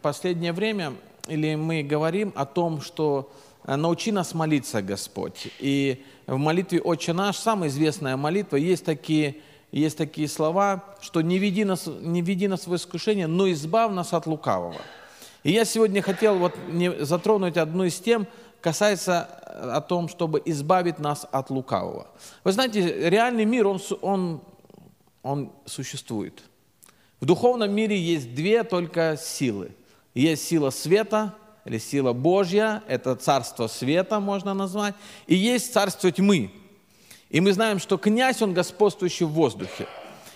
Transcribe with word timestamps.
последнее 0.00 0.52
время, 0.52 0.94
или 1.28 1.54
мы 1.54 1.82
говорим 1.82 2.32
о 2.34 2.46
том, 2.46 2.80
что 2.80 3.30
э, 3.64 3.76
научи 3.76 4.12
нас 4.12 4.34
молиться, 4.34 4.82
Господь. 4.82 5.48
И 5.58 6.04
в 6.26 6.36
молитве 6.36 6.80
«Отче 6.80 7.12
наш», 7.12 7.36
самая 7.36 7.68
известная 7.68 8.16
молитва, 8.16 8.56
есть 8.56 8.84
такие, 8.84 9.36
есть 9.72 9.98
такие 9.98 10.28
слова, 10.28 10.84
что 11.00 11.20
не 11.20 11.38
веди, 11.38 11.64
нас, 11.64 11.86
не 11.86 12.22
веди 12.22 12.48
нас 12.48 12.66
в 12.66 12.74
искушение, 12.74 13.26
но 13.26 13.50
избав 13.50 13.92
нас 13.92 14.12
от 14.12 14.26
лукавого. 14.26 14.80
И 15.42 15.52
я 15.52 15.64
сегодня 15.64 16.02
хотел 16.02 16.36
вот 16.38 16.54
затронуть 17.00 17.56
одну 17.56 17.84
из 17.84 17.98
тем, 17.98 18.26
касается 18.60 19.28
э, 19.46 19.70
о 19.70 19.80
том, 19.80 20.08
чтобы 20.08 20.42
избавить 20.44 20.98
нас 20.98 21.26
от 21.30 21.50
лукавого. 21.50 22.06
Вы 22.44 22.52
знаете, 22.52 23.08
реальный 23.08 23.44
мир, 23.44 23.66
он, 23.66 23.80
он, 24.02 24.40
он 25.22 25.52
существует. 25.64 26.42
В 27.20 27.26
духовном 27.26 27.70
мире 27.72 27.98
есть 27.98 28.34
две 28.34 28.64
только 28.64 29.18
силы. 29.20 29.72
Есть 30.14 30.48
сила 30.48 30.70
света 30.70 31.34
или 31.64 31.78
сила 31.78 32.12
Божья, 32.12 32.82
это 32.88 33.14
царство 33.14 33.66
света 33.66 34.18
можно 34.20 34.54
назвать, 34.54 34.94
и 35.26 35.34
есть 35.34 35.72
царство 35.72 36.10
тьмы. 36.10 36.50
И 37.28 37.40
мы 37.40 37.52
знаем, 37.52 37.78
что 37.78 37.96
князь, 37.96 38.42
он 38.42 38.54
господствующий 38.54 39.26
в 39.26 39.30
воздухе. 39.30 39.86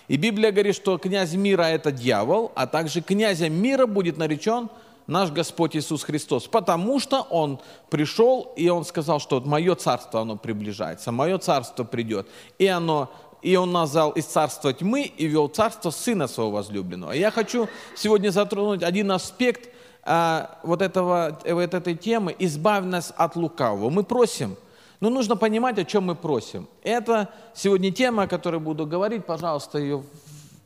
И 0.06 0.16
Библия 0.16 0.52
говорит, 0.52 0.76
что 0.76 0.98
князь 0.98 1.32
мира– 1.32 1.62
это 1.62 1.90
дьявол, 1.90 2.52
а 2.54 2.66
также 2.66 3.00
князем 3.00 3.54
мира 3.54 3.86
будет 3.86 4.16
наречен– 4.16 4.68
наш 5.06 5.30
Господь 5.30 5.76
Иисус 5.76 6.02
Христос, 6.02 6.46
потому 6.46 6.98
что 6.98 7.22
Он 7.22 7.60
пришел, 7.90 8.52
и 8.56 8.68
Он 8.68 8.84
сказал, 8.84 9.20
что 9.20 9.40
мое 9.40 9.74
царство, 9.74 10.22
оно 10.22 10.36
приближается, 10.36 11.12
мое 11.12 11.38
царство 11.38 11.84
придет, 11.84 12.26
и 12.58 12.66
оно 12.66 13.10
и 13.44 13.56
он 13.56 13.72
назвал 13.72 14.10
из 14.12 14.24
царства 14.24 14.72
тьмы 14.72 15.02
и 15.02 15.26
вел 15.26 15.48
царство 15.48 15.90
сына 15.90 16.26
своего 16.28 16.52
возлюбленного. 16.52 17.12
Я 17.12 17.30
хочу 17.30 17.68
сегодня 17.94 18.30
затронуть 18.30 18.82
один 18.82 19.12
аспект 19.12 19.68
а, 20.02 20.58
вот, 20.62 20.80
этого, 20.80 21.38
вот 21.44 21.74
этой 21.74 21.94
темы 21.94 22.34
«Избавь 22.38 22.84
нас 22.84 23.12
от 23.14 23.36
лукавого». 23.36 23.90
Мы 23.90 24.02
просим, 24.02 24.56
но 25.00 25.10
нужно 25.10 25.36
понимать, 25.36 25.78
о 25.78 25.84
чем 25.84 26.04
мы 26.04 26.14
просим. 26.14 26.66
Это 26.82 27.28
сегодня 27.54 27.92
тема, 27.92 28.22
о 28.22 28.28
которой 28.28 28.60
буду 28.60 28.86
говорить. 28.86 29.26
Пожалуйста, 29.26 29.78
ее 29.78 30.02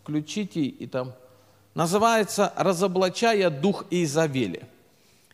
включите 0.04 0.60
и 0.60 0.86
там 0.86 1.14
называется 1.74 2.52
«Разоблачая 2.54 3.50
дух 3.50 3.86
Изавели». 3.90 4.68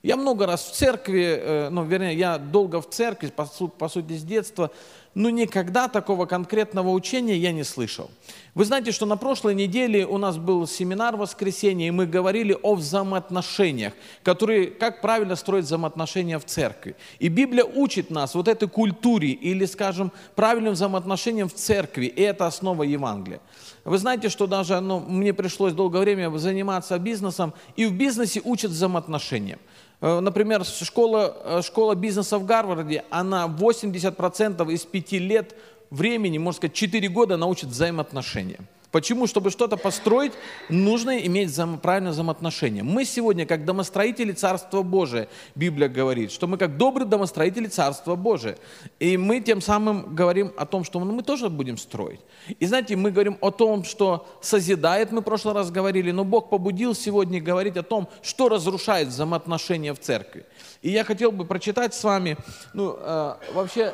Я 0.02 0.16
много 0.16 0.46
раз 0.46 0.62
в 0.62 0.72
церкви, 0.74 1.24
э, 1.24 1.68
ну, 1.70 1.82
вернее, 1.82 2.14
я 2.14 2.36
долго 2.36 2.82
в 2.82 2.90
церкви, 2.90 3.32
по, 3.34 3.46
по 3.46 3.88
сути, 3.88 4.12
с 4.12 4.22
детства, 4.22 4.70
но 5.14 5.30
никогда 5.30 5.88
такого 5.88 6.26
конкретного 6.26 6.90
учения 6.90 7.36
я 7.36 7.52
не 7.52 7.64
слышал. 7.64 8.10
Вы 8.54 8.64
знаете, 8.64 8.92
что 8.92 9.06
на 9.06 9.16
прошлой 9.16 9.54
неделе 9.54 10.06
у 10.06 10.18
нас 10.18 10.36
был 10.36 10.66
семинар 10.66 11.16
воскресенье, 11.16 11.88
и 11.88 11.90
мы 11.90 12.06
говорили 12.06 12.56
о 12.62 12.74
взаимоотношениях, 12.74 13.94
которые, 14.22 14.66
как 14.66 15.00
правильно 15.00 15.36
строить 15.36 15.64
взаимоотношения 15.64 16.38
в 16.38 16.44
церкви. 16.44 16.96
И 17.18 17.28
Библия 17.28 17.64
учит 17.64 18.10
нас 18.10 18.34
вот 18.34 18.48
этой 18.48 18.68
культуре 18.68 19.30
или, 19.30 19.64
скажем, 19.64 20.12
правильным 20.34 20.74
взаимоотношениям 20.74 21.48
в 21.48 21.54
церкви, 21.54 22.06
и 22.06 22.20
это 22.22 22.46
основа 22.46 22.82
Евангелия. 22.84 23.40
Вы 23.84 23.98
знаете, 23.98 24.28
что 24.28 24.46
даже 24.46 24.80
ну, 24.80 25.00
мне 25.00 25.34
пришлось 25.34 25.72
долгое 25.72 26.00
время 26.00 26.36
заниматься 26.38 26.98
бизнесом, 26.98 27.52
и 27.76 27.86
в 27.86 27.92
бизнесе 27.92 28.40
учат 28.44 28.70
взаимоотношениям. 28.70 29.58
Э, 30.04 30.20
например, 30.20 30.64
школа, 30.66 31.34
э, 31.44 31.62
школа 31.62 31.94
бизнеса 31.94 32.36
в 32.36 32.44
Гарварде, 32.44 33.04
она 33.08 33.46
80% 33.46 34.68
из 34.70 34.84
5 34.84 35.18
лет 35.18 35.54
времени, 35.88 36.36
можно 36.36 36.58
сказать, 36.58 36.74
4 36.74 37.08
года 37.08 37.38
научит 37.38 37.70
взаимоотношения. 37.70 38.58
Почему? 38.94 39.26
Чтобы 39.26 39.50
что-то 39.50 39.76
построить, 39.76 40.34
нужно 40.68 41.18
иметь 41.26 41.48
взаим, 41.48 41.78
правильное 41.78 42.12
взаимоотношение. 42.12 42.84
Мы 42.84 43.04
сегодня, 43.04 43.44
как 43.44 43.64
домостроители 43.64 44.30
Царства 44.30 44.82
Божия, 44.82 45.26
Библия 45.56 45.88
говорит, 45.88 46.30
что 46.30 46.46
мы 46.46 46.58
как 46.58 46.76
добрые 46.76 47.08
домостроители 47.08 47.66
Царства 47.66 48.14
Божия. 48.14 48.56
И 49.00 49.16
мы 49.16 49.40
тем 49.40 49.60
самым 49.60 50.14
говорим 50.14 50.52
о 50.56 50.64
том, 50.64 50.84
что 50.84 51.00
мы 51.00 51.24
тоже 51.24 51.50
будем 51.50 51.76
строить. 51.76 52.20
И 52.60 52.66
знаете, 52.66 52.94
мы 52.94 53.10
говорим 53.10 53.36
о 53.40 53.50
том, 53.50 53.82
что 53.82 54.28
созидает, 54.40 55.10
мы 55.10 55.22
в 55.22 55.24
прошлый 55.24 55.54
раз 55.54 55.72
говорили, 55.72 56.12
но 56.12 56.22
Бог 56.22 56.48
побудил 56.48 56.94
сегодня 56.94 57.42
говорить 57.42 57.76
о 57.76 57.82
том, 57.82 58.08
что 58.22 58.48
разрушает 58.48 59.08
взаимоотношения 59.08 59.92
в 59.92 59.98
церкви. 59.98 60.46
И 60.82 60.90
я 60.92 61.02
хотел 61.02 61.32
бы 61.32 61.44
прочитать 61.44 61.94
с 61.94 62.04
вами, 62.04 62.36
ну, 62.74 62.96
э, 62.96 63.34
вообще, 63.54 63.92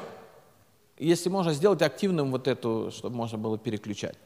если 0.99 1.31
можно, 1.31 1.55
сделать 1.55 1.81
активным 1.81 2.31
вот 2.33 2.47
эту, 2.47 2.91
чтобы 2.95 3.17
можно 3.17 3.39
было 3.39 3.57
переключать. 3.57 4.19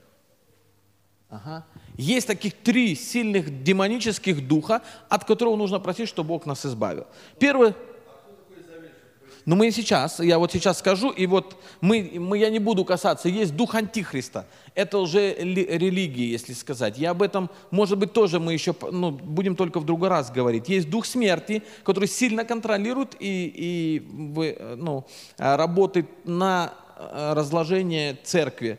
Ага. 1.34 1.64
Есть 1.96 2.28
таких 2.28 2.54
три 2.54 2.94
сильных 2.94 3.64
демонических 3.64 4.46
духа, 4.46 4.82
от 5.08 5.24
которого 5.24 5.56
нужно 5.56 5.80
просить, 5.80 6.08
чтобы 6.08 6.28
Бог 6.28 6.46
нас 6.46 6.64
избавил. 6.64 7.06
Первый, 7.40 7.74
ну 9.44 9.56
мы 9.56 9.72
сейчас, 9.72 10.20
я 10.20 10.38
вот 10.38 10.52
сейчас 10.52 10.78
скажу, 10.78 11.10
и 11.10 11.26
вот 11.26 11.56
мы, 11.80 12.12
мы, 12.14 12.38
я 12.38 12.50
не 12.50 12.60
буду 12.60 12.84
касаться, 12.84 13.28
есть 13.28 13.56
дух 13.56 13.74
Антихриста. 13.74 14.46
Это 14.76 14.98
уже 14.98 15.34
религия, 15.34 16.30
если 16.30 16.52
сказать. 16.52 16.98
Я 16.98 17.10
об 17.10 17.20
этом, 17.20 17.50
может 17.72 17.98
быть, 17.98 18.12
тоже 18.12 18.38
мы 18.38 18.52
еще 18.52 18.72
ну, 18.92 19.10
будем 19.10 19.56
только 19.56 19.80
в 19.80 19.84
другой 19.84 20.10
раз 20.10 20.30
говорить. 20.30 20.68
Есть 20.68 20.88
дух 20.88 21.04
смерти, 21.04 21.64
который 21.82 22.08
сильно 22.08 22.44
контролирует 22.44 23.16
и, 23.18 23.52
и 23.54 24.76
ну, 24.76 25.04
работает 25.36 26.06
на 26.24 26.72
э, 26.96 27.32
разложение 27.34 28.16
церкви 28.22 28.78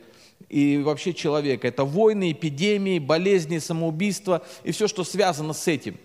и 0.55 0.77
вообще 0.77 1.13
человека. 1.13 1.67
Это 1.67 1.83
войны, 1.83 2.31
эпидемии, 2.31 2.97
болезни, 2.97 3.57
самоубийства 3.57 4.41
и 4.63 4.71
все, 4.71 4.87
что 4.87 5.03
связано 5.03 5.51
с 5.51 5.67
этим. 5.67 5.97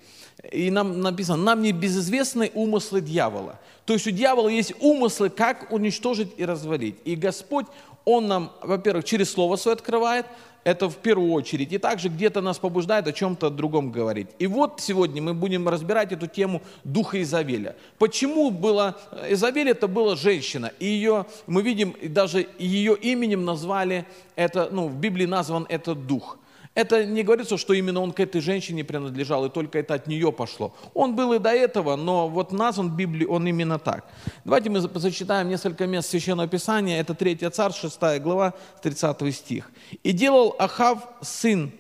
И 0.50 0.72
нам 0.72 1.00
написано, 1.00 1.41
нам 1.41 1.62
не 1.62 1.71
безызвестны 1.71 2.50
умыслы 2.55 3.00
дьявола. 3.00 3.61
То 3.84 3.93
есть 3.93 4.09
у 4.09 4.11
дьявола 4.11 4.49
есть 4.49 4.72
умыслы, 4.81 5.31
как 5.31 5.71
уничтожить 5.71 6.33
и 6.37 6.44
развалить. 6.44 6.97
И 7.05 7.15
Господь, 7.15 7.66
Он 8.05 8.27
нам, 8.27 8.53
во-первых, 8.61 9.05
через 9.05 9.31
Слово 9.31 9.55
Свое 9.55 9.77
открывает, 9.77 10.27
это 10.65 10.88
в 10.88 10.97
первую 10.97 11.32
очередь. 11.32 11.72
И 11.72 11.78
также 11.78 12.09
где-то 12.09 12.41
нас 12.41 12.59
побуждает 12.59 13.06
о 13.06 13.12
чем-то 13.12 13.50
другом 13.50 13.91
говорить. 13.91 14.28
И 14.38 14.47
вот 14.47 14.81
сегодня 14.81 15.22
мы 15.22 15.34
будем 15.34 15.69
разбирать 15.69 16.12
эту 16.12 16.26
тему 16.26 16.62
духа 16.84 17.21
Изавеля. 17.22 17.76
Почему 17.98 18.50
было... 18.50 18.97
Изавель 19.28 19.70
это 19.70 19.88
была 19.88 20.16
женщина. 20.16 20.72
И 20.78 20.87
ее, 20.87 21.26
мы 21.47 21.62
видим, 21.62 21.94
даже 22.03 22.47
ее 22.59 22.97
именем 22.97 23.44
назвали, 23.44 24.06
это, 24.37 24.69
ну, 24.70 24.88
в 24.88 24.97
Библии 24.97 25.26
назван 25.26 25.66
этот 25.69 26.06
дух. 26.06 26.38
Это 26.75 27.04
не 27.04 27.25
говорится, 27.25 27.58
что 27.58 27.75
именно 27.75 28.00
он 28.00 28.12
к 28.12 28.20
этой 28.20 28.41
женщине 28.41 28.84
принадлежал, 28.84 29.44
и 29.44 29.50
только 29.50 29.81
это 29.81 29.94
от 29.94 30.06
нее 30.06 30.31
пошло. 30.31 30.72
Он 30.94 31.16
был 31.16 31.32
и 31.32 31.41
до 31.41 31.50
этого, 31.50 31.97
но 31.97 32.28
вот 32.28 32.53
назван 32.53 32.91
в 32.91 32.97
Библии 32.97 33.26
он 33.26 33.47
именно 33.48 33.78
так. 33.78 34.04
Давайте 34.44 34.70
мы 34.70 34.81
зачитаем 34.81 35.48
несколько 35.48 35.88
мест 35.88 36.08
Священного 36.08 36.47
Писания. 36.47 37.00
Это 37.00 37.14
3 37.14 37.50
Царь, 37.50 37.72
6 37.72 38.20
глава, 38.20 38.54
30 38.82 39.34
стих. 39.34 39.70
«И 40.04 40.12
делал 40.12 40.54
Ахав, 40.60 41.08
сын 41.20 41.72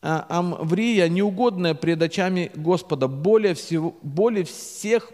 а, 0.00 0.24
Амврия, 0.30 1.08
неугодное 1.08 1.74
пред 1.74 2.00
очами 2.00 2.50
Господа, 2.54 3.08
более, 3.08 3.52
всего, 3.52 3.94
более 4.02 4.44
всех 4.44 5.10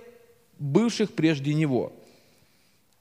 бывших 0.60 1.15
прежде 1.15 1.53
него». 1.53 1.92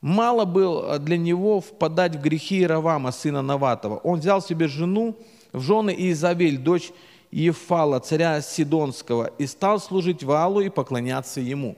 Мало 0.01 0.45
было 0.45 0.97
для 0.97 1.17
него 1.17 1.59
впадать 1.59 2.15
в 2.15 2.21
грехи 2.21 2.63
Иравама, 2.63 3.11
сына 3.11 3.41
Наватова. 3.41 3.97
Он 3.97 4.19
взял 4.19 4.41
себе 4.41 4.67
жену, 4.67 5.17
в 5.51 5.61
жены 5.61 5.91
Иезавель, 5.91 6.57
дочь 6.57 6.91
Ефала, 7.31 7.99
царя 7.99 8.41
Сидонского, 8.41 9.31
и 9.37 9.45
стал 9.45 9.79
служить 9.79 10.23
Валу 10.23 10.61
и 10.61 10.69
поклоняться 10.69 11.41
ему. 11.41 11.75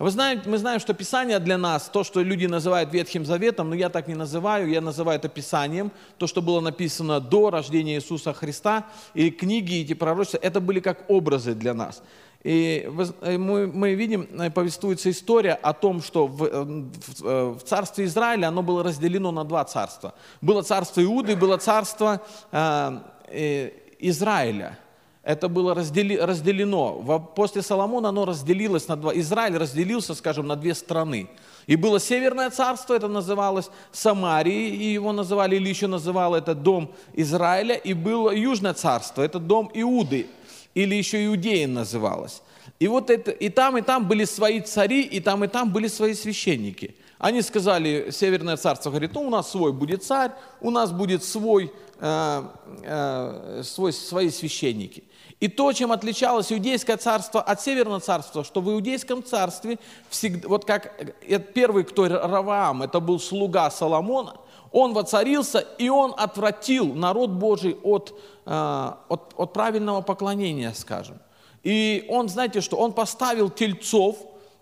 Вы 0.00 0.10
знаете, 0.10 0.48
мы 0.48 0.56
знаем, 0.56 0.80
что 0.80 0.94
Писание 0.94 1.38
для 1.40 1.58
нас, 1.58 1.90
то, 1.92 2.04
что 2.04 2.22
люди 2.22 2.46
называют 2.46 2.90
Ветхим 2.90 3.26
Заветом, 3.26 3.68
но 3.68 3.74
я 3.74 3.90
так 3.90 4.08
не 4.08 4.14
называю, 4.14 4.70
я 4.70 4.80
называю 4.80 5.18
это 5.18 5.28
Писанием, 5.28 5.92
то, 6.16 6.26
что 6.26 6.40
было 6.40 6.60
написано 6.60 7.20
до 7.20 7.50
рождения 7.50 7.96
Иисуса 7.96 8.32
Христа, 8.32 8.86
и 9.12 9.30
книги, 9.30 9.82
эти 9.82 9.92
пророчества, 9.92 10.38
это 10.38 10.62
были 10.62 10.80
как 10.80 11.04
образы 11.10 11.54
для 11.54 11.74
нас. 11.74 12.02
И 12.42 12.88
э, 13.20 13.36
мы, 13.36 13.66
мы 13.66 13.94
видим, 13.94 14.26
э, 14.38 14.50
повествуется 14.50 15.10
история 15.10 15.52
о 15.52 15.74
том, 15.74 16.02
что 16.02 16.26
в, 16.26 16.44
э, 16.44 16.64
в, 16.64 17.58
в 17.58 17.62
царстве 17.64 18.06
Израиля 18.06 18.48
оно 18.48 18.62
было 18.62 18.82
разделено 18.82 19.30
на 19.30 19.44
два 19.44 19.64
царства. 19.64 20.14
Было 20.40 20.62
царство 20.62 21.02
Иуды, 21.02 21.36
было 21.36 21.58
царство 21.58 22.22
э, 22.50 23.70
Израиля. 23.98 24.78
Это 25.22 25.50
было 25.50 25.74
раздели, 25.74 26.16
разделено. 26.16 27.20
После 27.36 27.60
Соломона 27.60 28.08
оно 28.08 28.24
разделилось 28.24 28.88
на 28.88 28.96
два. 28.96 29.14
Израиль 29.14 29.58
разделился, 29.58 30.14
скажем, 30.14 30.46
на 30.46 30.56
две 30.56 30.74
страны. 30.74 31.28
И 31.66 31.76
было 31.76 32.00
Северное 32.00 32.48
царство, 32.48 32.94
это 32.94 33.06
называлось 33.06 33.70
Самарии, 33.92 34.70
и 34.70 34.94
его 34.94 35.12
называли, 35.12 35.56
или 35.56 35.68
еще 35.68 35.88
называл 35.88 36.34
это 36.34 36.54
дом 36.54 36.90
Израиля. 37.12 37.74
И 37.74 37.92
было 37.92 38.30
Южное 38.30 38.72
царство, 38.72 39.20
это 39.20 39.38
дом 39.38 39.70
Иуды 39.74 40.26
или 40.74 40.94
еще 40.94 41.24
Иудея 41.26 41.66
называлась. 41.66 42.42
И 42.78 42.88
вот 42.88 43.10
это, 43.10 43.30
и 43.30 43.48
там, 43.48 43.76
и 43.76 43.82
там 43.82 44.08
были 44.08 44.24
свои 44.24 44.60
цари, 44.60 45.02
и 45.02 45.20
там, 45.20 45.44
и 45.44 45.48
там 45.48 45.70
были 45.70 45.88
свои 45.88 46.14
священники. 46.14 46.94
Они 47.18 47.42
сказали, 47.42 48.10
Северное 48.10 48.56
царство 48.56 48.88
говорит, 48.88 49.12
ну 49.14 49.22
у 49.22 49.30
нас 49.30 49.50
свой 49.50 49.72
будет 49.72 50.02
царь, 50.02 50.32
у 50.62 50.70
нас 50.70 50.90
будет 50.90 51.22
свой, 51.22 51.72
э, 51.98 52.42
э, 52.82 53.62
свой, 53.62 53.92
свои 53.92 54.30
священники. 54.30 55.04
И 55.40 55.48
то, 55.48 55.72
чем 55.72 55.92
отличалось 55.92 56.52
Иудейское 56.52 56.96
царство 56.96 57.42
от 57.42 57.60
Северного 57.60 58.00
царства, 58.00 58.44
что 58.44 58.60
в 58.60 58.70
Иудейском 58.70 59.22
царстве, 59.22 59.78
всегда, 60.08 60.48
вот 60.48 60.64
как 60.64 60.94
э, 61.26 61.38
первый, 61.38 61.84
кто 61.84 62.08
Раваам, 62.08 62.82
это 62.82 63.00
был 63.00 63.20
слуга 63.20 63.70
Соломона, 63.70 64.36
он 64.72 64.92
воцарился, 64.92 65.58
и 65.78 65.88
он 65.88 66.14
отвратил 66.16 66.94
народ 66.94 67.30
Божий 67.30 67.76
от, 67.82 68.14
э, 68.46 68.92
от, 69.08 69.34
от 69.36 69.52
правильного 69.52 70.00
поклонения, 70.00 70.72
скажем. 70.72 71.18
И 71.62 72.06
он, 72.08 72.28
знаете 72.28 72.60
что, 72.60 72.76
он 72.76 72.92
поставил 72.92 73.50
тельцов, 73.50 74.16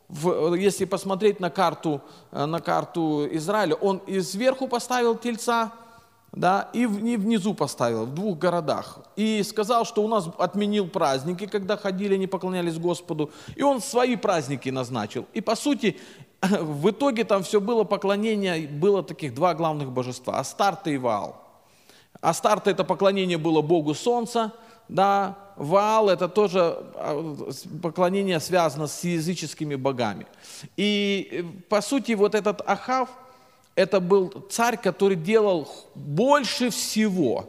в, 0.09 0.55
если 0.55 0.87
посмотреть 0.87 1.41
на 1.41 1.51
карту, 1.51 2.01
э, 2.33 2.47
на 2.47 2.61
карту 2.61 3.29
Израиля, 3.33 3.75
он 3.75 3.99
и 3.99 4.21
сверху 4.21 4.67
поставил 4.67 5.17
тельца, 5.17 5.73
да, 6.39 6.69
и 6.73 6.87
внизу 6.87 7.53
поставил, 7.53 8.07
в 8.07 8.15
двух 8.15 8.39
городах. 8.39 9.01
И 9.17 9.43
сказал, 9.43 9.85
что 9.85 10.05
у 10.05 10.09
нас 10.09 10.29
отменил 10.39 10.87
праздники, 10.87 11.47
когда 11.47 11.77
ходили, 11.77 12.17
не 12.17 12.29
поклонялись 12.29 12.79
Господу. 12.79 13.33
И 13.57 13.63
он 13.63 13.81
свои 13.81 14.15
праздники 14.15 14.69
назначил. 14.69 15.27
И 15.35 15.41
по 15.41 15.57
сути, 15.57 15.99
в 16.41 16.91
итоге 16.91 17.25
там 17.25 17.43
все 17.43 17.61
было 17.61 17.83
поклонение, 17.83 18.69
было 18.69 19.03
таких 19.03 19.35
два 19.35 19.55
главных 19.55 19.91
божества, 19.91 20.39
Астарта 20.39 20.91
и 20.91 20.97
Ваал. 20.97 21.43
Астарта 22.21 22.71
это 22.71 22.85
поклонение 22.85 23.39
было 23.39 23.61
Богу 23.61 23.95
Солнца, 23.95 24.53
да, 24.89 25.37
Ваал 25.57 26.09
это 26.09 26.29
тоже 26.29 26.61
а, 26.95 27.37
поклонение 27.83 28.39
связано 28.39 28.87
с 28.87 29.03
языческими 29.03 29.75
богами. 29.75 30.27
И 30.77 31.29
э, 31.31 31.43
по 31.69 31.81
сути 31.81 32.13
вот 32.13 32.37
этот 32.37 32.63
Ахав, 32.65 33.09
это 33.79 34.01
был 34.01 34.45
царь, 34.51 34.77
который 34.77 35.17
делал 35.17 35.69
больше 35.95 36.71
всего. 36.71 37.49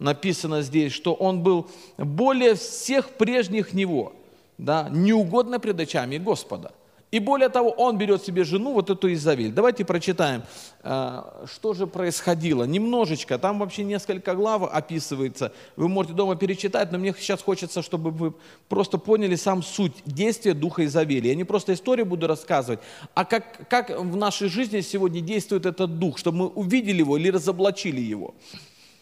Написано 0.00 0.62
здесь, 0.62 0.92
что 0.92 1.14
он 1.14 1.44
был 1.44 1.70
более 1.96 2.56
всех 2.56 3.10
прежних 3.10 3.72
него, 3.72 4.12
да, 4.58 4.88
неугодно 4.90 5.60
пред 5.60 5.78
очами 5.78 6.16
Господа. 6.16 6.72
И 7.10 7.18
более 7.18 7.48
того, 7.48 7.70
он 7.70 7.98
берет 7.98 8.24
себе 8.24 8.44
жену, 8.44 8.72
вот 8.72 8.88
эту 8.88 9.12
Изавель. 9.12 9.50
Давайте 9.50 9.84
прочитаем, 9.84 10.44
э, 10.84 11.22
что 11.52 11.74
же 11.74 11.88
происходило. 11.88 12.62
Немножечко, 12.62 13.36
там 13.36 13.58
вообще 13.58 13.82
несколько 13.82 14.34
глав 14.36 14.62
описывается. 14.72 15.52
Вы 15.74 15.88
можете 15.88 16.14
дома 16.14 16.36
перечитать, 16.36 16.92
но 16.92 16.98
мне 16.98 17.12
сейчас 17.18 17.42
хочется, 17.42 17.82
чтобы 17.82 18.12
вы 18.12 18.32
просто 18.68 18.96
поняли 18.96 19.34
сам 19.34 19.64
суть 19.64 19.94
действия 20.06 20.54
духа 20.54 20.84
Изавели. 20.84 21.28
Я 21.28 21.34
не 21.34 21.42
просто 21.42 21.74
историю 21.74 22.06
буду 22.06 22.28
рассказывать, 22.28 22.78
а 23.14 23.24
как, 23.24 23.68
как 23.68 23.90
в 23.90 24.16
нашей 24.16 24.48
жизни 24.48 24.80
сегодня 24.80 25.20
действует 25.20 25.66
этот 25.66 25.98
дух, 25.98 26.16
чтобы 26.16 26.38
мы 26.38 26.46
увидели 26.46 26.98
его 26.98 27.16
или 27.16 27.30
разоблачили 27.30 28.00
его. 28.00 28.34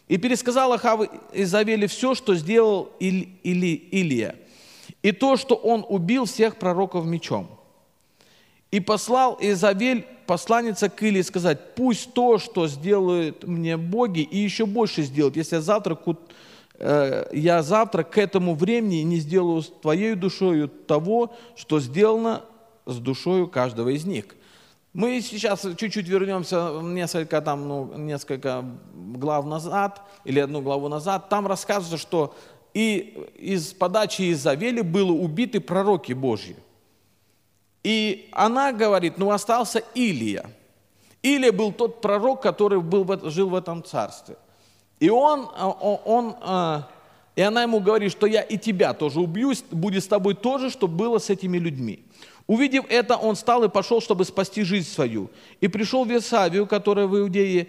И 0.08 0.16
пересказал 0.16 0.72
Ахав 0.72 1.02
Изавели 1.34 1.86
все, 1.86 2.14
что 2.14 2.34
сделал 2.34 2.90
Или, 2.98 3.38
Или, 3.42 3.74
Илия. 3.90 4.36
И 5.02 5.12
то, 5.12 5.36
что 5.36 5.54
он 5.54 5.84
убил 5.86 6.24
всех 6.24 6.56
пророков 6.56 7.04
мечом. 7.04 7.57
И 8.70 8.80
послал 8.80 9.38
Изавель 9.40 10.06
посланница 10.26 10.90
к 10.90 11.02
Илии 11.02 11.22
сказать, 11.22 11.74
пусть 11.74 12.12
то, 12.12 12.38
что 12.38 12.68
сделают 12.68 13.44
мне 13.44 13.78
боги, 13.78 14.20
и 14.20 14.36
еще 14.36 14.66
больше 14.66 15.02
сделают, 15.02 15.36
если 15.36 15.56
я 15.56 15.62
завтра, 15.62 15.98
э, 16.74 17.26
я 17.32 17.62
завтра 17.62 18.02
к 18.02 18.18
этому 18.18 18.54
времени 18.54 18.96
не 18.96 19.16
сделаю 19.16 19.62
с 19.62 19.68
твоей 19.68 20.14
душою 20.14 20.68
того, 20.68 21.34
что 21.56 21.80
сделано 21.80 22.42
с 22.84 22.96
душою 22.98 23.48
каждого 23.48 23.88
из 23.88 24.04
них. 24.04 24.26
Мы 24.92 25.20
сейчас 25.22 25.62
чуть-чуть 25.62 26.08
вернемся 26.08 26.80
несколько, 26.82 27.40
там, 27.40 27.68
ну, 27.68 27.94
несколько 27.96 28.64
глав 28.94 29.46
назад, 29.46 30.02
или 30.24 30.40
одну 30.40 30.60
главу 30.60 30.88
назад. 30.88 31.28
Там 31.28 31.46
рассказывается, 31.46 31.98
что 31.98 32.34
и 32.74 33.26
из 33.36 33.72
подачи 33.72 34.32
Изавели 34.32 34.82
были 34.82 35.10
убиты 35.10 35.60
пророки 35.60 36.12
Божьи. 36.12 36.56
И 37.88 38.28
она 38.32 38.70
говорит, 38.70 39.16
ну 39.16 39.30
остался 39.30 39.82
Илия. 39.94 40.44
Илия 41.22 41.52
был 41.52 41.72
тот 41.72 42.02
пророк, 42.02 42.42
который 42.42 42.82
был, 42.82 43.06
жил 43.30 43.48
в 43.48 43.54
этом 43.54 43.82
царстве. 43.82 44.36
И 45.00 45.08
он, 45.08 45.48
а, 45.56 45.68
он, 45.70 45.98
он, 46.04 46.36
а, 46.42 46.90
и 47.34 47.40
она 47.40 47.62
ему 47.62 47.80
говорит, 47.80 48.12
что 48.12 48.26
я 48.26 48.42
и 48.42 48.58
тебя 48.58 48.92
тоже 48.92 49.20
убью, 49.20 49.54
будет 49.70 50.04
с 50.04 50.06
тобой 50.06 50.34
то 50.34 50.58
же, 50.58 50.68
что 50.68 50.86
было 50.86 51.16
с 51.18 51.30
этими 51.30 51.56
людьми. 51.56 52.04
Увидев 52.46 52.84
это, 52.90 53.16
он 53.16 53.36
встал 53.36 53.64
и 53.64 53.70
пошел, 53.70 54.02
чтобы 54.02 54.26
спасти 54.26 54.64
жизнь 54.64 54.86
свою. 54.86 55.30
И 55.62 55.68
пришел 55.68 56.04
в 56.04 56.10
Весавию, 56.10 56.66
которая 56.66 57.06
в 57.06 57.18
Иудее, 57.18 57.68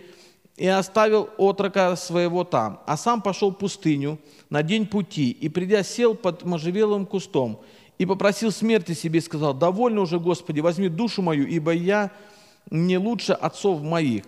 и 0.57 0.67
оставил 0.67 1.29
отрока 1.37 1.95
своего 1.95 2.43
там. 2.43 2.81
А 2.85 2.97
сам 2.97 3.21
пошел 3.21 3.51
в 3.51 3.55
пустыню 3.55 4.19
на 4.49 4.63
день 4.63 4.85
пути, 4.85 5.31
и 5.31 5.47
придя, 5.47 5.81
сел 5.81 6.13
под 6.13 6.43
можжевелым 6.43 7.05
кустом, 7.05 7.61
и 7.99 8.05
попросил 8.05 8.51
смерти 8.51 8.93
себе 8.93 9.19
и 9.19 9.21
сказал, 9.21 9.53
довольно 9.53 10.01
уже, 10.01 10.19
Господи, 10.19 10.61
возьми 10.61 10.87
душу 10.87 11.21
мою, 11.21 11.45
ибо 11.45 11.71
я 11.71 12.11
не 12.71 12.97
лучше 12.97 13.33
отцов 13.33 13.83
моих. 13.83 14.23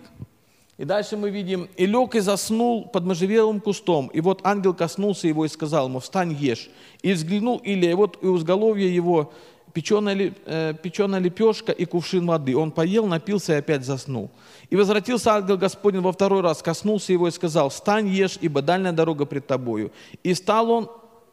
И 0.76 0.84
дальше 0.84 1.16
мы 1.16 1.30
видим, 1.30 1.68
и 1.76 1.86
лег 1.86 2.14
и 2.14 2.20
заснул 2.20 2.84
под 2.84 3.04
можжевелым 3.04 3.60
кустом, 3.60 4.08
и 4.08 4.20
вот 4.20 4.40
ангел 4.44 4.74
коснулся 4.74 5.26
его 5.26 5.46
и 5.46 5.48
сказал 5.48 5.88
ему, 5.88 6.00
встань, 6.00 6.32
ешь. 6.32 6.70
И 7.02 7.12
взглянул 7.12 7.58
Илия, 7.58 7.92
и 7.92 7.94
вот 7.94 8.18
и 8.22 8.26
у 8.26 8.36
изголовья 8.36 8.88
его 8.88 9.32
печеная, 9.72 10.34
э, 10.44 10.74
печеная 10.82 11.20
лепешка 11.20 11.72
и 11.72 11.86
кувшин 11.86 12.26
воды. 12.26 12.54
Он 12.54 12.72
поел, 12.72 13.06
напился 13.06 13.54
и 13.54 13.56
опять 13.56 13.84
заснул. 13.86 14.30
И 14.68 14.76
возвратился 14.76 15.32
ангел 15.32 15.56
Господень 15.56 16.00
во 16.00 16.12
второй 16.12 16.42
раз, 16.42 16.62
коснулся 16.62 17.12
его 17.12 17.28
и 17.28 17.30
сказал, 17.30 17.70
встань, 17.70 18.08
ешь, 18.08 18.38
ибо 18.42 18.60
дальняя 18.60 18.92
дорога 18.92 19.24
пред 19.24 19.46
тобою. 19.46 19.92
И 20.22 20.34
стал 20.34 20.70
он 20.70 20.90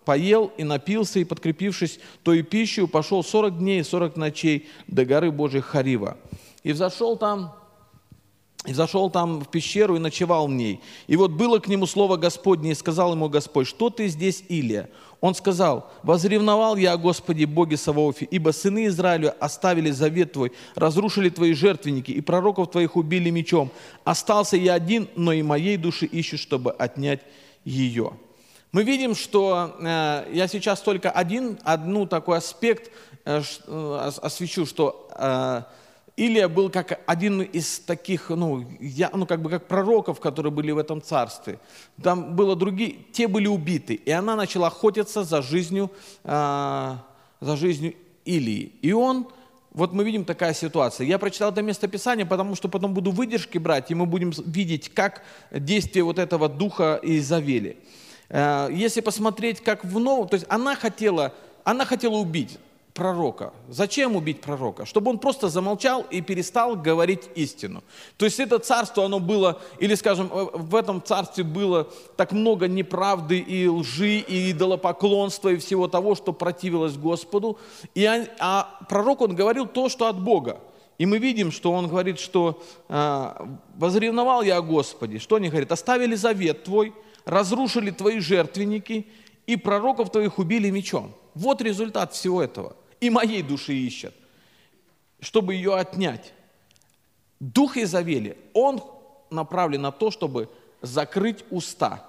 поел 0.09 0.51
и 0.57 0.63
напился, 0.63 1.19
и 1.19 1.23
подкрепившись 1.23 1.99
той 2.23 2.41
пищей, 2.41 2.87
пошел 2.87 3.23
40 3.23 3.59
дней 3.59 3.81
и 3.81 3.83
40 3.83 4.17
ночей 4.17 4.67
до 4.87 5.05
горы 5.05 5.31
Божьей 5.31 5.61
Харива. 5.61 6.17
И 6.63 6.71
взошел 6.71 7.15
там 7.15 7.53
и 8.65 8.73
зашел 8.73 9.11
там 9.11 9.39
в 9.39 9.47
пещеру 9.49 9.97
и 9.97 9.99
ночевал 9.99 10.47
в 10.47 10.51
ней. 10.51 10.81
И 11.05 11.15
вот 11.15 11.29
было 11.29 11.59
к 11.59 11.67
нему 11.67 11.85
слово 11.85 12.17
Господне, 12.17 12.71
и 12.71 12.73
сказал 12.73 13.13
ему 13.13 13.29
Господь, 13.29 13.67
что 13.67 13.91
ты 13.91 14.07
здесь, 14.07 14.43
Илия? 14.49 14.89
Он 15.21 15.35
сказал, 15.35 15.91
возревновал 16.01 16.75
я 16.75 16.93
о 16.93 16.97
Господе 16.97 17.45
Боге 17.45 17.77
Саваофе, 17.77 18.25
ибо 18.31 18.49
сыны 18.49 18.87
Израиля 18.87 19.29
оставили 19.39 19.91
завет 19.91 20.33
твой, 20.33 20.53
разрушили 20.73 21.29
твои 21.29 21.53
жертвенники, 21.53 22.09
и 22.09 22.21
пророков 22.21 22.71
твоих 22.71 22.95
убили 22.95 23.29
мечом. 23.29 23.69
Остался 24.05 24.57
я 24.57 24.73
один, 24.73 25.07
но 25.15 25.33
и 25.33 25.43
моей 25.43 25.77
души 25.77 26.07
ищут, 26.07 26.39
чтобы 26.39 26.71
отнять 26.71 27.21
ее. 27.63 28.13
Мы 28.71 28.83
видим, 28.83 29.15
что 29.15 29.75
э, 29.79 30.29
я 30.31 30.47
сейчас 30.47 30.81
только 30.81 31.09
один, 31.09 31.57
одну 31.63 32.05
такой 32.05 32.37
аспект 32.37 32.91
э, 33.25 33.41
э, 33.65 34.11
освещу, 34.21 34.67
что 34.67 35.09
э, 35.15 35.63
Илия 36.15 36.47
был 36.47 36.69
как 36.69 36.99
один 37.07 37.41
из 37.41 37.79
таких, 37.79 38.29
ну, 38.29 38.63
я, 38.79 39.09
ну, 39.11 39.25
как 39.25 39.41
бы 39.41 39.49
как 39.49 39.67
пророков, 39.67 40.19
которые 40.19 40.51
были 40.51 40.69
в 40.69 40.77
этом 40.77 41.01
царстве. 41.01 41.59
Там 42.03 42.35
было 42.35 42.55
другие, 42.55 42.97
те 43.11 43.27
были 43.27 43.47
убиты, 43.47 43.95
и 43.95 44.11
она 44.11 44.35
начала 44.35 44.67
охотиться 44.67 45.23
за 45.23 45.41
жизнью, 45.41 45.89
э, 46.23 46.95
за 47.41 47.57
жизнью 47.57 47.95
Илии. 48.23 48.73
И 48.83 48.93
он, 48.93 49.29
вот 49.71 49.93
мы 49.93 50.03
видим 50.03 50.25
такая 50.25 50.53
ситуация. 50.53 51.07
Я 51.07 51.17
прочитал 51.17 51.51
это 51.51 51.63
местописание, 51.63 52.27
потому 52.27 52.53
что 52.53 52.69
потом 52.69 52.93
буду 52.93 53.09
выдержки 53.09 53.57
брать, 53.57 53.89
и 53.89 53.95
мы 53.95 54.05
будем 54.05 54.31
видеть, 54.45 54.93
как 54.93 55.23
действие 55.49 56.03
вот 56.03 56.19
этого 56.19 56.47
духа 56.47 56.99
Изавели. 57.01 57.77
Э, 57.79 57.98
если 58.31 59.01
посмотреть, 59.01 59.61
как 59.61 59.83
в 59.83 59.99
новом, 59.99 60.27
то 60.27 60.35
есть 60.35 60.45
она 60.49 60.75
хотела, 60.75 61.33
она 61.63 61.85
хотела 61.85 62.15
убить 62.15 62.59
пророка. 62.99 63.53
Зачем 63.69 64.17
убить 64.17 64.41
пророка? 64.41 64.85
Чтобы 64.85 65.11
он 65.11 65.19
просто 65.19 65.47
замолчал 65.47 66.05
и 66.11 66.19
перестал 66.19 66.75
говорить 66.75 67.29
истину. 67.33 67.81
То 68.17 68.25
есть 68.25 68.41
это 68.41 68.59
царство, 68.59 69.05
оно 69.05 69.19
было, 69.19 69.61
или 69.79 69.95
скажем, 69.95 70.29
э, 70.33 70.47
в 70.53 70.75
этом 70.75 71.01
царстве 71.01 71.45
было 71.45 71.87
так 72.17 72.33
много 72.33 72.67
неправды 72.67 73.39
и 73.39 73.67
лжи, 73.67 74.17
и 74.17 74.51
идолопоклонства, 74.51 75.47
и 75.47 75.57
всего 75.57 75.87
того, 75.87 76.15
что 76.15 76.33
противилось 76.33 76.97
Господу. 76.97 77.57
И, 77.95 78.05
а 78.39 78.77
пророк, 78.89 79.21
он 79.21 79.33
говорил 79.33 79.65
то, 79.65 79.87
что 79.87 80.07
от 80.07 80.19
Бога. 80.19 80.59
И 80.97 81.05
мы 81.05 81.19
видим, 81.19 81.53
что 81.53 81.71
он 81.71 81.87
говорит, 81.87 82.19
что 82.19 82.61
э, 82.89 83.47
«возревновал 83.77 84.41
я 84.41 84.57
о 84.57 84.61
Господе». 84.61 85.19
Что 85.19 85.37
они 85.37 85.47
говорят? 85.47 85.71
«Оставили 85.71 86.15
завет 86.15 86.65
твой, 86.65 86.93
разрушили 87.25 87.91
твои 87.91 88.19
жертвенники, 88.19 89.07
и 89.47 89.55
пророков 89.55 90.11
твоих 90.11 90.37
убили 90.37 90.69
мечом. 90.69 91.15
Вот 91.33 91.61
результат 91.61 92.13
всего 92.13 92.41
этого. 92.41 92.75
И 93.01 93.09
моей 93.09 93.41
души 93.41 93.73
ищет, 93.73 94.13
чтобы 95.21 95.55
ее 95.55 95.75
отнять. 95.75 96.33
Дух 97.39 97.77
Изавели, 97.77 98.37
он 98.53 98.83
направлен 99.31 99.81
на 99.81 99.91
то, 99.91 100.11
чтобы 100.11 100.49
закрыть 100.81 101.45
уста. 101.49 102.05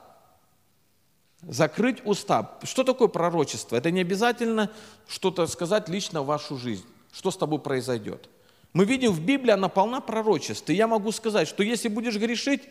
Закрыть 1.43 2.05
уста. 2.05 2.59
Что 2.65 2.85
такое 2.85 3.09
пророчество? 3.09 3.77
Это 3.77 3.91
не 3.91 4.01
обязательно 4.03 4.71
что-то 5.09 5.47
сказать 5.47 5.89
лично 5.89 6.23
в 6.23 6.27
вашу 6.27 6.59
жизнь. 6.59 6.85
Что 7.13 7.31
с 7.31 7.37
тобой 7.37 7.59
произойдет? 7.59 8.29
Мы 8.73 8.85
видим 8.85 9.13
в 9.13 9.21
Библии, 9.25 9.51
она 9.51 9.69
полна 9.69 10.01
пророчеств. 10.01 10.69
И 10.69 10.75
я 10.75 10.87
могу 10.87 11.11
сказать, 11.13 11.49
что 11.49 11.63
если 11.63 11.89
будешь 11.89 12.17
грешить, 12.17 12.63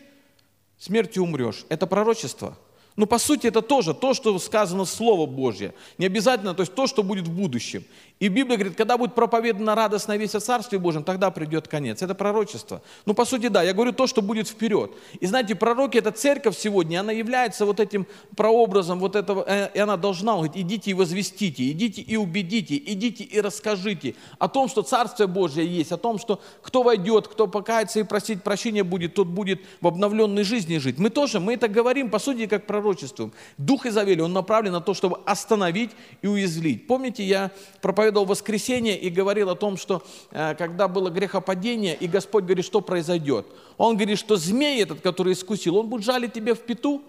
смертью 0.80 1.22
умрешь. 1.22 1.64
Это 1.68 1.86
пророчество– 1.86 2.58
ну, 2.96 3.06
по 3.06 3.18
сути, 3.18 3.46
это 3.46 3.62
тоже 3.62 3.94
то, 3.94 4.14
что 4.14 4.38
сказано 4.38 4.84
Слово 4.84 5.26
Божье. 5.26 5.74
Не 5.98 6.06
обязательно, 6.06 6.54
то 6.54 6.62
есть 6.62 6.74
то, 6.74 6.86
что 6.86 7.02
будет 7.02 7.28
в 7.28 7.30
будущем. 7.30 7.84
И 8.20 8.28
Библия 8.28 8.58
говорит, 8.58 8.76
когда 8.76 8.98
будет 8.98 9.14
проповедана 9.14 9.74
радостная 9.74 10.18
весть 10.18 10.34
о 10.34 10.40
Царстве 10.40 10.78
Божьем, 10.78 11.04
тогда 11.04 11.30
придет 11.30 11.68
конец. 11.68 12.02
Это 12.02 12.14
пророчество. 12.14 12.82
Ну, 13.06 13.14
по 13.14 13.24
сути, 13.24 13.48
да, 13.48 13.62
я 13.62 13.72
говорю 13.72 13.92
то, 13.92 14.06
что 14.06 14.20
будет 14.20 14.46
вперед. 14.46 14.92
И 15.20 15.26
знаете, 15.26 15.54
пророки, 15.54 15.96
это 15.96 16.10
церковь 16.10 16.58
сегодня, 16.58 17.00
она 17.00 17.12
является 17.12 17.64
вот 17.64 17.80
этим 17.80 18.06
прообразом 18.36 18.98
вот 18.98 19.16
этого, 19.16 19.42
э, 19.48 19.70
и 19.72 19.78
она 19.78 19.96
должна 19.96 20.34
говорить, 20.34 20.52
идите 20.54 20.90
и 20.90 20.94
возвестите, 20.94 21.70
идите 21.70 22.02
и 22.02 22.16
убедите, 22.16 22.76
идите 22.76 23.24
и 23.24 23.40
расскажите 23.40 24.14
о 24.38 24.48
том, 24.48 24.68
что 24.68 24.82
Царствие 24.82 25.26
Божье 25.26 25.66
есть, 25.66 25.90
о 25.90 25.96
том, 25.96 26.18
что 26.18 26.42
кто 26.60 26.82
войдет, 26.82 27.26
кто 27.26 27.46
покается 27.46 28.00
и 28.00 28.02
просить 28.02 28.42
прощения 28.42 28.84
будет, 28.84 29.14
тот 29.14 29.28
будет 29.28 29.62
в 29.80 29.86
обновленной 29.86 30.44
жизни 30.44 30.76
жить. 30.76 30.98
Мы 30.98 31.08
тоже, 31.08 31.40
мы 31.40 31.54
это 31.54 31.68
говорим, 31.68 32.10
по 32.10 32.18
сути, 32.18 32.44
как 32.46 32.66
пророчествуем. 32.80 33.32
Дух 33.58 33.86
Изавели, 33.86 34.20
он 34.20 34.32
направлен 34.32 34.72
на 34.72 34.80
то, 34.80 34.94
чтобы 34.94 35.20
остановить 35.26 35.90
и 36.22 36.26
уязвить. 36.26 36.86
Помните, 36.86 37.24
я 37.24 37.50
проповедовал 37.80 38.10
проповедовал 38.10 38.26
воскресенье 38.26 38.98
и 38.98 39.10
говорил 39.10 39.50
о 39.50 39.54
том, 39.54 39.76
что 39.76 40.02
э, 40.30 40.54
когда 40.54 40.88
было 40.88 41.10
грехопадение, 41.10 41.94
и 41.94 42.08
Господь 42.08 42.44
говорит, 42.44 42.64
что 42.64 42.80
произойдет. 42.80 43.46
Он 43.76 43.96
говорит, 43.96 44.18
что 44.18 44.36
змей 44.36 44.82
этот, 44.82 45.00
который 45.00 45.32
искусил, 45.32 45.76
он 45.76 45.88
будет 45.88 46.04
жалить 46.04 46.32
тебе 46.32 46.54
в 46.54 46.60
пету, 46.60 47.02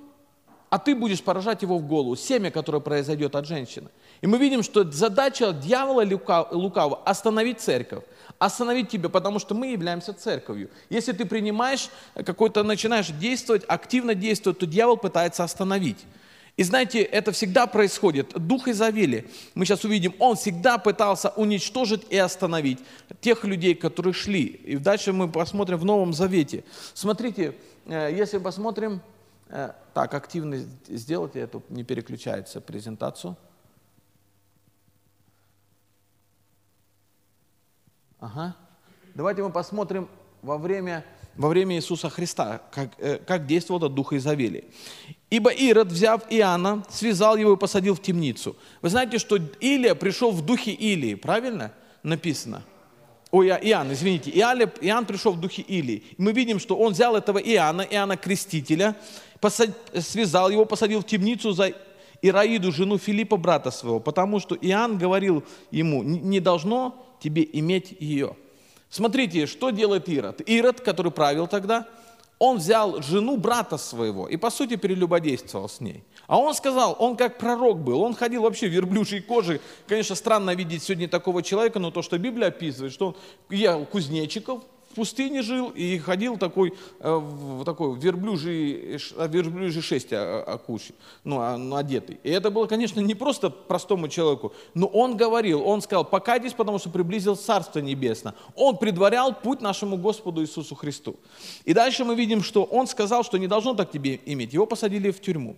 а 0.72 0.80
ты 0.80 0.96
будешь 0.96 1.22
поражать 1.22 1.63
его 1.63 1.78
в 1.78 1.86
голову, 1.86 2.16
семя, 2.16 2.50
которое 2.50 2.80
произойдет 2.80 3.36
от 3.36 3.46
женщины. 3.46 3.90
И 4.22 4.28
мы 4.28 4.38
видим, 4.38 4.63
что 4.63 4.90
задача 4.90 5.51
дьявола 5.51 6.06
лукавого– 6.51 7.01
остановить 7.06 7.60
церковь, 7.60 8.06
остановить 8.40 8.88
тебя, 8.88 9.10
потому 9.10 9.40
что 9.40 9.54
мы 9.54 9.68
являемся 9.68 10.13
церковью. 10.13 10.70
Если 10.90 11.12
ты 11.12 11.25
принимаешь 11.25 11.90
какой-то, 12.25 12.63
начинаешь 12.63 13.08
действовать, 13.10 13.66
активно 13.68 14.16
действовать, 14.16 14.60
то 14.60 14.66
дьявол 14.66 14.96
пытается 14.96 15.44
остановить. 15.44 15.98
И 16.56 16.63
знаете, 16.63 17.01
это 17.01 17.34
всегда 17.34 17.68
происходит. 17.68 18.32
Дух 18.34 18.70
Изавели, 18.70 19.28
мы 19.56 19.66
сейчас 19.66 19.84
увидим, 19.84 20.13
он 20.20 20.38
всегда 20.38 20.78
пытался 20.78 21.30
уничтожить 21.32 22.04
и 22.10 22.18
остановить 22.18 22.80
тех 23.20 23.44
людей, 23.44 23.75
которые 23.75 24.13
шли. 24.13 24.44
И 24.44 24.78
дальше 24.78 25.12
мы 25.12 25.28
посмотрим 25.28 25.80
в 25.80 25.86
Новом 25.86 26.13
Завете. 26.13 26.63
Смотрите, 26.94 27.56
э, 27.88 28.13
если 28.16 28.38
посмотрим, 28.38 28.94
э, 28.94 29.11
так, 29.93 30.13
активно 30.13 30.58
сделайте 30.88 31.39
эту, 31.39 31.62
не 31.70 31.84
переключается 31.84 32.62
презентацию. 32.62 33.36
Ага. 38.20 38.55
Давайте 39.15 39.43
мы 39.43 39.51
посмотрим 39.51 40.08
во 40.41 40.58
время 40.58 41.03
во 41.36 41.48
время 41.48 41.75
Иисуса 41.75 42.10
Христа, 42.10 42.62
как, 42.72 42.89
э, 42.98 43.17
как 43.17 43.46
действовал 43.46 43.79
этот 43.79 43.96
дух 43.96 44.13
Изавели. 44.13 44.65
Ибо 45.29 45.50
Ирод, 45.51 45.88
взяв 45.88 46.24
Иоанна, 46.29 46.84
связал 46.89 47.38
его 47.38 47.53
и 47.53 47.58
посадил 47.58 47.96
в 47.96 48.01
темницу. 48.01 48.55
Вы 48.81 48.89
знаете, 48.89 49.17
что 49.17 49.38
Илия 49.38 49.96
пришел 49.96 50.31
в 50.31 50.46
духе 50.46 50.72
Илии, 50.72 51.15
правильно 51.15 51.72
написано? 52.03 52.63
Ой, 53.31 53.48
Иоанн, 53.48 53.93
извините, 53.93 54.29
Иоанн, 54.31 54.63
Иоанн 54.81 55.05
пришел 55.05 55.31
в 55.31 55.39
духе 55.39 55.62
Илии. 55.62 56.03
Мы 56.17 56.34
видим, 56.34 56.60
что 56.60 56.75
он 56.75 56.91
взял 56.91 57.15
этого 57.15 57.38
Иоанна, 57.38 57.81
Иоанна 57.84 58.17
Крестителя, 58.17 58.96
посад, 59.41 59.71
связал 60.00 60.50
его, 60.50 60.65
посадил 60.65 61.01
в 61.01 61.05
темницу 61.05 61.51
за 61.51 61.74
Ираиду, 62.21 62.71
жену 62.71 62.98
Филиппа, 62.98 63.36
брата 63.36 63.71
своего, 63.71 64.00
потому 64.00 64.39
что 64.39 64.55
Иоанн 64.55 64.98
говорил 64.98 65.43
ему, 65.71 66.03
не 66.03 66.39
должно 66.39 66.95
тебе 67.19 67.48
иметь 67.53 67.95
ее. 68.00 68.36
Смотрите, 68.89 69.48
что 69.48 69.71
делает 69.71 70.07
Ирод. 70.07 70.41
Ирод, 70.48 70.81
который 70.81 71.12
правил 71.12 71.48
тогда, 71.48 71.88
он 72.38 72.57
взял 72.57 73.01
жену 73.01 73.38
брата 73.38 73.77
своего 73.77 74.27
и, 74.27 74.36
по 74.36 74.50
сути, 74.50 74.75
перелюбодействовал 74.75 75.69
с 75.69 75.79
ней. 75.79 76.03
А 76.27 76.38
он 76.38 76.53
сказал, 76.53 76.95
он 77.00 77.15
как 77.15 77.38
пророк 77.38 77.79
был, 77.79 78.01
он 78.01 78.15
ходил 78.15 78.43
вообще 78.43 78.67
в 78.67 78.71
верблюжьей 78.71 79.21
коже. 79.21 79.62
Конечно, 79.88 80.15
странно 80.15 80.55
видеть 80.55 80.83
сегодня 80.83 81.07
такого 81.07 81.43
человека, 81.43 81.79
но 81.79 81.91
то, 81.91 82.01
что 82.01 82.17
Библия 82.17 82.48
описывает, 82.48 82.93
что 82.93 83.07
он 83.07 83.15
ел 83.50 83.86
кузнечиков, 83.86 84.63
в 84.91 84.93
пустыне 84.93 85.41
жил 85.41 85.69
и 85.69 85.98
ходил 85.98 86.38
такой, 86.38 86.74
э, 87.00 87.15
в 87.15 87.63
такой 87.63 87.98
верблюжий, 87.98 89.00
верблюжий 89.27 89.81
шесть 89.81 90.12
окуши, 90.12 90.93
ну, 91.24 91.57
ну, 91.57 91.75
одетый. 91.77 92.19
И 92.24 92.29
это 92.29 92.51
было, 92.51 92.65
конечно, 92.67 93.00
не 93.00 93.15
просто 93.15 93.50
простому 93.50 94.10
человеку, 94.10 94.53
но 94.74 94.88
он 94.88 95.15
говорил, 95.15 95.65
он 95.65 95.81
сказал, 95.81 96.03
покайтесь, 96.03 96.53
потому 96.53 96.77
что 96.77 96.89
приблизил 96.89 97.36
Царство 97.36 97.79
Небесное. 97.79 98.33
Он 98.55 98.77
предварял 98.77 99.33
путь 99.33 99.62
нашему 99.62 99.98
Господу 99.98 100.41
Иисусу 100.41 100.75
Христу. 100.75 101.15
И 101.63 101.74
дальше 101.74 102.03
мы 102.03 102.15
видим, 102.15 102.43
что 102.43 102.63
он 102.63 102.88
сказал, 102.88 103.24
что 103.24 103.38
не 103.38 103.48
должно 103.48 103.74
так 103.74 103.91
тебе 103.91 104.19
иметь. 104.25 104.53
Его 104.53 104.65
посадили 104.65 105.12
в 105.12 105.21
тюрьму. 105.21 105.55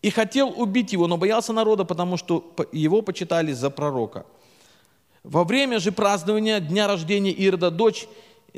И 0.00 0.10
хотел 0.10 0.54
убить 0.56 0.92
его, 0.92 1.08
но 1.08 1.16
боялся 1.16 1.52
народа, 1.52 1.84
потому 1.84 2.16
что 2.16 2.54
его 2.70 3.02
почитали 3.02 3.52
за 3.52 3.68
пророка. 3.68 4.26
Во 5.24 5.44
время 5.44 5.78
же 5.78 5.92
празднования 5.92 6.60
дня 6.60 6.86
рождения 6.86 7.32
Ирода 7.32 7.70
дочь 7.70 8.06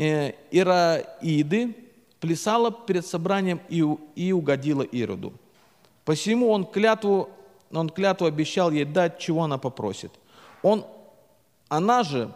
Ираиды 0.00 1.76
плясала 2.20 2.70
перед 2.70 3.04
собранием 3.06 3.60
и 3.68 4.32
угодила 4.32 4.82
Ироду. 4.82 5.34
Посему 6.06 6.50
он 6.50 6.64
клятву, 6.64 7.28
он 7.70 7.90
клятву 7.90 8.26
обещал 8.26 8.70
ей 8.70 8.86
дать, 8.86 9.18
чего 9.18 9.44
она 9.44 9.58
попросит. 9.58 10.10
Он, 10.62 10.86
она 11.68 12.02
же 12.02 12.32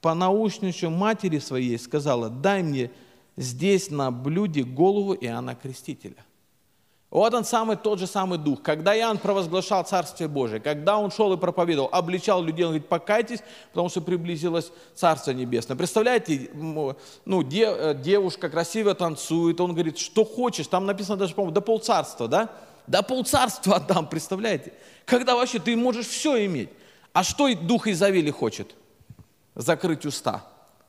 по 0.00 0.14
научничу 0.14 0.88
матери 0.88 1.38
своей 1.38 1.78
сказала, 1.78 2.30
дай 2.30 2.62
мне 2.62 2.90
здесь 3.36 3.90
на 3.90 4.10
блюде 4.10 4.62
голову 4.62 5.14
Иоанна 5.14 5.54
Крестителя. 5.54 6.24
Вот 7.14 7.32
он 7.32 7.44
самый, 7.44 7.76
тот 7.76 8.00
же 8.00 8.08
самый 8.08 8.40
дух. 8.40 8.60
Когда 8.60 8.98
Иоанн 8.98 9.18
провозглашал 9.18 9.84
Царствие 9.84 10.26
Божие, 10.26 10.58
когда 10.58 10.98
он 10.98 11.12
шел 11.12 11.32
и 11.32 11.36
проповедовал, 11.36 11.88
обличал 11.92 12.42
людей, 12.42 12.64
он 12.64 12.70
говорит, 12.72 12.88
покайтесь, 12.88 13.38
потому 13.70 13.88
что 13.88 14.00
приблизилось 14.00 14.72
Царство 14.96 15.30
Небесное. 15.30 15.76
Представляете, 15.76 16.50
ну, 16.52 16.96
э, 17.24 17.94
девушка 17.94 18.50
красиво 18.50 18.96
танцует, 18.96 19.60
он 19.60 19.74
говорит, 19.74 19.96
что 19.96 20.24
хочешь, 20.24 20.66
там 20.66 20.86
написано 20.86 21.16
даже, 21.16 21.36
по-моему, 21.36 21.54
до 21.54 21.60
полцарства, 21.60 22.26
да? 22.26 22.50
До 22.88 23.00
полцарства 23.04 23.76
отдам, 23.76 24.08
представляете? 24.08 24.72
Когда 25.04 25.36
вообще 25.36 25.60
ты 25.60 25.76
можешь 25.76 26.08
все 26.08 26.44
иметь. 26.46 26.70
А 27.12 27.22
что 27.22 27.54
Дух 27.54 27.86
Изавели 27.86 28.32
хочет? 28.32 28.74
Закрыть 29.54 30.04
уста 30.04 30.42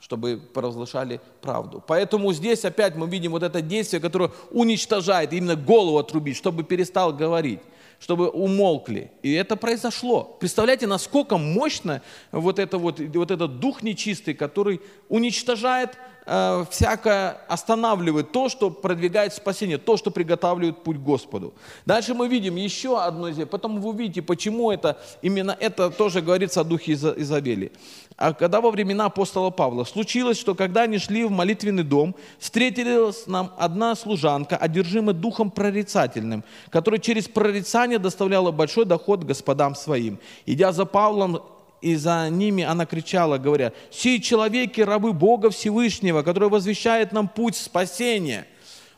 чтобы 0.05 0.39
провозглашали 0.53 1.19
правду. 1.41 1.83
Поэтому 1.88 2.31
здесь 2.31 2.63
опять 2.63 2.95
мы 2.95 3.07
видим 3.07 3.31
вот 3.31 3.41
это 3.41 3.59
действие, 3.59 4.00
которое 4.00 4.29
уничтожает, 4.51 5.33
именно 5.33 5.55
голову 5.55 5.97
отрубить, 5.97 6.38
чтобы 6.38 6.63
перестал 6.63 7.12
говорить, 7.12 7.59
чтобы 8.00 8.29
умолкли. 8.29 9.12
И 9.24 9.33
это 9.33 9.55
произошло. 9.55 10.38
Представляете, 10.39 10.85
насколько 10.85 11.39
мощно 11.39 12.03
вот, 12.31 12.59
это 12.59 12.77
вот, 12.77 13.00
вот 13.00 13.31
этот 13.31 13.59
дух 13.59 13.81
нечистый, 13.81 14.35
который 14.35 14.79
уничтожает 15.09 15.97
э, 16.25 16.65
всякое, 16.70 17.38
останавливает 17.48 18.32
то, 18.32 18.50
что 18.50 18.70
продвигает 18.70 19.34
спасение, 19.34 19.77
то, 19.77 19.98
что 19.98 20.12
приготавливает 20.12 20.84
путь 20.84 20.98
Господу. 20.98 21.53
Дальше 21.86 22.13
мы 22.13 22.27
видим 22.27 22.55
еще 22.55 23.01
одно 23.01 23.32
здесь, 23.32 23.48
потом 23.48 23.79
вы 23.79 23.89
увидите, 23.89 24.22
почему 24.22 24.72
это, 24.72 24.98
именно 25.22 25.55
это 25.60 25.89
тоже 25.89 26.22
говорится 26.22 26.62
о 26.62 26.63
духе 26.63 26.94
Изавели. 26.94 27.72
А 28.17 28.34
когда 28.34 28.62
во 28.62 28.72
времена 28.72 29.05
апостола 29.05 29.50
Павла 29.50 29.84
случилось, 29.84 30.39
что 30.39 30.55
когда 30.55 30.84
они 30.84 31.00
шли 31.00 31.25
в 31.25 31.32
молитвенный 31.32 31.84
дом, 31.84 32.15
встретилась 32.39 33.27
нам 33.27 33.51
одна 33.58 33.94
служанка, 33.96 34.55
одержимая 34.55 35.13
духом 35.13 35.51
прорицательным, 35.51 36.44
которая 36.70 37.00
через 37.00 37.27
прорицание 37.27 38.00
доставляла 38.00 38.51
большой 38.51 38.86
доход 38.86 39.24
господам 39.25 39.75
своим. 39.75 40.20
Идя 40.46 40.72
за 40.72 40.86
Павлом 40.86 41.41
и 41.86 41.96
за 41.96 42.27
ними 42.32 42.63
она 42.63 42.88
кричала, 42.88 43.38
говоря, 43.38 43.72
«Сии 43.92 44.18
человеки, 44.18 44.82
рабы 44.82 45.13
Бога 45.13 45.51
Всевышнего, 45.51 46.24
который 46.24 46.50
возвещает 46.50 47.12
нам 47.12 47.27
путь 47.27 47.56
спасения». 47.56 48.48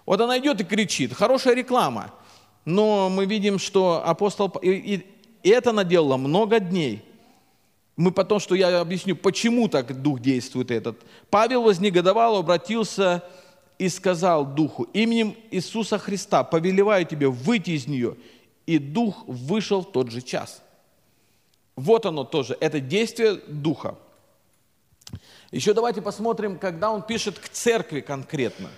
Вот 0.06 0.22
она 0.22 0.39
идет 0.39 0.62
и 0.62 0.63
кричит, 0.63 1.12
хорошая 1.13 1.53
реклама. 1.53 2.13
Но 2.63 3.10
мы 3.10 3.25
видим, 3.25 3.60
что 3.60 4.01
апостол... 4.06 4.48
И, 4.62 5.03
и, 5.44 5.50
это 5.50 5.72
она 5.72 5.84
делала 5.84 6.15
много 6.15 6.62
дней– 6.62 7.03
мы 7.98 8.12
потом, 8.12 8.39
что 8.39 8.53
я 8.53 8.79
объясню, 8.79 9.15
почему 9.15 9.67
так 9.67 10.03
Дух 10.03 10.20
действует 10.20 10.70
этот. 10.70 11.01
Павел 11.32 11.63
вознегодовал, 11.63 12.38
обратился 12.38 13.24
и 13.79 13.89
сказал 13.89 14.46
Духу, 14.46 14.84
именем 14.94 15.36
Иисуса 15.50 15.98
Христа 15.98 16.44
повелеваю 16.44 17.06
тебе 17.06 17.27
выйти 17.27 17.72
из 17.72 17.88
нее. 17.88 18.15
И 18.67 18.77
Дух 18.77 19.24
вышел 19.25 19.82
в 19.82 19.91
тот 19.91 20.12
же 20.12 20.22
час. 20.22 20.62
Вот 21.77 22.05
оно 22.07 22.24
тоже, 22.24 22.57
это 22.60 22.79
действие 22.79 23.36
Духа. 23.48 23.96
Еще 25.51 25.74
давайте 25.74 26.01
посмотрим, 26.01 26.57
когда 26.57 26.91
он 26.91 27.03
пишет 27.03 27.39
к 27.39 27.48
церкви 27.48 28.01
конкретно. 28.01 28.69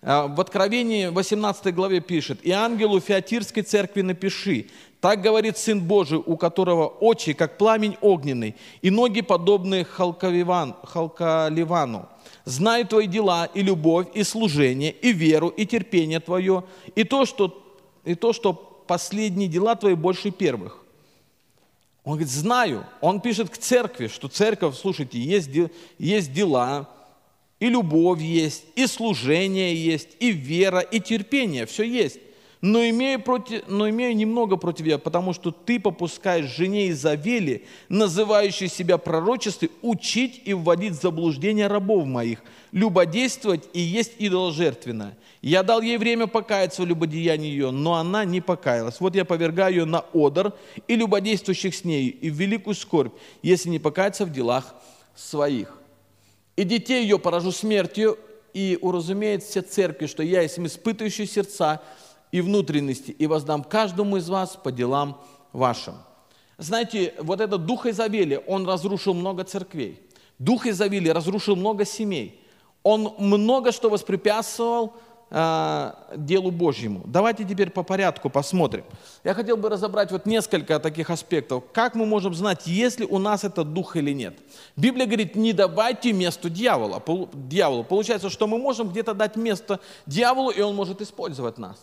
А, 0.00 0.26
в 0.26 0.40
Откровении 0.40 1.08
18 1.08 1.74
главе 1.74 2.00
пишет, 2.00 2.40
«И 2.42 2.50
ангелу 2.50 3.00
Феатирской 3.00 3.62
церкви 3.62 4.00
напиши, 4.00 4.66
Так 5.00 5.22
говорит 5.22 5.56
Сын 5.56 5.80
Божий, 5.80 6.20
у 6.24 6.36
которого 6.36 6.88
очи, 6.88 7.32
как 7.32 7.56
пламень 7.56 7.96
огненный, 8.00 8.56
и 8.82 8.90
ноги, 8.90 9.20
подобные 9.20 9.84
халкаливан, 9.84 10.74
халкаливану. 10.82 12.08
Знаю 12.44 12.84
твои 12.84 13.06
дела, 13.06 13.44
и 13.44 13.62
любовь, 13.62 14.08
и 14.14 14.24
служение, 14.24 14.90
и 14.90 15.12
веру, 15.12 15.48
и 15.50 15.66
терпение 15.66 16.18
твое, 16.18 16.64
и 16.96 17.04
то, 17.04 17.26
что, 17.26 17.62
и 18.04 18.16
то, 18.16 18.32
что 18.32 18.52
последние 18.52 19.48
дела 19.48 19.76
твои 19.76 19.94
больше 19.94 20.32
первых. 20.32 20.82
Он 22.08 22.14
говорит, 22.14 22.30
знаю. 22.30 22.86
Он 23.02 23.20
пишет 23.20 23.50
к 23.50 23.58
церкви, 23.58 24.06
что 24.06 24.28
церковь, 24.28 24.78
слушайте, 24.78 25.20
есть, 25.20 25.50
есть 25.98 26.32
дела, 26.32 26.88
и 27.60 27.68
любовь 27.68 28.22
есть, 28.22 28.64
и 28.76 28.86
служение 28.86 29.74
есть, 29.76 30.16
и 30.18 30.30
вера, 30.30 30.80
и 30.80 31.00
терпение, 31.00 31.66
все 31.66 31.82
есть 31.82 32.18
но 32.60 32.88
имею, 32.88 33.22
против, 33.22 33.62
но 33.68 33.88
имею 33.88 34.16
немного 34.16 34.56
против 34.56 34.84
тебя, 34.84 34.98
потому 34.98 35.32
что 35.32 35.52
ты 35.52 35.78
попускаешь 35.78 36.46
жене 36.46 36.90
Изавели, 36.90 37.64
называющей 37.88 38.68
себя 38.68 38.98
пророчеством, 38.98 39.70
учить 39.82 40.42
и 40.44 40.54
вводить 40.54 40.94
в 40.94 41.02
заблуждение 41.02 41.68
рабов 41.68 42.06
моих, 42.06 42.42
любодействовать 42.72 43.68
и 43.72 43.80
есть 43.80 44.12
идоложертвенное. 44.18 45.16
Я 45.40 45.62
дал 45.62 45.80
ей 45.80 45.98
время 45.98 46.26
покаяться 46.26 46.82
в 46.82 46.86
любодеянии 46.86 47.48
ее, 47.48 47.70
но 47.70 47.94
она 47.94 48.24
не 48.24 48.40
покаялась. 48.40 48.98
Вот 48.98 49.14
я 49.14 49.24
повергаю 49.24 49.72
ее 49.72 49.84
на 49.84 50.04
одор 50.12 50.56
и 50.88 50.96
любодействующих 50.96 51.74
с 51.74 51.84
ней, 51.84 52.08
и 52.08 52.28
в 52.28 52.34
великую 52.34 52.74
скорбь, 52.74 53.14
если 53.42 53.68
не 53.68 53.78
покаяться 53.78 54.24
в 54.24 54.32
делах 54.32 54.74
своих. 55.14 55.78
И 56.56 56.64
детей 56.64 57.02
ее 57.02 57.20
поражу 57.20 57.52
смертью, 57.52 58.18
и 58.52 58.76
уразумеет 58.80 59.44
все 59.44 59.62
церкви, 59.62 60.06
что 60.06 60.24
я, 60.24 60.42
если 60.42 60.64
испытывающий 60.66 61.26
сердца, 61.26 61.80
и 62.32 62.40
внутренности, 62.40 63.10
и 63.10 63.26
воздам 63.26 63.64
каждому 63.64 64.16
из 64.16 64.28
вас 64.28 64.56
по 64.56 64.70
делам 64.70 65.20
вашим. 65.52 65.94
Знаете, 66.58 67.14
вот 67.20 67.40
этот 67.40 67.66
дух 67.66 67.86
Изавели, 67.86 68.42
он 68.46 68.66
разрушил 68.66 69.14
много 69.14 69.44
церквей. 69.44 70.00
Дух 70.38 70.66
Изавели 70.66 71.08
разрушил 71.08 71.56
много 71.56 71.84
семей. 71.84 72.40
Он 72.82 73.14
много 73.18 73.72
что 73.72 73.90
воспрепятствовал 73.90 74.94
э, 75.30 75.92
делу 76.16 76.50
Божьему. 76.50 77.02
Давайте 77.06 77.44
теперь 77.44 77.70
по 77.70 77.82
порядку 77.82 78.30
посмотрим. 78.30 78.84
Я 79.24 79.34
хотел 79.34 79.56
бы 79.56 79.68
разобрать 79.68 80.10
вот 80.10 80.26
несколько 80.26 80.80
таких 80.80 81.10
аспектов. 81.10 81.64
Как 81.72 81.94
мы 81.94 82.06
можем 82.06 82.34
знать, 82.34 82.66
есть 82.66 83.00
ли 83.00 83.06
у 83.06 83.18
нас 83.18 83.44
этот 83.44 83.72
дух 83.72 83.96
или 83.96 84.12
нет? 84.12 84.36
Библия 84.76 85.06
говорит, 85.06 85.36
не 85.36 85.52
давайте 85.52 86.12
место 86.12 86.50
дьявола, 86.50 87.02
дьяволу. 87.34 87.84
Получается, 87.84 88.30
что 88.30 88.46
мы 88.46 88.58
можем 88.58 88.88
где-то 88.88 89.14
дать 89.14 89.36
место 89.36 89.80
дьяволу, 90.06 90.50
и 90.50 90.60
он 90.60 90.74
может 90.74 91.00
использовать 91.02 91.58
нас. 91.58 91.78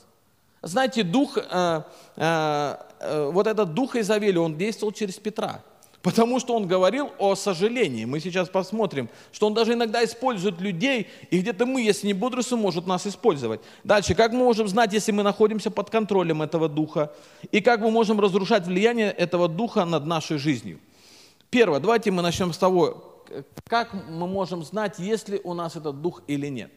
Знаете, 0.65 1.03
дух, 1.03 1.37
э, 1.37 1.81
э, 2.15 2.75
э, 2.99 3.29
вот 3.31 3.45
этот 3.45 3.75
дух 3.75 3.95
Изавели, 3.95 4.37
он 4.39 4.57
действовал 4.57 4.91
через 4.91 5.13
Петра. 5.19 5.61
Потому 6.01 6.39
что 6.39 6.55
он 6.55 6.65
говорил 6.65 7.11
о 7.19 7.35
сожалении. 7.35 8.05
Мы 8.05 8.19
сейчас 8.19 8.49
посмотрим, 8.49 9.07
что 9.31 9.45
он 9.45 9.53
даже 9.53 9.73
иногда 9.73 10.03
использует 10.03 10.59
людей, 10.59 11.07
и 11.29 11.39
где-то 11.39 11.67
мы, 11.67 11.83
если 11.83 12.07
не 12.07 12.13
бодрствуем, 12.13 12.63
может 12.63 12.87
нас 12.87 13.05
использовать. 13.05 13.61
Дальше, 13.83 14.15
как 14.15 14.31
мы 14.31 14.39
можем 14.39 14.67
знать, 14.67 14.91
если 14.91 15.11
мы 15.11 15.21
находимся 15.21 15.69
под 15.69 15.91
контролем 15.91 16.41
этого 16.41 16.67
духа, 16.67 17.11
и 17.51 17.61
как 17.61 17.81
мы 17.81 17.91
можем 17.91 18.19
разрушать 18.19 18.65
влияние 18.65 19.11
этого 19.11 19.47
духа 19.47 19.85
над 19.85 20.07
нашей 20.07 20.39
жизнью. 20.39 20.79
Первое, 21.51 21.79
давайте 21.79 22.09
мы 22.09 22.23
начнем 22.23 22.53
с 22.53 22.57
того, 22.57 23.23
как 23.67 23.93
мы 23.93 24.27
можем 24.27 24.63
знать, 24.63 24.97
есть 24.97 25.29
ли 25.29 25.39
у 25.43 25.53
нас 25.53 25.75
этот 25.75 26.01
дух 26.01 26.23
или 26.25 26.47
нет. 26.47 26.71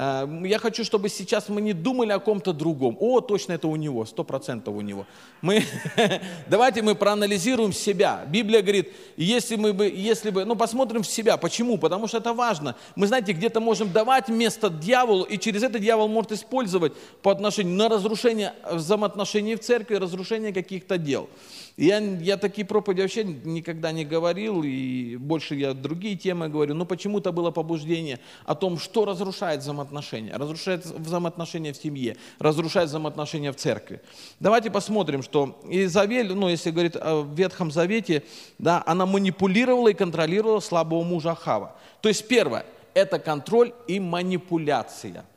Э, 0.00 0.28
я 0.44 0.58
хочу, 0.58 0.84
чтобы 0.84 1.08
сейчас 1.08 1.48
мы 1.48 1.60
не 1.60 1.72
думали 1.72 2.12
о 2.12 2.20
ком-то 2.20 2.52
другом. 2.52 2.96
О, 3.00 3.20
точно 3.20 3.54
это 3.54 3.66
у 3.66 3.74
него, 3.74 4.04
сто 4.06 4.22
процентов 4.22 4.74
у 4.76 4.80
него. 4.80 5.06
Мы, 5.42 5.64
давайте 6.48 6.82
мы 6.82 6.94
проанализируем 6.94 7.72
себя. 7.72 8.24
Библия 8.28 8.62
говорит, 8.62 8.92
если 9.16 9.56
мы 9.56 9.72
бы, 9.72 9.86
если 9.88 10.30
бы, 10.30 10.44
ну 10.44 10.54
посмотрим 10.54 11.02
в 11.02 11.08
себя. 11.08 11.36
Почему? 11.36 11.78
Потому 11.78 12.06
что 12.06 12.18
это 12.18 12.32
важно. 12.32 12.76
Мы, 12.94 13.08
знаете, 13.08 13.32
где-то 13.32 13.60
можем 13.60 13.92
давать 13.92 14.28
место 14.28 14.70
дьяволу, 14.70 15.24
и 15.24 15.36
через 15.36 15.64
это 15.64 15.80
дьявол 15.80 16.06
может 16.06 16.30
использовать 16.30 16.92
по 17.22 17.32
отношению 17.32 17.74
на 17.74 17.88
разрушение 17.88 18.54
взаимоотношений 18.70 19.56
в 19.56 19.60
церкви, 19.60 19.96
разрушение 19.96 20.52
каких-то 20.52 20.96
дел. 20.96 21.28
Я, 21.76 21.98
я 21.98 22.36
такие 22.36 22.66
проповеди 22.66 23.02
вообще 23.02 23.22
никогда 23.22 23.92
не 23.92 24.04
говорил, 24.04 24.64
и 24.64 25.16
больше 25.16 25.54
я 25.54 25.74
другие 25.74 26.16
темы 26.16 26.48
говорю, 26.48 26.74
но 26.74 26.84
почему-то 26.84 27.30
было 27.30 27.52
побуждение 27.52 28.18
о 28.44 28.56
том, 28.56 28.78
что 28.78 29.04
разрушает 29.04 29.57
взаимоотношения. 29.60 30.36
Разрушает 30.36 30.84
взаимоотношения 30.84 31.72
в 31.72 31.76
семье, 31.76 32.16
разрушает 32.38 32.88
взаимоотношения 32.88 33.52
в 33.52 33.56
церкви. 33.56 34.00
Давайте 34.40 34.70
посмотрим, 34.70 35.22
что 35.22 35.60
Изавель, 35.68 36.34
ну 36.34 36.48
если 36.48 36.70
говорить 36.70 36.96
о 36.96 37.26
Ветхом 37.34 37.70
Завете, 37.70 38.22
да, 38.58 38.82
она 38.86 39.06
манипулировала 39.06 39.88
и 39.88 39.94
контролировала 39.94 40.60
слабого 40.60 41.02
мужа 41.02 41.34
Хава. 41.34 41.76
То 42.00 42.08
есть 42.08 42.26
первое, 42.28 42.64
это 42.94 43.18
контроль 43.18 43.72
и 43.86 44.00
манипуляция– 44.00 45.24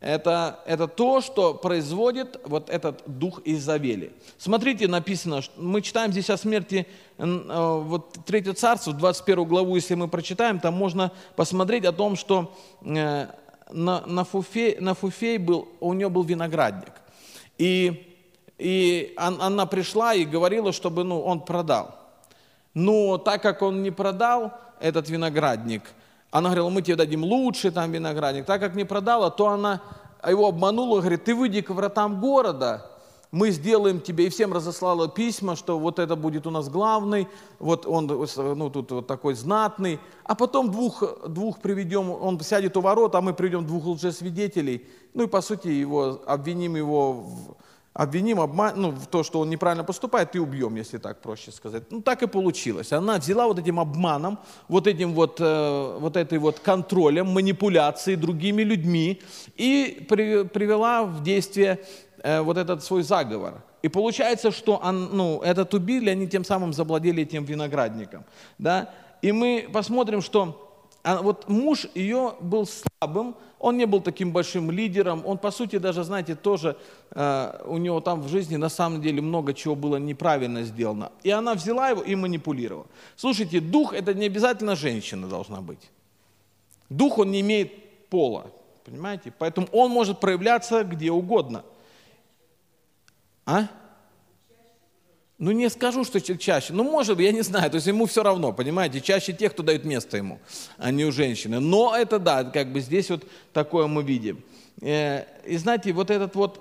это, 0.00 0.60
это 0.66 0.88
то, 0.88 1.20
что 1.20 1.54
производит 1.54 2.38
вот 2.44 2.68
этот 2.68 3.02
дух 3.06 3.40
Изавели. 3.44 4.12
Смотрите, 4.36 4.88
написано, 4.88 5.40
мы 5.56 5.80
читаем 5.80 6.12
здесь 6.12 6.28
о 6.28 6.36
смерти, 6.36 6.86
э, 7.18 7.24
вот 7.24 8.12
Третье 8.26 8.52
Царство, 8.52 8.92
21 8.92 9.44
главу, 9.44 9.74
если 9.74 9.94
мы 9.94 10.08
прочитаем, 10.08 10.60
там 10.60 10.74
можно 10.74 11.12
посмотреть 11.34 11.86
о 11.86 11.92
том, 11.92 12.16
что 12.16 12.54
э, 12.82 13.26
на, 13.70 14.06
на, 14.06 14.24
Фуфей, 14.24 14.78
на 14.80 14.94
Фуфей 14.94 15.38
был, 15.38 15.68
у 15.80 15.92
нее 15.92 16.08
был 16.08 16.22
виноградник. 16.22 16.92
И, 17.58 18.16
и 18.58 19.14
она 19.16 19.66
пришла 19.66 20.14
и 20.14 20.24
говорила, 20.24 20.72
чтобы 20.72 21.04
ну, 21.04 21.20
он 21.20 21.40
продал. 21.40 21.96
Но 22.74 23.18
так 23.18 23.42
как 23.42 23.62
он 23.62 23.82
не 23.82 23.90
продал 23.90 24.52
этот 24.80 25.08
виноградник– 25.08 25.82
она 26.30 26.50
говорила, 26.50 26.68
мы 26.68 26.82
тебе 26.82 26.96
дадим 26.96 27.24
лучший 27.24 27.70
там 27.70 27.90
виноградник. 27.92 28.44
Так 28.44 28.60
как 28.60 28.74
не 28.74 28.84
продала, 28.84 29.30
то 29.30 29.48
она 29.48 29.80
его 30.26 30.48
обманула, 30.48 31.00
говорит, 31.00 31.24
ты 31.24 31.34
выйди 31.34 31.62
к 31.62 31.70
вратам 31.70 32.20
города, 32.20 32.84
мы 33.30 33.50
сделаем 33.50 34.00
тебе, 34.00 34.26
и 34.26 34.28
всем 34.28 34.52
разослала 34.52 35.08
письма, 35.08 35.56
что 35.56 35.78
вот 35.78 35.98
это 35.98 36.16
будет 36.16 36.46
у 36.46 36.50
нас 36.50 36.68
главный, 36.68 37.28
вот 37.58 37.86
он 37.86 38.06
ну, 38.06 38.70
тут 38.70 38.90
вот 38.90 39.06
такой 39.06 39.34
знатный, 39.34 39.98
а 40.24 40.34
потом 40.34 40.70
двух, 40.70 41.02
двух 41.28 41.60
приведем, 41.60 42.10
он 42.10 42.40
сядет 42.40 42.76
у 42.76 42.80
ворот, 42.80 43.14
а 43.14 43.20
мы 43.20 43.34
приведем 43.34 43.66
двух 43.66 43.86
лжесвидетелей, 43.86 44.86
ну 45.14 45.24
и 45.24 45.26
по 45.26 45.40
сути 45.40 45.68
его, 45.68 46.22
обвиним 46.26 46.76
его 46.76 47.12
в, 47.12 47.56
обвиним 47.96 48.40
обман, 48.40 48.74
ну, 48.76 48.90
в 48.90 49.06
то, 49.06 49.22
что 49.22 49.40
он 49.40 49.48
неправильно 49.48 49.82
поступает, 49.82 50.36
и 50.36 50.38
убьем, 50.38 50.76
если 50.76 50.98
так 50.98 51.22
проще 51.22 51.50
сказать. 51.50 51.84
Ну, 51.90 52.02
так 52.02 52.22
и 52.22 52.26
получилось. 52.26 52.92
Она 52.92 53.16
взяла 53.16 53.46
вот 53.46 53.58
этим 53.58 53.80
обманом, 53.80 54.38
вот 54.68 54.86
этим 54.86 55.14
вот, 55.14 55.40
э, 55.40 55.98
вот 55.98 56.16
этой 56.16 56.36
вот 56.38 56.58
контролем, 56.58 57.28
манипуляцией 57.28 58.16
другими 58.16 58.62
людьми 58.62 59.22
и 59.56 60.06
при, 60.10 60.44
привела 60.44 61.04
в 61.04 61.22
действие 61.22 61.80
э, 62.22 62.40
вот 62.40 62.56
этот 62.56 62.82
свой 62.82 63.02
заговор. 63.02 63.62
И 63.82 63.88
получается, 63.88 64.50
что 64.50 64.76
он, 64.76 65.16
ну, 65.16 65.40
этот 65.42 65.74
убили, 65.74 66.10
они 66.10 66.26
тем 66.26 66.44
самым 66.44 66.72
завладели 66.72 67.22
этим 67.22 67.44
виноградником. 67.44 68.24
Да? 68.58 68.90
И 69.22 69.32
мы 69.32 69.68
посмотрим, 69.72 70.22
что 70.22 70.66
а 71.06 71.22
вот 71.22 71.48
муж 71.48 71.86
ее 71.94 72.34
был 72.40 72.66
слабым, 72.66 73.36
он 73.60 73.76
не 73.76 73.86
был 73.86 74.00
таким 74.00 74.32
большим 74.32 74.72
лидером, 74.72 75.22
он, 75.24 75.38
по 75.38 75.52
сути, 75.52 75.78
даже, 75.78 76.02
знаете, 76.02 76.34
тоже 76.34 76.76
э, 77.12 77.62
у 77.64 77.76
него 77.76 78.00
там 78.00 78.22
в 78.22 78.28
жизни 78.28 78.56
на 78.56 78.68
самом 78.68 79.00
деле 79.00 79.22
много 79.22 79.54
чего 79.54 79.76
было 79.76 79.98
неправильно 79.98 80.64
сделано. 80.64 81.12
И 81.22 81.30
она 81.30 81.54
взяла 81.54 81.90
его 81.90 82.02
и 82.02 82.16
манипулировала. 82.16 82.86
Слушайте, 83.14 83.60
дух– 83.60 83.94
это 83.94 84.14
не 84.14 84.26
обязательно 84.26 84.74
женщина 84.74 85.28
должна 85.28 85.60
быть. 85.60 85.90
Дух, 86.90 87.18
он 87.18 87.30
не 87.30 87.40
имеет 87.40 88.08
пола, 88.08 88.50
понимаете? 88.84 89.32
Поэтому 89.38 89.68
он 89.70 89.92
может 89.92 90.18
проявляться 90.18 90.82
где 90.82 91.12
угодно. 91.12 91.62
А? 93.46 93.68
Ну, 95.38 95.52
не 95.52 95.68
скажу, 95.70 96.04
что 96.04 96.20
чаще. 96.20 96.72
Ну, 96.72 96.82
может 96.82 97.16
быть, 97.16 97.26
я 97.26 97.32
не 97.32 97.42
знаю. 97.42 97.70
То 97.70 97.76
есть 97.76 97.86
ему 97.86 98.06
все 98.06 98.22
равно, 98.22 98.52
понимаете. 98.52 99.00
Чаще 99.00 99.32
тех, 99.32 99.52
кто 99.52 99.62
дает 99.62 99.84
место 99.84 100.16
ему, 100.16 100.40
а 100.78 100.90
не 100.90 101.04
у 101.04 101.12
женщины. 101.12 101.60
Но 101.60 101.94
это 101.94 102.18
да, 102.18 102.42
как 102.44 102.72
бы 102.72 102.80
здесь 102.80 103.10
вот 103.10 103.24
такое 103.52 103.86
мы 103.86 104.02
видим. 104.02 104.42
Э, 104.80 105.24
и 105.46 105.56
знаете, 105.58 105.92
вот 105.92 106.10
этот 106.10 106.34
вот, 106.34 106.60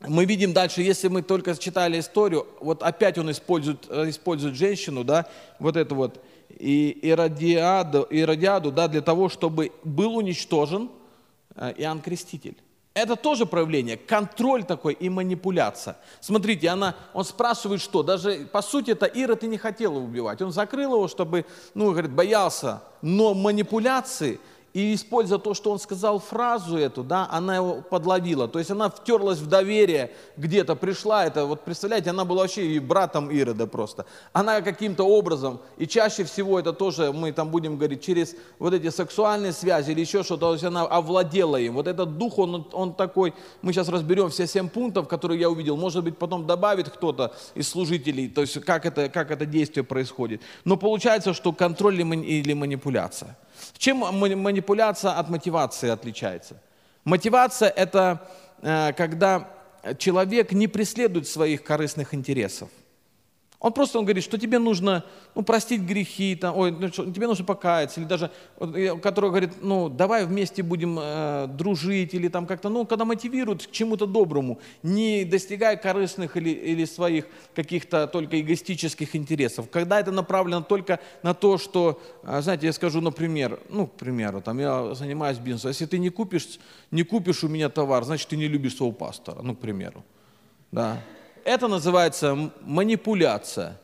мы 0.00 0.24
видим 0.24 0.52
дальше, 0.52 0.82
если 0.82 1.08
мы 1.08 1.22
только 1.22 1.54
читали 1.56 2.00
историю, 2.00 2.46
вот 2.60 2.82
опять 2.82 3.18
он 3.18 3.30
использует, 3.30 3.90
использует 3.90 4.54
женщину, 4.54 5.04
да, 5.04 5.26
вот 5.58 5.76
это 5.76 5.94
вот, 5.94 6.22
и 6.50 6.98
Иродиаду, 7.02 8.06
Иродиаду, 8.10 8.72
да, 8.72 8.88
для 8.88 9.02
того, 9.02 9.28
чтобы 9.28 9.72
был 9.84 10.16
уничтожен 10.16 10.90
э, 11.54 11.74
Иоанн 11.78 12.00
Креститель. 12.00 12.56
Это 12.96 13.14
тоже 13.14 13.44
проявление, 13.44 13.98
контроль 13.98 14.64
такой 14.64 14.94
и 14.94 15.10
манипуляция. 15.10 15.98
Смотрите, 16.22 16.70
она, 16.70 16.94
он 17.12 17.26
спрашивает, 17.26 17.82
что, 17.82 18.02
даже 18.02 18.48
по 18.50 18.62
сути 18.62 18.92
это 18.92 19.04
Ира 19.04 19.34
ты 19.34 19.48
не 19.48 19.58
хотела 19.58 19.98
убивать. 19.98 20.40
Он 20.40 20.50
закрыл 20.50 20.94
его, 20.94 21.06
чтобы, 21.06 21.44
ну, 21.74 21.90
говорит, 21.90 22.12
боялся. 22.12 22.82
Но 23.02 23.34
манипуляции 23.34 24.40
и 24.76 24.92
используя 24.94 25.38
то, 25.38 25.54
что 25.54 25.72
он 25.72 25.78
сказал 25.78 26.18
фразу 26.18 26.76
эту, 26.76 27.02
да, 27.02 27.26
она 27.30 27.56
его 27.56 27.80
подловила. 27.80 28.46
То 28.46 28.58
есть 28.58 28.70
она 28.70 28.90
втерлась 28.90 29.38
в 29.38 29.46
доверие 29.46 30.10
где-то, 30.36 30.76
пришла, 30.76 31.24
это 31.24 31.46
вот 31.46 31.64
представляете, 31.64 32.10
она 32.10 32.26
была 32.26 32.42
вообще 32.42 32.66
и 32.66 32.78
братом 32.78 33.30
Ирода 33.30 33.66
просто. 33.66 34.04
Она 34.34 34.60
каким-то 34.60 35.04
образом, 35.04 35.60
и 35.78 35.86
чаще 35.86 36.24
всего 36.24 36.58
это 36.58 36.74
тоже, 36.74 37.10
мы 37.10 37.32
там 37.32 37.48
будем 37.48 37.78
говорить, 37.78 38.04
через 38.04 38.34
вот 38.58 38.74
эти 38.74 38.90
сексуальные 38.90 39.52
связи 39.52 39.92
или 39.92 40.02
еще 40.02 40.22
что-то, 40.22 40.48
то 40.48 40.52
есть 40.52 40.64
она 40.64 40.82
овладела 40.82 41.56
им. 41.56 41.72
Вот 41.72 41.88
этот 41.88 42.18
дух, 42.18 42.38
он, 42.38 42.68
он 42.74 42.92
такой, 42.92 43.32
мы 43.62 43.72
сейчас 43.72 43.88
разберем 43.88 44.28
все 44.28 44.46
семь 44.46 44.68
пунктов, 44.68 45.08
которые 45.08 45.40
я 45.40 45.48
увидел, 45.48 45.78
может 45.78 46.04
быть 46.04 46.18
потом 46.18 46.46
добавит 46.46 46.90
кто-то 46.90 47.34
из 47.54 47.66
служителей, 47.66 48.28
то 48.28 48.42
есть 48.42 48.60
как 48.60 48.84
это, 48.84 49.08
как 49.08 49.30
это 49.30 49.46
действие 49.46 49.84
происходит. 49.84 50.42
Но 50.66 50.76
получается, 50.76 51.32
что 51.32 51.54
контроль 51.54 51.98
или 51.98 52.52
манипуляция. 52.52 53.38
Чем 53.78 53.98
манипуляция 53.98 55.12
от 55.12 55.28
мотивации 55.28 55.90
отличается? 55.90 56.60
Мотивация– 57.04 57.68
это 57.76 58.26
э, 58.62 58.92
когда 58.94 59.48
человек 59.98 60.52
не 60.52 60.66
преследует 60.66 61.28
своих 61.28 61.62
корыстных 61.62 62.14
интересов– 62.14 62.68
он 63.58 63.72
просто 63.72 63.98
он 63.98 64.04
говорит, 64.04 64.22
что 64.22 64.38
тебе 64.38 64.58
нужно 64.58 65.04
ну, 65.34 65.42
простить 65.42 65.80
грехи, 65.80 66.36
там, 66.36 66.56
ой, 66.56 66.70
ну, 66.70 66.88
что, 66.88 67.10
тебе 67.10 67.26
нужно 67.26 67.44
покаяться, 67.44 68.00
или 68.00 68.06
даже, 68.06 68.30
который 69.02 69.30
говорит, 69.30 69.62
ну, 69.62 69.88
давай 69.88 70.26
вместе 70.26 70.62
будем 70.62 70.98
э, 71.00 71.46
дружить, 71.48 72.12
или 72.12 72.28
там 72.28 72.46
как-то, 72.46 72.68
ну, 72.68 72.84
когда 72.84 73.04
мотивируют 73.04 73.66
к 73.66 73.70
чему-то 73.70 74.06
доброму, 74.06 74.60
не 74.82 75.24
достигая 75.24 75.76
корыстных 75.76 76.36
или, 76.36 76.50
или 76.50 76.84
своих 76.84 77.26
каких-то 77.54 78.06
только 78.06 78.40
эгоистических 78.40 79.16
интересов, 79.16 79.70
когда 79.70 80.00
это 80.00 80.12
направлено 80.12 80.60
только 80.60 81.00
на 81.22 81.32
то, 81.32 81.56
что, 81.56 82.00
э, 82.24 82.42
знаете, 82.42 82.66
я 82.66 82.72
скажу, 82.74 83.00
например, 83.00 83.58
ну, 83.70 83.86
к 83.86 83.92
примеру, 83.92 84.42
там, 84.42 84.58
я 84.58 84.94
занимаюсь 84.94 85.38
бизнесом, 85.38 85.70
если 85.70 85.86
ты 85.86 85.98
не 85.98 86.10
купишь, 86.10 86.58
не 86.90 87.04
купишь 87.04 87.42
у 87.42 87.48
меня 87.48 87.70
товар, 87.70 88.04
значит, 88.04 88.28
ты 88.28 88.36
не 88.36 88.48
любишь 88.48 88.76
своего 88.76 88.92
пастора, 88.92 89.40
ну, 89.42 89.56
к 89.56 89.60
примеру, 89.60 90.04
да, 90.70 91.00
это 91.46 91.68
называется 91.68 92.50
манипуляция. 92.62 93.78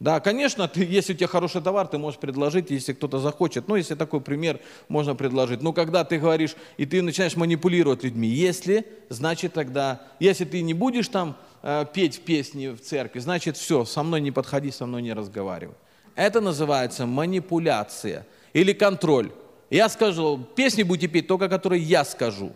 Да, 0.00 0.18
конечно, 0.18 0.66
ты, 0.66 0.82
если 0.82 1.12
у 1.12 1.16
тебя 1.16 1.28
хороший 1.28 1.60
товар, 1.60 1.86
ты 1.86 1.96
можешь 1.96 2.18
предложить, 2.18 2.70
если 2.70 2.92
кто-то 2.92 3.20
захочет. 3.20 3.68
Ну, 3.68 3.76
если 3.76 3.94
такой 3.94 4.20
пример 4.20 4.58
можно 4.88 5.14
предложить. 5.14 5.62
Но 5.62 5.72
когда 5.72 6.02
ты 6.02 6.18
говоришь, 6.18 6.56
и 6.76 6.86
ты 6.86 7.02
начинаешь 7.02 7.36
манипулировать 7.36 8.02
людьми, 8.02 8.26
если, 8.26 8.84
значит 9.10 9.52
тогда, 9.52 10.00
если 10.18 10.44
ты 10.44 10.62
не 10.62 10.74
будешь 10.74 11.06
там 11.06 11.36
э, 11.62 11.84
петь 11.94 12.22
песни 12.24 12.68
в 12.68 12.80
церкви, 12.80 13.20
значит 13.20 13.56
все, 13.56 13.84
со 13.84 14.02
мной 14.02 14.20
не 14.20 14.32
подходи, 14.32 14.72
со 14.72 14.86
мной 14.86 15.02
не 15.02 15.12
разговаривай. 15.12 15.76
Это 16.16 16.40
называется 16.40 17.06
манипуляция 17.06 18.26
или 18.54 18.72
контроль. 18.72 19.30
Я 19.70 19.88
скажу, 19.88 20.44
песни 20.56 20.82
будете 20.82 21.06
петь 21.06 21.28
только, 21.28 21.48
которые 21.48 21.80
я 21.80 22.04
скажу. 22.04 22.52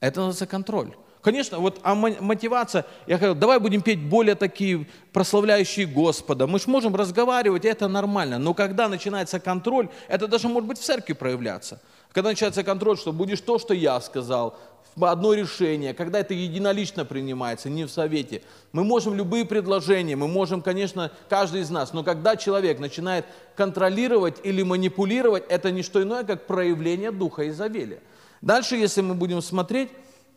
Это 0.00 0.20
называется 0.20 0.46
контроль. 0.46 0.90
Конечно, 1.24 1.58
вот 1.58 1.80
а 1.82 1.94
мотивация, 1.94 2.84
я 3.06 3.16
говорю, 3.16 3.34
давай 3.34 3.58
будем 3.58 3.80
петь 3.80 3.98
более 3.98 4.34
такие 4.34 4.86
прославляющие 5.10 5.86
Господа. 5.86 6.46
Мы 6.46 6.58
же 6.58 6.68
можем 6.68 6.94
разговаривать, 6.94 7.64
это 7.64 7.88
нормально. 7.88 8.38
Но 8.38 8.52
когда 8.52 8.88
начинается 8.88 9.40
контроль, 9.40 9.88
это 10.08 10.28
даже 10.28 10.48
может 10.48 10.68
быть 10.68 10.78
в 10.78 10.82
церкви 10.82 11.14
проявляться. 11.14 11.80
Когда 12.12 12.28
начинается 12.28 12.62
контроль, 12.62 12.98
что 12.98 13.10
будешь 13.10 13.40
то, 13.40 13.58
что 13.58 13.72
я 13.72 13.98
сказал, 14.02 14.58
одно 15.00 15.32
решение, 15.32 15.94
когда 15.94 16.20
это 16.20 16.34
единолично 16.34 17.06
принимается, 17.06 17.70
не 17.70 17.84
в 17.84 17.90
совете. 17.90 18.42
Мы 18.72 18.84
можем 18.84 19.14
любые 19.14 19.46
предложения, 19.46 20.16
мы 20.16 20.28
можем, 20.28 20.60
конечно, 20.60 21.10
каждый 21.30 21.62
из 21.62 21.70
нас, 21.70 21.94
но 21.94 22.04
когда 22.04 22.36
человек 22.36 22.80
начинает 22.80 23.24
контролировать 23.56 24.40
или 24.44 24.62
манипулировать, 24.62 25.44
это 25.48 25.70
не 25.70 25.82
что 25.82 26.02
иное, 26.02 26.22
как 26.22 26.46
проявление 26.46 27.12
духа 27.12 27.48
Изавеля. 27.48 28.00
Дальше, 28.42 28.76
если 28.76 29.00
мы 29.00 29.14
будем 29.14 29.40
смотреть, 29.40 29.88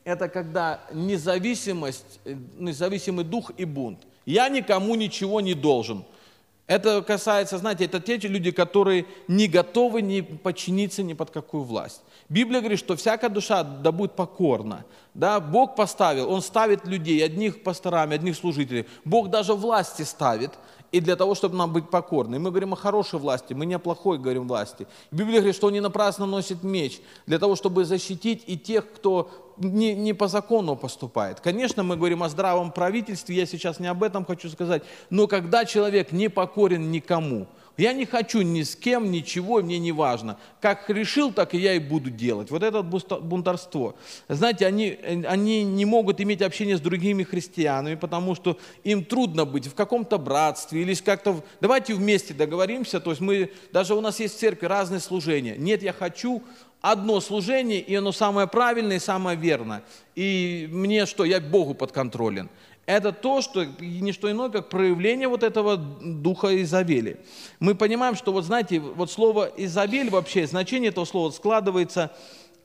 это 0.07 0.29
когда 0.29 0.79
независимость, 0.93 2.21
э, 2.23 2.33
независимый 2.57 3.25
дух 3.25 3.51
и 3.57 3.65
бунт. 3.65 3.99
Я 4.25 4.47
никому 4.47 4.95
ничего 4.95 5.41
не 5.41 5.53
должен. 5.53 6.05
Это 6.65 7.01
касается, 7.01 7.57
знаете, 7.57 7.85
это 7.85 7.99
те 7.99 8.15
люди, 8.15 8.51
которые 8.51 9.05
не 9.27 9.47
готовы 9.47 10.01
не 10.01 10.21
подчиниться 10.21 11.03
ни 11.03 11.13
под 11.13 11.31
какую 11.31 11.63
власть. 11.63 12.01
Библия 12.29 12.59
говорит, 12.61 12.79
что 12.79 12.95
всякая 12.95 13.29
душа 13.29 13.63
да 13.63 13.91
будет 13.91 14.13
покорна. 14.13 14.85
Да, 15.13 15.41
Бог 15.41 15.75
поставил, 15.75 16.31
Он 16.31 16.41
ставит 16.41 16.85
людей, 16.85 17.23
одних 17.23 17.63
пасторами, 17.63 18.15
одних 18.15 18.37
служителей. 18.37 18.85
Бог 19.03 19.29
даже 19.29 19.53
власти 19.53 20.03
ставит, 20.03 20.51
и 20.91 20.99
для 20.99 21.15
того, 21.15 21.35
чтобы 21.35 21.55
нам 21.55 21.73
быть 21.73 21.89
покорны. 21.89 22.39
Мы 22.39 22.49
говорим 22.49 22.73
о 22.73 22.75
хорошей 22.75 23.19
власти, 23.19 23.53
мы 23.53 23.65
не 23.65 23.75
о 23.75 23.79
плохой 23.79 24.17
говорим 24.17 24.47
власти. 24.47 24.87
Библия 25.11 25.39
говорит, 25.39 25.55
что 25.55 25.67
он 25.67 25.73
не 25.73 25.81
напрасно 25.81 26.25
носит 26.25 26.63
меч, 26.63 27.01
для 27.25 27.39
того, 27.39 27.55
чтобы 27.55 27.85
защитить 27.85 28.43
и 28.47 28.57
тех, 28.57 28.91
кто 28.93 29.29
не, 29.57 29.93
не 29.95 30.13
по 30.13 30.27
закону 30.27 30.75
поступает. 30.75 31.39
Конечно, 31.39 31.83
мы 31.83 31.97
говорим 31.97 32.23
о 32.23 32.29
здравом 32.29 32.71
правительстве, 32.71 33.35
я 33.35 33.45
сейчас 33.45 33.79
не 33.79 33.87
об 33.87 34.03
этом 34.03 34.25
хочу 34.25 34.49
сказать, 34.49 34.83
но 35.09 35.27
когда 35.27 35.65
человек 35.65 36.11
не 36.11 36.29
покорен 36.29 36.91
никому, 36.91 37.47
я 37.77 37.93
не 37.93 38.05
хочу 38.05 38.41
ни 38.41 38.63
с 38.63 38.75
кем, 38.75 39.11
ничего, 39.11 39.61
мне 39.61 39.77
не 39.77 39.91
важно. 39.91 40.37
Как 40.59 40.89
решил, 40.89 41.31
так 41.31 41.53
и 41.53 41.59
я 41.59 41.73
и 41.73 41.79
буду 41.79 42.09
делать. 42.09 42.49
Вот 42.49 42.63
это 42.63 42.81
бунтарство. 42.81 43.95
Знаете, 44.27 44.65
они, 44.65 44.97
они 45.27 45.63
не 45.63 45.85
могут 45.85 46.19
иметь 46.19 46.41
общение 46.41 46.77
с 46.77 46.81
другими 46.81 47.23
христианами, 47.23 47.93
потому 47.93 48.33
что 48.33 48.57
им 48.83 49.05
трудно 49.05 49.45
быть 49.45 49.67
в 49.67 49.75
каком-то 49.75 50.17
братстве 50.17 50.81
или 50.81 50.95
как-то... 50.95 51.43
Давайте 51.61 51.93
вместе 51.93 52.33
договоримся, 52.33 52.99
то 52.99 53.11
есть 53.11 53.21
мы, 53.21 53.51
даже 53.71 53.93
у 53.93 54.01
нас 54.01 54.19
есть 54.19 54.35
в 54.35 54.39
церкви 54.39 54.65
разные 54.65 54.99
служения. 54.99 55.55
Нет, 55.55 55.83
я 55.83 55.93
хочу 55.93 56.41
одно 56.81 57.19
служение, 57.21 57.79
и 57.79 57.93
оно 57.93 58.11
самое 58.11 58.47
правильное 58.47 58.97
и 58.97 58.99
самое 58.99 59.37
верное. 59.37 59.83
И 60.15 60.67
мне 60.71 61.05
что, 61.05 61.25
я 61.25 61.39
Богу 61.39 61.75
подконтролен 61.75 62.49
это 62.87 63.11
то, 63.11 63.41
что 63.41 63.65
не 63.79 64.13
что 64.13 64.31
иное, 64.31 64.49
как 64.49 64.69
проявление 64.69 65.27
вот 65.27 65.43
этого 65.43 65.75
духа 65.75 66.59
Изавели. 66.63 67.19
Мы 67.59 67.75
понимаем, 67.75 68.15
что 68.15 68.31
вот 68.31 68.45
знаете, 68.45 68.79
вот 68.79 69.11
слово 69.11 69.51
Изавель 69.57 70.09
вообще, 70.09 70.47
значение 70.47 70.89
этого 70.89 71.03
слова 71.03 71.29
складывается 71.31 72.13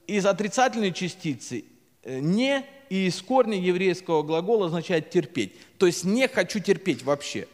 из 0.06 0.24
отрицательной 0.24 0.92
частицы 0.92 1.64
э, 2.04 2.20
«не» 2.20 2.64
и 2.88 3.06
из 3.06 3.20
корня 3.20 3.58
еврейского 3.58 4.22
глагола 4.22 4.66
означает 4.66 5.10
«терпеть». 5.10 5.54
То 5.76 5.86
есть 5.86 6.04
«не 6.04 6.28
хочу 6.28 6.60
терпеть 6.60 7.02
вообще». 7.02 7.48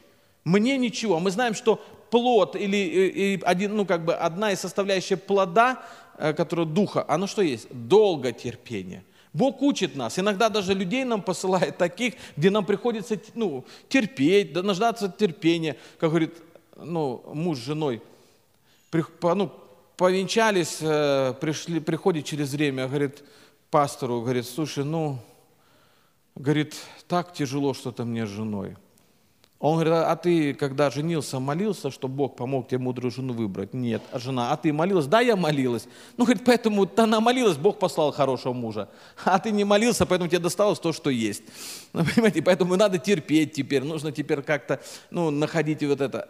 Мне 0.44 0.76
ничего. 0.76 1.20
Мы 1.20 1.30
знаем, 1.30 1.54
что 1.54 1.82
плод 2.10 2.54
или, 2.54 2.76
или 2.76 3.38
э, 3.38 3.44
один, 3.44 3.76
ну, 3.76 3.86
как 3.86 4.04
бы 4.04 4.14
одна 4.14 4.52
из 4.52 4.60
составляющих 4.60 5.22
плода, 5.22 5.82
э, 6.18 6.34
которая 6.34 6.66
духа, 6.66 7.02
оно 7.08 7.26
что 7.26 7.40
есть? 7.40 7.68
Долго 7.70 8.32
терпение. 8.32 9.04
Бог 9.32 9.62
учит 9.62 9.94
нас. 9.96 10.18
Иногда 10.18 10.48
даже 10.48 10.74
людей 10.74 11.04
нам 11.04 11.22
посылает 11.22 11.76
таких, 11.76 12.14
где 12.36 12.50
нам 12.50 12.64
приходится 12.64 13.20
ну, 13.34 13.64
терпеть, 13.88 14.52
дождаться 14.52 15.08
терпения. 15.08 15.76
Как 15.98 16.10
говорит 16.10 16.34
ну, 16.76 17.22
муж 17.34 17.58
с 17.58 17.62
женой, 17.62 18.02
при, 18.90 19.04
ну, 19.34 19.52
повенчались, 19.96 20.78
э, 20.80 21.34
пришли, 21.40 21.80
приходит 21.80 22.24
через 22.24 22.52
время, 22.52 22.86
говорит 22.86 23.22
пастору, 23.70 24.22
говорит, 24.22 24.46
слушай, 24.46 24.84
ну, 24.84 25.18
говорит, 26.34 26.76
так 27.06 27.32
тяжело 27.34 27.74
что-то 27.74 28.04
мне 28.04 28.26
с 28.26 28.30
женой. 28.30 28.76
Он 29.60 29.74
говорит, 29.74 29.92
а 29.92 30.14
ты, 30.14 30.54
когда 30.54 30.88
женился, 30.88 31.40
молился, 31.40 31.90
что 31.90 32.06
Бог 32.06 32.36
помог 32.36 32.68
тебе 32.68 32.78
мудрую 32.78 33.10
жену 33.10 33.32
выбрать? 33.32 33.74
Нет. 33.74 34.02
А 34.12 34.20
жена, 34.20 34.52
а 34.52 34.56
ты 34.56 34.72
молилась? 34.72 35.06
Да, 35.06 35.20
я 35.20 35.34
молилась. 35.34 35.88
Ну, 36.16 36.24
говорит, 36.24 36.44
поэтому 36.44 36.88
она 36.96 37.20
молилась, 37.20 37.56
Бог 37.56 37.80
послал 37.80 38.12
хорошего 38.12 38.52
мужа. 38.52 38.88
А 39.24 39.40
ты 39.40 39.50
не 39.50 39.64
молился, 39.64 40.06
поэтому 40.06 40.28
тебе 40.28 40.38
досталось 40.38 40.78
то, 40.78 40.92
что 40.92 41.10
есть. 41.10 41.42
Ну, 41.92 42.04
понимаете, 42.04 42.42
поэтому 42.42 42.76
надо 42.76 42.98
терпеть 42.98 43.52
теперь, 43.54 43.82
нужно 43.82 44.12
теперь 44.12 44.42
как-то, 44.42 44.80
ну, 45.10 45.30
находить 45.30 45.82
вот 45.82 46.00
это. 46.00 46.28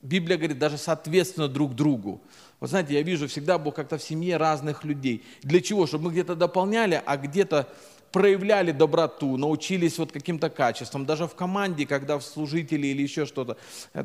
Библия 0.00 0.38
говорит, 0.38 0.58
даже 0.58 0.78
соответственно 0.78 1.48
друг 1.48 1.74
другу. 1.74 2.22
Вот 2.60 2.70
знаете, 2.70 2.94
я 2.94 3.02
вижу 3.02 3.28
всегда 3.28 3.58
Бог 3.58 3.74
как-то 3.74 3.98
в 3.98 4.02
семье 4.02 4.36
разных 4.36 4.84
людей. 4.84 5.24
Для 5.42 5.60
чего? 5.60 5.86
Чтобы 5.86 6.04
мы 6.04 6.10
где-то 6.12 6.36
дополняли, 6.36 7.02
а 7.04 7.16
где-то 7.16 7.68
проявляли 8.12 8.72
доброту, 8.72 9.36
научились 9.36 9.98
вот 9.98 10.12
каким-то 10.12 10.50
качествам. 10.50 11.06
Даже 11.06 11.26
в 11.26 11.34
команде, 11.34 11.86
когда 11.86 12.18
в 12.18 12.22
служители 12.22 12.86
или 12.88 13.02
еще 13.02 13.26
что-то 13.26 13.56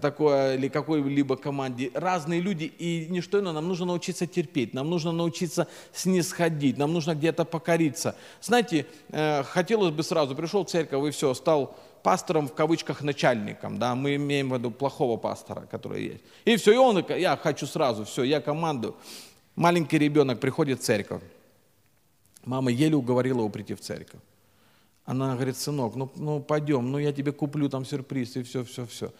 такое, 0.01 0.55
или 0.55 0.69
какой-либо 0.69 1.35
команде, 1.35 1.91
разные 1.93 2.39
люди, 2.39 2.63
и 2.63 3.07
не 3.09 3.21
что 3.21 3.39
иное, 3.39 3.53
нам 3.53 3.67
нужно 3.67 3.85
научиться 3.85 4.25
терпеть, 4.25 4.73
нам 4.73 4.89
нужно 4.89 5.11
научиться 5.11 5.67
снисходить, 5.93 6.77
нам 6.77 6.93
нужно 6.93 7.15
где-то 7.15 7.45
покориться. 7.45 8.15
Знаете, 8.41 8.85
э, 9.09 9.43
хотелось 9.43 9.93
бы 9.93 10.03
сразу, 10.03 10.35
пришел 10.35 10.65
в 10.65 10.69
церковь 10.69 11.07
и 11.07 11.11
все, 11.11 11.33
стал 11.33 11.75
пастором 12.03 12.47
в 12.47 12.53
кавычках 12.53 13.01
начальником, 13.01 13.79
да, 13.79 13.93
мы 13.93 14.15
имеем 14.15 14.49
в 14.49 14.57
виду 14.57 14.71
плохого 14.71 15.17
пастора, 15.17 15.67
который 15.69 16.03
есть. 16.03 16.23
И 16.45 16.55
все, 16.55 16.73
и 16.73 16.77
он, 16.77 17.05
я 17.09 17.35
хочу 17.35 17.67
сразу, 17.67 18.05
все, 18.05 18.23
я 18.23 18.39
команду. 18.39 18.95
Маленький 19.55 19.97
ребенок 19.97 20.39
приходит 20.39 20.79
в 20.79 20.83
церковь, 20.83 21.21
Мама 22.47 22.71
еле 22.71 22.95
уговорила 22.95 23.39
его 23.39 23.49
прийти 23.49 23.73
в 23.73 23.81
церковь. 23.81 24.21
Она 25.03 25.35
говорит, 25.35 25.57
сынок, 25.57 25.95
ну, 25.95 26.09
ну 26.15 26.39
пойдем, 26.39 26.89
ну 26.89 26.97
я 26.97 27.11
тебе 27.11 27.33
куплю 27.33 27.69
там 27.69 27.83
сюрприз 27.83 28.37
и 28.37 28.43
все, 28.43 28.63
все, 28.63 28.85
все. 28.85 29.11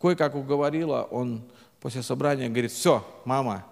Кое-как 0.00 0.36
уговорила, 0.36 1.02
он 1.10 1.42
после 1.80 2.02
собрания 2.02 2.48
говорит, 2.48 2.70
все, 2.70 3.04
мама, 3.24 3.66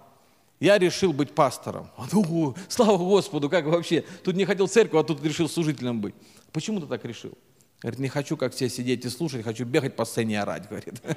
Я 0.59 0.77
решил 0.77 1.13
быть 1.13 1.31
пастором. 1.31 1.89
Ого, 2.11 2.55
слава 2.67 2.97
Господу, 2.97 3.49
как 3.49 3.65
вообще? 3.65 4.03
Тут 4.23 4.35
не 4.35 4.43
хотел 4.43 4.67
церковь, 4.67 4.99
а 4.99 5.03
тут 5.03 5.23
решил 5.23 5.47
служителем 5.47 6.01
быть. 6.01 6.15
Почему 6.51 6.81
ты 6.81 6.87
так 6.87 7.05
решил? 7.05 7.37
Говорит, 7.81 7.99
не 7.99 8.09
хочу, 8.09 8.37
как 8.37 8.53
все 8.53 8.69
сидеть 8.69 9.05
и 9.05 9.09
слушать, 9.09 9.43
хочу 9.43 9.65
бегать 9.65 9.95
по 9.95 10.05
сцене 10.05 10.35
и 10.35 10.37
орать, 10.37 10.67
говорит. 10.69 11.01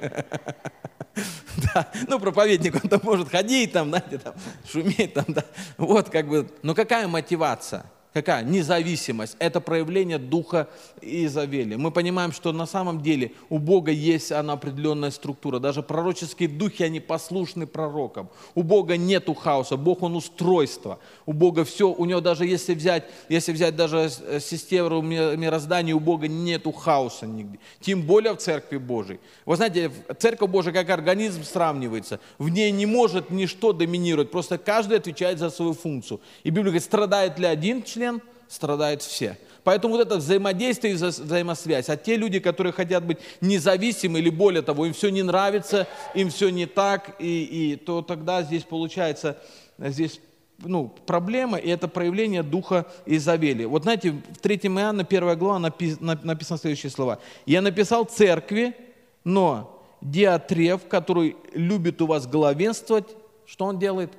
Да, 1.73 1.91
ну, 2.07 2.19
проповедник, 2.19 2.75
он 2.81 2.89
там 2.89 3.01
может 3.03 3.27
ходить, 3.29 3.73
там, 3.73 3.89
знаете, 3.89 4.19
там, 4.19 4.33
шуметь, 4.65 5.13
там, 5.13 5.25
да. 5.27 5.43
Вот, 5.77 6.09
как 6.09 6.27
бы, 6.27 6.49
но 6.61 6.73
какая 6.73 7.07
мотивация? 7.07 7.85
Какая? 8.11 8.43
Независимость. 8.43 9.35
Это 9.37 9.61
проявление 9.61 10.17
духа 10.17 10.67
Изавели. 10.99 11.75
Мы 11.75 11.91
понимаем, 11.91 12.31
что 12.31 12.51
на 12.51 12.65
самом 12.65 13.01
деле 13.01 13.33
у 13.49 13.59
Бога 13.59 13.91
есть 13.91 14.31
она 14.31 14.53
определенная 14.53 15.11
структура. 15.11 15.59
Даже 15.59 15.83
пророческие 15.83 16.49
духи, 16.49 16.81
они 16.81 16.99
послушны 16.99 17.67
пророкам. 17.67 18.29
У 18.55 18.63
Бога 18.63 18.97
нету 18.97 19.35
хаоса. 19.35 19.77
Бог, 19.77 20.01
Он 20.01 20.15
устройство. 20.15 20.97
У 21.27 21.33
Бога 21.33 21.63
все, 21.63 21.87
у 21.87 22.05
Него 22.05 22.19
даже 22.19 22.47
если 22.47 22.73
взять, 22.73 23.03
если 23.29 23.51
взять 23.51 23.75
даже 23.75 24.09
систему 24.39 25.01
мироздания, 25.01 25.93
у 25.93 25.99
Бога 25.99 26.27
нету 26.27 26.71
хаоса 26.71 27.27
нигде. 27.27 27.59
Тем 27.79 28.01
более 28.01 28.33
в 28.33 28.37
Церкви 28.37 28.77
Божией. 28.77 29.19
Вы 29.45 29.55
знаете, 29.55 29.91
Церковь 30.17 30.49
Божия 30.49 30.73
как 30.73 30.89
организм 30.89 31.43
сравнивается. 31.43 32.19
В 32.39 32.49
ней 32.49 32.71
не 32.71 32.87
может 32.87 33.29
ничто 33.29 33.71
доминировать. 33.71 34.31
Просто 34.31 34.57
каждый 34.57 34.97
отвечает 34.97 35.37
за 35.37 35.51
свою 35.51 35.73
функцию. 35.73 36.21
И 36.43 36.49
Библия 36.49 36.71
говорит, 36.71 36.83
страдает 36.83 37.37
ли 37.37 37.45
один 37.45 37.83
член, 37.99 38.21
страдают 38.47 39.01
все. 39.01 39.37
Поэтому 39.63 39.95
вот 39.95 40.07
это 40.07 40.15
взаимодействие 40.15 40.93
и 40.93 40.95
взаимосвязь. 40.95 41.89
А 41.89 41.97
те 41.97 42.15
люди, 42.15 42.39
которые 42.39 42.71
хотят 42.71 43.03
быть 43.03 43.19
независимы 43.41 44.19
или 44.19 44.29
более 44.29 44.61
того, 44.61 44.85
им 44.85 44.93
все 44.93 45.09
не 45.09 45.21
нравится, 45.21 45.85
им 46.15 46.29
все 46.29 46.49
не 46.49 46.65
так, 46.65 47.15
и, 47.19 47.43
и 47.43 47.75
то 47.75 48.01
тогда 48.01 48.41
здесь 48.41 48.63
получается, 48.63 49.37
здесь 49.77 50.21
ну, 50.59 50.93
проблема, 51.05 51.57
и 51.57 51.69
это 51.69 51.87
проявление 51.87 52.41
духа 52.41 52.85
Изавели. 53.05 53.65
Вот 53.65 53.83
знаете, 53.83 54.11
в 54.11 54.37
3 54.41 54.55
Иоанна, 54.63 55.05
1 55.07 55.37
глава, 55.37 55.59
написано 55.59 56.57
следующие 56.57 56.89
слова. 56.89 57.19
«Я 57.45 57.61
написал 57.61 58.05
церкви, 58.05 58.75
но 59.23 59.85
Диатрев, 60.01 60.87
который 60.87 61.35
любит 61.53 62.01
у 62.01 62.07
вас 62.07 62.27
главенствовать, 62.27 63.07
что 63.45 63.65
он 63.65 63.77
делает? 63.77 64.11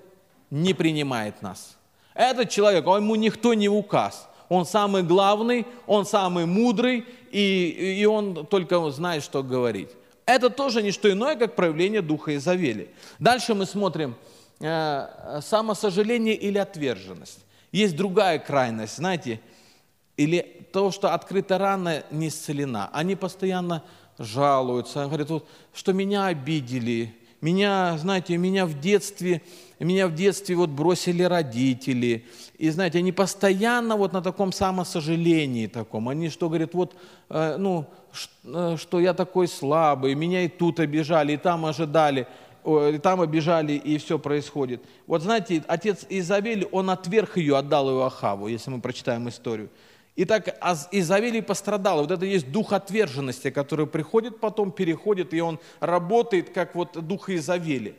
Не 0.51 0.75
принимает 0.75 1.43
нас». 1.43 1.80
Этот 2.15 2.51
человек, 2.51 2.87
он, 2.87 3.03
ему 3.03 3.15
никто 3.15 3.55
не 3.55 3.69
указ. 3.69 4.29
Он 4.49 4.67
самый 4.67 5.03
главный, 5.03 5.67
он 5.87 6.05
самый 6.05 6.47
мудрый, 6.47 7.05
и, 7.31 7.97
и 8.01 8.05
он 8.05 8.47
только 8.47 8.91
знает, 8.91 9.23
что 9.23 9.43
говорить. 9.43 9.91
Это 10.27 10.51
тоже 10.51 10.83
не 10.83 10.91
что 10.91 11.11
иное, 11.11 11.37
как 11.37 11.57
проявление 11.57 12.03
Духа 12.03 12.37
Изавели. 12.37 12.91
Дальше 13.19 13.55
мы 13.55 13.67
смотрим 13.67 14.17
э, 14.61 15.41
самосожаление 15.43 16.35
или 16.35 16.59
отверженность. 16.59 17.41
Есть 17.73 17.97
другая 17.97 18.39
крайность, 18.39 18.97
знаете, 18.97 19.41
или 20.17 20.67
то, 20.73 20.91
что 20.91 21.15
открыта 21.15 21.59
рана 21.59 22.03
не 22.11 22.29
исцелена. 22.29 22.91
Они 22.93 23.17
постоянно 23.17 23.83
жалуются, 24.19 25.07
говорят, 25.07 25.31
вот, 25.31 25.49
что 25.73 25.93
меня 25.93 26.27
обидели, 26.27 27.15
меня, 27.41 27.97
знаете, 27.99 28.37
меня 28.37 28.67
в 28.67 28.79
детстве, 28.79 29.43
меня 29.85 30.07
в 30.09 30.15
детстве 30.15 30.55
вот 30.57 30.69
бросили 30.69 31.23
родители. 31.23 32.27
И, 32.59 32.69
знаете, 32.69 32.99
они 32.99 33.13
постоянно 33.13 33.97
вот 33.97 34.13
на 34.13 34.21
таком 34.21 34.53
самосожалении 34.53 35.67
таком. 35.67 36.09
Они 36.11 36.29
что 36.29 36.49
говорят, 36.49 36.75
вот, 36.75 36.95
э, 37.31 37.57
ну, 37.59 37.87
э, 38.45 38.77
что 38.79 39.01
я 39.01 39.15
такой 39.15 39.49
слабый, 39.49 40.15
меня 40.15 40.43
и 40.43 40.49
тут 40.49 40.81
обижали, 40.81 41.33
и 41.33 41.37
там 41.39 41.65
ожидали, 41.65 42.27
и 42.63 42.99
там 43.03 43.23
обижали, 43.23 43.73
и 43.73 43.97
все 43.97 44.19
происходит. 44.19 44.83
Вот 45.07 45.23
знаете, 45.23 45.65
отец 45.67 46.05
Изавели, 46.11 46.69
он 46.71 46.91
отверг 46.91 47.39
ее, 47.39 47.57
отдал 47.57 47.89
ее 47.89 48.05
Ахаву, 48.05 48.49
если 48.49 48.71
мы 48.71 48.83
прочитаем 48.83 49.31
историю. 49.31 49.71
И 50.15 50.27
так 50.27 50.59
Изавелий 50.93 51.41
пострадал. 51.41 52.03
Вот 52.03 52.11
это 52.11 52.27
есть 52.27 52.53
дух 52.53 52.75
отверженности, 52.75 53.49
который 53.49 53.87
приходит 53.87 54.41
потом, 54.41 54.73
переходит, 54.73 55.33
и 55.33 55.41
он 55.41 55.59
работает, 55.79 56.51
как 56.51 56.75
вот 56.75 56.93
дух 57.07 57.31
Изавели 57.31 57.95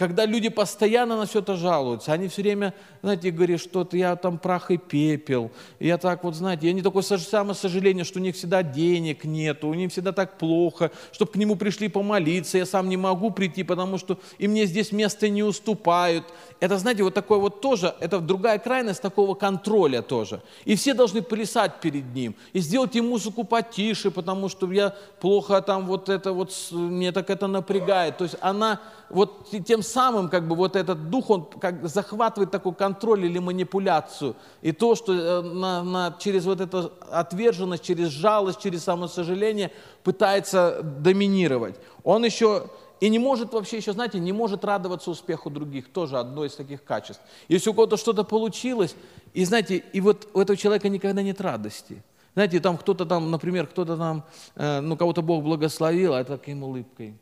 когда 0.00 0.24
люди 0.24 0.48
постоянно 0.48 1.14
на 1.14 1.26
все 1.26 1.40
это 1.40 1.56
жалуются, 1.56 2.14
они 2.14 2.28
все 2.28 2.40
время, 2.40 2.72
знаете, 3.02 3.30
говорят, 3.30 3.60
что 3.60 3.86
я 3.92 4.16
там 4.16 4.38
прах 4.38 4.70
и 4.70 4.78
пепел, 4.78 5.50
я 5.78 5.98
так 5.98 6.24
вот, 6.24 6.34
знаете, 6.34 6.68
я 6.68 6.72
не 6.72 6.80
такое 6.80 7.02
самое 7.02 7.54
сожаление, 7.54 8.04
что 8.04 8.18
у 8.18 8.22
них 8.22 8.34
всегда 8.34 8.62
денег 8.62 9.24
нету, 9.24 9.68
у 9.68 9.74
них 9.74 9.92
всегда 9.92 10.12
так 10.12 10.38
плохо, 10.38 10.90
чтобы 11.12 11.32
к 11.32 11.36
нему 11.36 11.54
пришли 11.54 11.88
помолиться, 11.88 12.56
я 12.56 12.64
сам 12.64 12.88
не 12.88 12.96
могу 12.96 13.30
прийти, 13.30 13.62
потому 13.62 13.98
что 13.98 14.18
и 14.38 14.48
мне 14.48 14.64
здесь 14.64 14.90
место 14.90 15.28
не 15.28 15.42
уступают. 15.42 16.24
Это, 16.60 16.76
знаете, 16.76 17.02
вот 17.02 17.14
такое 17.14 17.38
вот 17.38 17.62
тоже, 17.62 17.94
это 18.00 18.20
другая 18.20 18.58
крайность 18.58 19.00
такого 19.00 19.34
контроля 19.34 20.02
тоже. 20.02 20.42
И 20.66 20.76
все 20.76 20.92
должны 20.92 21.22
плясать 21.22 21.80
перед 21.80 22.14
ним, 22.14 22.34
и 22.52 22.60
сделать 22.60 22.94
ему 22.94 23.10
музыку 23.10 23.44
потише, 23.44 24.10
потому 24.10 24.48
что 24.50 24.70
я 24.70 24.94
плохо 25.20 25.62
там 25.62 25.86
вот 25.86 26.10
это 26.10 26.32
вот, 26.32 26.52
мне 26.70 27.12
так 27.12 27.30
это 27.30 27.46
напрягает. 27.46 28.18
То 28.18 28.24
есть 28.24 28.36
она 28.42 28.80
вот 29.08 29.50
тем 29.66 29.82
самым 29.82 30.28
как 30.28 30.46
бы 30.46 30.54
вот 30.54 30.76
этот 30.76 31.08
дух, 31.08 31.30
он 31.30 31.44
как 31.44 31.88
захватывает 31.88 32.50
такой 32.50 32.74
контроль 32.74 33.24
или 33.24 33.38
манипуляцию. 33.38 34.36
И 34.60 34.72
то, 34.72 34.94
что 34.94 35.14
э, 35.14 35.40
на, 35.42 35.82
на, 35.82 36.16
через 36.18 36.44
вот 36.44 36.60
эту 36.60 36.92
отверженность, 37.10 37.82
через 37.82 38.08
жалость, 38.08 38.60
через 38.60 38.84
самосожаление 38.84 39.72
пытается 40.04 40.82
доминировать. 40.82 41.76
Он 42.04 42.24
еще 42.24 42.64
и 43.00 43.08
не 43.08 43.18
может 43.18 43.52
вообще 43.52 43.78
еще, 43.78 43.92
знаете, 43.92 44.20
не 44.20 44.32
может 44.32 44.64
радоваться 44.64 45.10
успеху 45.10 45.50
других. 45.50 45.88
Тоже 45.88 46.18
одно 46.18 46.44
из 46.44 46.54
таких 46.54 46.84
качеств. 46.84 47.22
Если 47.48 47.70
у 47.70 47.74
кого-то 47.74 47.96
что-то 47.96 48.24
получилось, 48.24 48.94
и 49.32 49.44
знаете, 49.44 49.82
и 49.92 50.00
вот 50.00 50.28
у 50.34 50.40
этого 50.40 50.56
человека 50.56 50.88
никогда 50.88 51.22
нет 51.22 51.40
радости. 51.40 52.02
Знаете, 52.34 52.60
там 52.60 52.76
кто-то 52.76 53.06
там, 53.06 53.30
например, 53.30 53.66
кто-то 53.66 53.96
там, 53.96 54.24
э, 54.54 54.80
ну, 54.80 54.96
кого-то 54.96 55.22
Бог 55.22 55.42
благословил, 55.42 56.14
а 56.14 56.20
это 56.20 56.36
таким 56.38 56.62
улыбкой. 56.62 57.14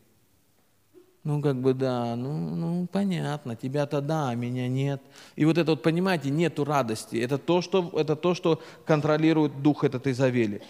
Ну, 1.25 1.43
как 1.43 1.57
бы 1.57 1.75
да, 1.75 2.17
ну, 2.17 2.33
ну 2.33 2.87
понятно, 2.91 3.57
тебя-то 3.57 4.01
да, 4.01 4.31
а 4.31 4.35
меня 4.35 4.69
нет. 4.69 5.01
И 5.37 5.45
вот 5.45 5.59
это 5.59 5.73
вот, 5.73 5.83
понимаете, 5.83 6.31
нету 6.31 6.65
радости. 6.65 7.17
Это 7.17 7.39
то, 7.39 7.61
что, 7.63 7.91
это 7.95 8.17
то, 8.17 8.35
что 8.35 8.61
контролирует 8.85 9.63
дух 9.63 9.85
этот 9.85 10.07
Изавели. 10.07 10.63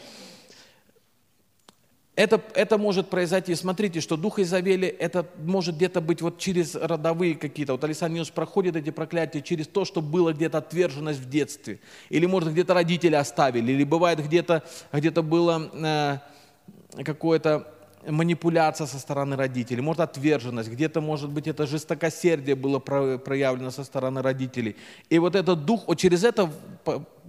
Это, 2.18 2.42
это 2.54 2.78
может 2.78 3.10
произойти, 3.10 3.54
смотрите, 3.54 4.00
что 4.00 4.16
дух 4.16 4.40
Иезавели, 4.40 4.88
это 4.88 5.24
может 5.40 5.76
где-то 5.76 6.00
быть 6.00 6.20
вот 6.20 6.38
через 6.38 6.74
родовые 6.74 7.36
какие-то, 7.36 7.74
вот 7.74 7.84
Александр 7.84 8.16
Ньюс 8.16 8.30
проходит 8.30 8.74
эти 8.74 8.90
проклятия 8.90 9.40
через 9.40 9.68
то, 9.68 9.84
что 9.84 10.02
было 10.02 10.32
где-то 10.32 10.58
отверженность 10.58 11.20
в 11.20 11.28
детстве, 11.28 11.78
или 12.08 12.26
может 12.26 12.50
где-то 12.50 12.74
родители 12.74 13.14
оставили, 13.14 13.70
или 13.70 13.84
бывает 13.84 14.18
где-то 14.18 14.64
где 14.92 15.12
было 15.12 15.70
э, 15.72 17.04
какое-то 17.04 17.72
манипуляция 18.04 18.88
со 18.88 18.98
стороны 18.98 19.36
родителей, 19.36 19.80
может 19.80 20.00
отверженность, 20.00 20.70
где-то, 20.70 21.00
может 21.00 21.30
быть, 21.30 21.46
это 21.46 21.68
жестокосердие 21.68 22.56
было 22.56 22.80
проявлено 22.80 23.70
со 23.70 23.84
стороны 23.84 24.22
родителей. 24.22 24.74
И 25.08 25.20
вот 25.20 25.36
этот 25.36 25.64
дух, 25.64 25.84
вот 25.86 25.98
через 25.98 26.24
это 26.24 26.50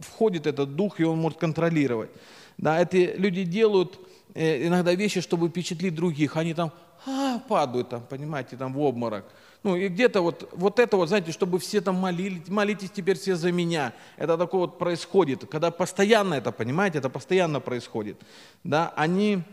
входит 0.01 0.47
этот 0.47 0.75
дух, 0.75 0.99
и 0.99 1.03
он 1.03 1.19
может 1.19 1.37
контролировать. 1.37 2.09
Да, 2.57 2.81
эти 2.81 3.13
люди 3.15 3.43
делают 3.43 3.99
иногда 4.33 4.93
вещи, 4.93 5.21
чтобы 5.21 5.49
впечатлить 5.49 5.95
других. 5.95 6.37
Они 6.37 6.53
там 6.53 6.71
а, 7.05 7.39
падают, 7.39 7.89
там, 7.89 8.01
понимаете, 8.01 8.57
там 8.57 8.73
в 8.73 8.79
обморок. 8.79 9.25
Ну 9.63 9.75
и 9.75 9.87
где-то 9.89 10.21
вот, 10.21 10.49
вот 10.53 10.79
это 10.79 10.95
вот, 10.95 11.09
знаете, 11.09 11.31
чтобы 11.31 11.59
все 11.59 11.81
там 11.81 11.95
молились, 11.95 12.47
молитесь 12.47 12.91
теперь 12.91 13.17
все 13.17 13.35
за 13.35 13.51
меня. 13.51 13.93
Это 14.17 14.37
такое 14.37 14.61
вот 14.61 14.79
происходит, 14.79 15.45
когда 15.49 15.69
постоянно 15.71 16.35
это, 16.35 16.51
понимаете, 16.51 16.99
это 16.99 17.09
постоянно 17.09 17.59
происходит. 17.59 18.17
Да, 18.63 18.93
они 18.95 19.43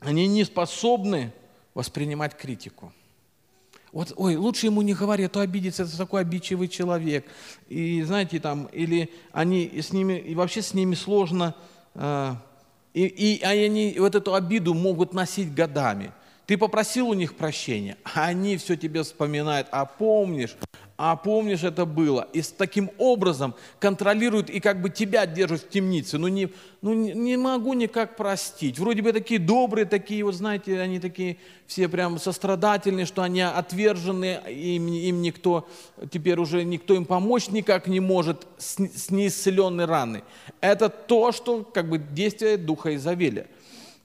они 0.00 0.26
не 0.26 0.44
способны 0.44 1.32
воспринимать 1.74 2.36
критику. 2.36 2.92
Вот, 3.92 4.12
ой, 4.16 4.36
лучше 4.36 4.66
ему 4.66 4.82
не 4.82 4.94
говори, 4.94 5.24
а 5.24 5.28
то 5.28 5.40
обидится, 5.40 5.82
это 5.82 5.96
такой 5.96 6.20
обидчивый 6.20 6.68
человек. 6.68 7.26
И 7.68 8.02
знаете, 8.02 8.38
там, 8.38 8.66
или 8.66 9.10
они 9.32 9.80
с 9.80 9.92
ними, 9.92 10.12
и 10.12 10.34
вообще 10.34 10.62
с 10.62 10.74
ними 10.74 10.94
сложно, 10.94 11.54
э, 11.94 12.34
и, 12.94 13.04
и 13.06 13.42
они 13.42 13.96
вот 13.98 14.14
эту 14.14 14.34
обиду 14.34 14.74
могут 14.74 15.12
носить 15.12 15.52
годами. 15.52 16.12
Ты 16.50 16.58
попросил 16.58 17.08
у 17.08 17.14
них 17.14 17.36
прощения, 17.36 17.96
а 18.02 18.24
они 18.26 18.56
все 18.56 18.76
тебе 18.76 19.04
вспоминают, 19.04 19.68
а 19.70 19.84
помнишь, 19.84 20.56
а 20.96 21.14
помнишь, 21.14 21.62
это 21.62 21.86
было. 21.86 22.26
И 22.32 22.42
с 22.42 22.48
таким 22.48 22.90
образом 22.98 23.54
контролируют 23.78 24.50
и 24.50 24.58
как 24.58 24.82
бы 24.82 24.90
тебя 24.90 25.26
держат 25.26 25.62
в 25.62 25.68
темнице. 25.68 26.18
Ну 26.18 26.26
не, 26.26 26.48
ну 26.82 26.92
не 26.92 27.36
могу 27.36 27.74
никак 27.74 28.16
простить. 28.16 28.80
Вроде 28.80 29.00
бы 29.00 29.12
такие 29.12 29.38
добрые, 29.38 29.84
такие, 29.84 30.24
вот 30.24 30.34
знаете, 30.34 30.80
они 30.80 30.98
такие 30.98 31.36
все 31.68 31.88
прям 31.88 32.18
сострадательные, 32.18 33.06
что 33.06 33.22
они 33.22 33.42
отвержены, 33.42 34.40
им, 34.48 34.88
им 34.88 35.22
никто, 35.22 35.68
теперь 36.10 36.40
уже 36.40 36.64
никто 36.64 36.96
им 36.96 37.04
помочь 37.04 37.46
никак 37.46 37.86
не 37.86 38.00
может 38.00 38.48
с, 38.58 38.76
с 38.76 39.10
неисцеленной 39.10 39.84
раны. 39.84 40.24
Это 40.60 40.88
то, 40.88 41.30
что 41.30 41.62
как 41.62 41.88
бы 41.88 41.98
действие 41.98 42.56
Духа 42.56 42.96
Изавеля. 42.96 43.46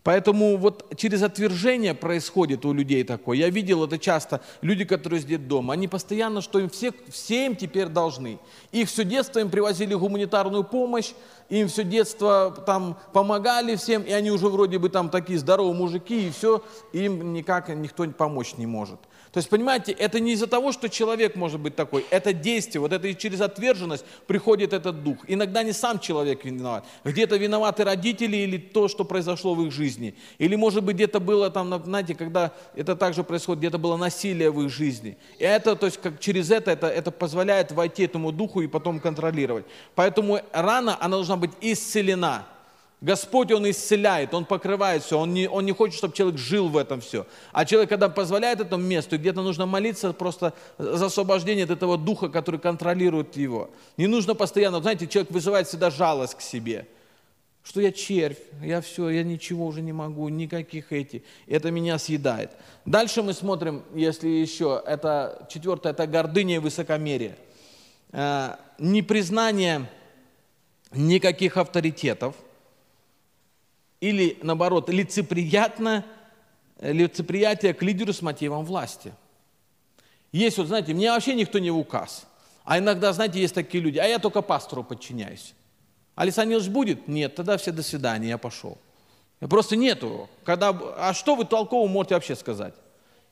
Поэтому 0.05 0.55
вот 0.57 0.95
через 0.97 1.23
отвержение 1.23 1.95
происходит 1.95 2.63
у 2.63 2.73
людей 2.73 3.03
такое. 3.03 3.37
Я 3.39 3.49
видел 3.49 3.83
это 3.83 3.97
часто. 3.97 4.39
Люди, 4.61 4.85
которые 4.85 5.19
из 5.19 5.39
дома, 5.39 5.73
они 5.73 5.87
постоянно, 5.87 6.41
что 6.41 6.59
им 6.59 6.69
все, 6.69 6.93
все 7.09 7.47
им 7.47 7.55
теперь 7.55 7.87
должны. 7.87 8.37
Их 8.71 8.87
все 8.87 9.03
детство 9.03 9.39
им 9.39 9.49
привозили 9.49 9.95
гуманитарную 9.95 10.63
помощь, 10.63 11.13
им 11.49 11.67
все 11.69 11.83
детство 11.83 12.53
там 12.67 12.99
помогали 13.13 13.75
всем, 13.77 14.03
и 14.03 14.11
они 14.11 14.29
уже 14.29 14.47
вроде 14.47 14.77
бы 14.77 14.89
там 14.89 15.09
такие 15.09 15.39
здоровые 15.39 15.73
мужики, 15.73 16.27
и 16.27 16.29
все, 16.29 16.63
им 16.93 17.33
никак 17.33 17.69
никто 17.69 18.05
помочь 18.05 18.57
не 18.57 18.67
может. 18.67 18.99
То 19.35 19.39
есть, 19.39 19.49
понимаете, 19.49 19.91
это 19.91 20.21
не 20.21 20.31
из-за 20.31 20.47
того, 20.47 20.71
что 20.71 20.87
человек 20.87 21.35
может 21.35 21.59
быть 21.59 21.75
такой, 21.75 22.05
это 22.09 22.31
действие, 22.31 22.79
вот 22.79 22.93
это 22.93 23.13
через 23.15 23.41
отверженность 23.41 24.05
приходит 24.27 24.71
этот 24.71 25.03
дух. 25.03 25.17
Иногда 25.27 25.61
не 25.61 25.73
сам 25.73 25.99
человек 25.99 26.45
виноват, 26.45 26.85
где-то 27.03 27.35
виноваты 27.35 27.83
родители 27.83 28.37
или 28.37 28.57
то, 28.57 28.87
что 28.87 29.03
произошло 29.03 29.53
в 29.53 29.65
их 29.65 29.73
жизни. 29.73 30.15
Или, 30.37 30.55
может 30.55 30.85
быть, 30.85 30.95
где-то 30.95 31.19
было 31.19 31.49
там, 31.49 31.83
знаете, 31.83 32.15
когда 32.15 32.53
это 32.75 32.95
также 32.95 33.25
происходит, 33.25 33.59
где-то 33.59 33.77
было 33.77 33.97
насилие 33.97 34.51
в 34.51 34.61
их 34.61 34.69
жизни. 34.69 35.17
И 35.37 35.43
это, 35.43 35.75
то 35.75 35.87
есть, 35.87 35.97
как 35.97 36.21
через 36.21 36.49
это, 36.49 36.71
это, 36.71 36.87
это 36.87 37.11
позволяет 37.11 37.73
войти 37.73 38.03
этому 38.03 38.31
духу 38.31 38.61
и 38.61 38.67
потом 38.67 39.01
контролировать. 39.01 39.65
Поэтому 39.95 40.39
рана, 40.53 40.95
она 41.01 41.17
должна 41.17 41.35
быть 41.35 41.51
исцелена. 41.59 42.47
Господь, 43.01 43.51
Он 43.51 43.69
исцеляет, 43.69 44.33
Он 44.33 44.45
покрывает 44.45 45.03
все, 45.03 45.19
Он 45.19 45.33
не, 45.33 45.47
он 45.49 45.65
не 45.65 45.73
хочет, 45.73 45.97
чтобы 45.97 46.15
человек 46.15 46.39
жил 46.39 46.69
в 46.69 46.77
этом 46.77 47.01
все. 47.01 47.27
А 47.51 47.65
человек, 47.65 47.89
когда 47.89 48.09
позволяет 48.09 48.61
этому 48.61 48.83
месту, 48.83 49.17
где-то 49.17 49.41
нужно 49.41 49.65
молиться 49.65 50.13
просто 50.13 50.53
за 50.77 51.05
освобождение 51.05 51.65
от 51.65 51.71
этого 51.71 51.97
духа, 51.97 52.29
который 52.29 52.59
контролирует 52.59 53.35
его. 53.35 53.69
Не 53.97 54.07
нужно 54.07 54.33
постоянно, 54.33 54.81
знаете, 54.81 55.07
человек 55.07 55.31
вызывает 55.31 55.67
всегда 55.67 55.91
жалость 55.91 56.35
к 56.35 56.41
себе. 56.41 56.87
Что 57.63 57.81
я 57.81 57.91
червь, 57.91 58.37
я 58.61 58.79
все, 58.79 59.09
я 59.09 59.23
ничего 59.23 59.65
уже 59.65 59.81
не 59.81 59.91
могу, 59.91 60.29
никаких 60.29 60.93
эти. 60.93 61.23
Это 61.47 61.71
меня 61.71 61.97
съедает. 61.97 62.51
Дальше 62.85 63.23
мы 63.23 63.33
смотрим, 63.33 63.83
если 63.93 64.29
еще, 64.29 64.81
это 64.85 65.47
четвертое, 65.51 65.91
это 65.91 66.05
гордыня 66.05 66.55
и 66.55 66.59
высокомерие. 66.59 67.35
Э, 68.11 68.55
непризнание 68.77 69.89
никаких 70.91 71.57
авторитетов– 71.57 72.35
или, 74.01 74.37
наоборот, 74.41 74.89
лицеприятно, 74.89 76.05
э, 76.79 76.91
лицеприятие 76.91 77.73
к 77.73 77.81
лидеру 77.81 78.13
с 78.13 78.21
мотивом 78.21 78.65
власти. 78.65 79.13
Есть, 80.31 80.57
вот 80.57 80.67
знаете, 80.67 80.93
мне 80.93 81.11
вообще 81.11 81.33
никто 81.33 81.59
не 81.59 81.71
в 81.71 81.77
указ. 81.77 82.27
А 82.65 82.79
иногда, 82.79 83.13
знаете, 83.13 83.39
есть 83.39 83.53
такие 83.53 83.81
люди, 83.83 83.99
а 83.99 84.05
я 84.05 84.19
только 84.19 84.41
пастору 84.41 84.83
подчиняюсь. 84.83 85.53
Александр 86.15 86.55
Ильич 86.55 86.67
будет? 86.69 87.07
Нет, 87.07 87.35
тогда 87.35 87.57
все 87.57 87.71
до 87.71 87.83
свидания, 87.83 88.29
я 88.29 88.37
пошел. 88.37 88.77
Просто 89.39 89.75
нету. 89.75 90.29
Когда, 90.43 90.69
а 90.97 91.13
что 91.13 91.35
вы 91.35 91.45
толково 91.45 91.87
можете 91.87 92.15
вообще 92.15 92.35
сказать, 92.35 92.73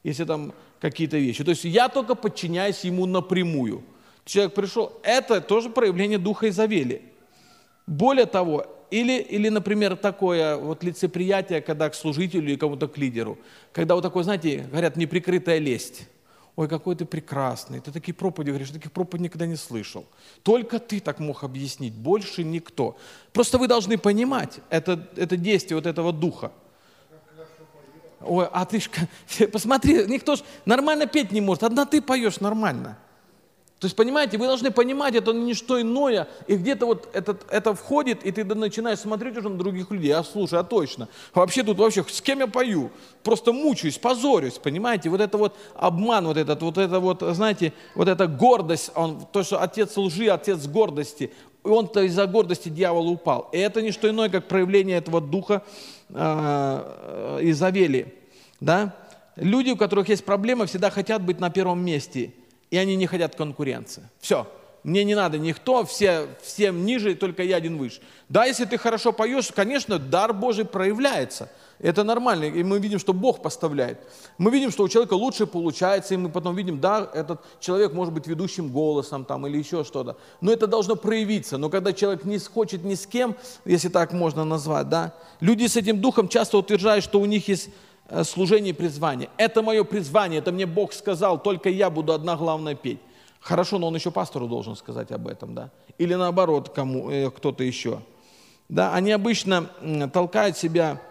если 0.04 0.26
там 0.26 0.54
какие-то 0.80 1.18
вещи? 1.18 1.44
То 1.44 1.52
есть 1.52 1.64
я 1.64 1.90
только 1.90 2.16
подчиняюсь 2.16 2.84
ему 2.84 3.06
напрямую. 3.06 3.84
Человек 4.26 4.54
пришел, 4.54 4.94
это 5.04 5.42
тоже 5.42 5.70
проявление 5.70 6.18
духа 6.18 6.50
Изавели. 6.50 7.02
Более 7.88 8.26
того, 8.26 8.66
или, 8.94 9.14
или, 9.14 9.50
например, 9.50 9.96
такое 9.96 10.56
вот 10.56 10.84
лицеприятие, 10.84 11.62
когда 11.62 11.90
к 11.90 11.96
служителю 11.96 12.50
или 12.50 12.56
кому-то 12.56 12.88
к 12.88 12.96
лидеру. 13.00 13.40
Когда 13.72 13.96
вот 13.96 14.02
такое, 14.02 14.24
знаете, 14.24 14.68
говорят, 14.70 14.98
неприкрытая 14.98 15.58
лесть. 15.58 16.08
Ой, 16.56 16.68
какой 16.68 16.96
ты 16.96 17.06
прекрасный, 17.06 17.80
ты 17.80 17.92
такие 17.92 18.14
проповеди 18.14 18.52
говоришь, 18.52 18.70
таких 18.70 18.92
проповедей 18.92 19.24
никогда 19.24 19.48
не 19.48 19.56
слышал. 19.56 20.06
Только 20.44 20.78
ты 20.78 21.00
так 21.00 21.18
мог 21.18 21.44
объяснить, 21.44 21.96
больше 21.96 22.44
никто. 22.44 22.96
Просто 23.32 23.58
вы 23.58 23.68
должны 23.68 23.98
понимать 23.98 24.60
это, 24.70 25.08
это 25.16 25.38
действие 25.38 25.78
вот 25.78 25.88
этого 25.88 26.14
духа. 26.14 26.52
Ой, 28.22 28.48
а 28.52 28.64
ты 28.66 28.80
ж, 28.80 28.90
посмотри, 29.52 30.06
никто 30.06 30.36
ж 30.36 30.44
нормально 30.66 31.08
петь 31.08 31.32
не 31.32 31.42
может, 31.42 31.64
одна 31.64 31.88
ты 31.88 32.00
поешь 32.00 32.40
нормально. 32.40 33.00
То 33.84 33.88
есть, 33.88 33.98
понимаете, 33.98 34.38
вы 34.38 34.48
должны 34.48 34.72
понимать, 34.72 35.14
это 35.14 35.34
не 35.34 35.54
что 35.54 35.82
иное, 35.82 36.30
и 36.48 36.56
где-то 36.56 36.86
вот 36.86 37.10
этот, 37.12 37.46
это 37.52 37.74
входит, 37.74 38.26
и 38.26 38.32
ты 38.32 38.46
начинаешь 38.46 39.00
смотреть 39.00 39.36
уже 39.36 39.50
на 39.50 39.58
других 39.58 39.92
людей, 39.92 40.12
а 40.12 40.24
слушай, 40.24 40.58
а 40.58 40.64
точно, 40.64 41.10
вообще 41.34 41.64
тут 41.64 41.80
вообще, 41.80 42.06
с 42.08 42.22
кем 42.22 42.40
я 42.40 42.48
пою? 42.48 42.92
Просто 43.24 43.52
мучаюсь, 43.52 43.98
позорюсь, 43.98 44.54
понимаете, 44.54 45.10
вот 45.10 45.20
это 45.20 45.38
вот 45.38 45.58
обман, 45.76 46.28
вот 46.28 46.38
этот, 46.38 46.62
вот 46.62 46.78
это 46.78 47.02
вот, 47.02 47.22
знаете, 47.36 47.74
вот 47.94 48.08
эта 48.08 48.26
гордость, 48.28 48.92
он, 48.96 49.28
то, 49.30 49.44
что 49.44 49.62
отец 49.62 49.98
лжи, 49.98 50.30
отец 50.30 50.66
гордости, 50.66 51.34
и 51.66 51.68
он-то 51.68 52.04
из-за 52.04 52.26
гордости 52.26 52.70
дьявола 52.70 53.10
упал. 53.10 53.50
И 53.52 53.58
это 53.58 53.82
не 53.82 53.92
что 53.92 54.10
иное, 54.10 54.30
как 54.30 54.48
проявление 54.48 54.96
этого 54.96 55.20
духа 55.20 55.62
э, 56.08 57.40
Изавели, 57.42 58.16
да? 58.62 58.96
Люди, 59.36 59.72
у 59.72 59.76
которых 59.76 60.08
есть 60.08 60.24
проблемы, 60.24 60.68
всегда 60.68 60.90
хотят 60.90 61.22
быть 61.22 61.42
на 61.42 61.50
первом 61.50 61.84
месте– 61.84 62.32
и 62.74 62.78
они 62.78 62.96
не 62.96 63.06
хотят 63.06 63.36
конкуренции. 63.36 64.10
Все, 64.20 64.48
мне 64.84 65.04
не 65.04 65.14
надо 65.14 65.38
никто, 65.38 65.86
все, 65.86 66.26
всем 66.42 66.86
ниже, 66.86 67.14
только 67.14 67.44
я 67.44 67.58
один 67.58 67.78
выше. 67.78 68.02
Да, 68.30 68.46
если 68.46 68.66
ты 68.66 68.80
хорошо 68.80 69.12
поешь, 69.12 69.52
конечно, 69.56 70.00
дар 70.00 70.34
Божий 70.34 70.66
проявляется. 70.66 71.52
Это 71.78 72.04
нормально, 72.04 72.46
и 72.46 72.64
мы 72.64 72.80
видим, 72.80 72.98
что 72.98 73.14
Бог 73.14 73.44
поставляет. 73.44 74.00
Мы 74.40 74.50
видим, 74.50 74.72
что 74.72 74.86
у 74.86 74.90
человека 74.90 75.14
лучше 75.14 75.46
получается, 75.46 76.16
и 76.16 76.18
мы 76.18 76.30
потом 76.30 76.56
видим, 76.56 76.80
да, 76.80 77.08
этот 77.14 77.42
человек 77.60 77.94
может 77.94 78.12
быть 78.12 78.26
ведущим 78.26 78.70
голосом 78.70 79.24
там, 79.24 79.46
или 79.46 79.60
еще 79.60 79.84
что-то. 79.84 80.18
Но 80.42 80.52
это 80.52 80.66
должно 80.66 80.96
проявиться. 80.96 81.60
Но 81.60 81.70
когда 81.70 81.94
человек 81.94 82.26
не 82.26 82.40
хочет 82.40 82.84
ни 82.84 82.96
с 82.96 83.06
кем, 83.06 83.36
если 83.66 83.90
так 83.90 84.14
можно 84.14 84.46
назвать, 84.46 84.90
да, 84.90 85.14
люди 85.42 85.68
с 85.68 85.78
этим 85.78 86.02
духом 86.02 86.28
часто 86.28 86.58
утверждают, 86.58 87.06
что 87.06 87.20
у 87.20 87.26
них 87.26 87.48
есть 87.48 87.70
служение 88.24 88.72
и 88.72 88.74
призвание. 88.74 89.30
Это 89.38 89.62
мое 89.62 89.84
призвание, 89.84 90.40
это 90.40 90.52
мне 90.52 90.66
Бог 90.66 90.94
сказал, 90.94 91.42
только 91.42 91.70
я 91.70 91.90
буду 91.90 92.14
одна 92.14 92.36
главная 92.36 92.76
петь. 92.76 93.00
Хорошо, 93.40 93.78
но 93.78 93.88
он 93.88 93.96
еще 93.96 94.12
пастору 94.12 94.48
должен 94.48 94.76
сказать 94.76 95.12
об 95.12 95.28
этом, 95.28 95.54
да? 95.54 95.70
Или 95.98 96.14
наоборот, 96.14 96.70
кому, 96.70 97.10
э, 97.10 97.30
кто-то 97.30 97.64
еще. 97.64 98.02
Да, 98.70 98.94
они 98.94 99.12
обычно 99.12 99.70
толкают 100.14 100.58
себя 100.58 101.02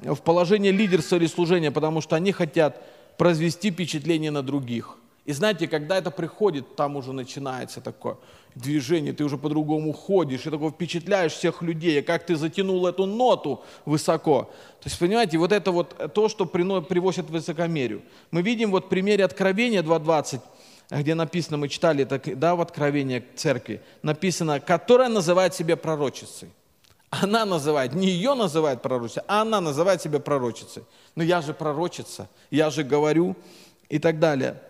в 0.00 0.20
положение 0.20 0.72
лидерства 0.72 1.16
или 1.16 1.26
служения, 1.26 1.70
потому 1.70 2.00
что 2.00 2.16
они 2.16 2.32
хотят 2.32 2.82
произвести 3.16 3.70
впечатление 3.70 4.30
на 4.30 4.42
других. 4.42 4.98
И 5.24 5.32
знаете, 5.32 5.66
когда 5.68 5.96
это 5.96 6.10
приходит, 6.10 6.76
там 6.76 6.96
уже 6.96 7.12
начинается 7.12 7.80
такое 7.80 8.18
движение, 8.54 9.12
ты 9.12 9.24
уже 9.24 9.38
по-другому 9.38 9.92
ходишь, 9.92 10.46
и 10.46 10.50
такое 10.50 10.70
впечатляешь 10.70 11.32
всех 11.32 11.62
людей, 11.62 12.02
как 12.02 12.26
ты 12.26 12.36
затянул 12.36 12.86
эту 12.86 13.06
ноту 13.06 13.62
высоко. 13.84 14.50
То 14.80 14.88
есть, 14.88 14.98
понимаете, 14.98 15.38
вот 15.38 15.50
это 15.50 15.72
вот 15.72 16.12
то, 16.12 16.28
что 16.28 16.44
приводит 16.46 17.30
высокомерию. 17.30 18.02
Мы 18.30 18.42
видим 18.42 18.70
вот 18.70 18.86
в 18.86 18.88
примере 18.88 19.24
Откровения 19.24 19.82
2.20, 19.82 20.40
где 20.90 21.14
написано, 21.14 21.56
мы 21.56 21.68
читали 21.68 22.04
это, 22.04 22.20
да, 22.36 22.54
в 22.54 22.60
Откровении 22.60 23.24
церкви, 23.34 23.80
написано, 24.02 24.60
которая 24.60 25.08
называет 25.08 25.54
себя 25.54 25.76
пророчицей. 25.76 26.50
Она 27.08 27.44
называет, 27.44 27.94
не 27.94 28.08
ее 28.08 28.34
называет 28.34 28.82
пророчицей, 28.82 29.22
а 29.26 29.42
она 29.42 29.60
называет 29.60 30.02
себя 30.02 30.20
пророчицей. 30.20 30.82
Но 31.14 31.22
я 31.22 31.40
же 31.40 31.54
пророчица, 31.54 32.28
я 32.50 32.70
же 32.70 32.82
говорю 32.82 33.36
и 33.88 33.98
так 33.98 34.18
далее. 34.18 34.60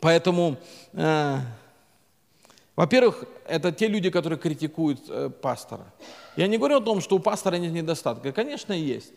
Поэтому, 0.00 0.56
э, 0.92 1.38
во-первых, 2.76 3.24
это 3.46 3.72
те 3.72 3.88
люди, 3.88 4.10
которые 4.10 4.38
критикуют 4.38 5.00
э, 5.08 5.30
пастора. 5.30 5.92
Я 6.36 6.46
не 6.46 6.58
говорю 6.58 6.78
о 6.78 6.80
том, 6.80 7.00
что 7.00 7.16
у 7.16 7.18
пастора 7.18 7.56
нет 7.56 7.72
недостатка. 7.72 8.32
Конечно, 8.32 8.72
есть. 8.72 9.12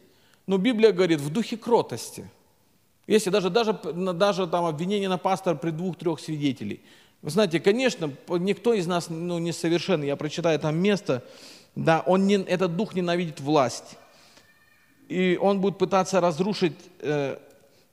Но 0.47 0.57
Библия 0.57 0.91
говорит 0.91 1.19
в 1.19 1.31
духе 1.31 1.57
кротости. 1.57 2.29
Если 3.07 3.29
даже, 3.29 3.49
даже, 3.49 3.73
даже 3.73 4.47
там 4.47 4.65
обвинение 4.65 5.09
на 5.09 5.17
пастора 5.17 5.55
при 5.55 5.71
двух-трех 5.71 6.19
свидетелей. 6.19 6.81
Вы 7.21 7.29
знаете, 7.29 7.59
конечно, 7.59 8.11
никто 8.29 8.73
из 8.73 8.87
нас 8.87 9.09
ну, 9.09 9.39
не 9.39 9.51
совершен. 9.51 10.03
Я 10.03 10.15
прочитаю 10.15 10.59
там 10.59 10.77
место. 10.77 11.23
Да, 11.75 12.03
он 12.05 12.27
не, 12.27 12.35
этот 12.35 12.75
дух 12.75 12.93
ненавидит 12.95 13.39
власть. 13.39 13.97
И 15.07 15.37
он 15.41 15.59
будет 15.59 15.77
пытаться 15.77 16.19
разрушить 16.19 16.73
э, 16.99 17.37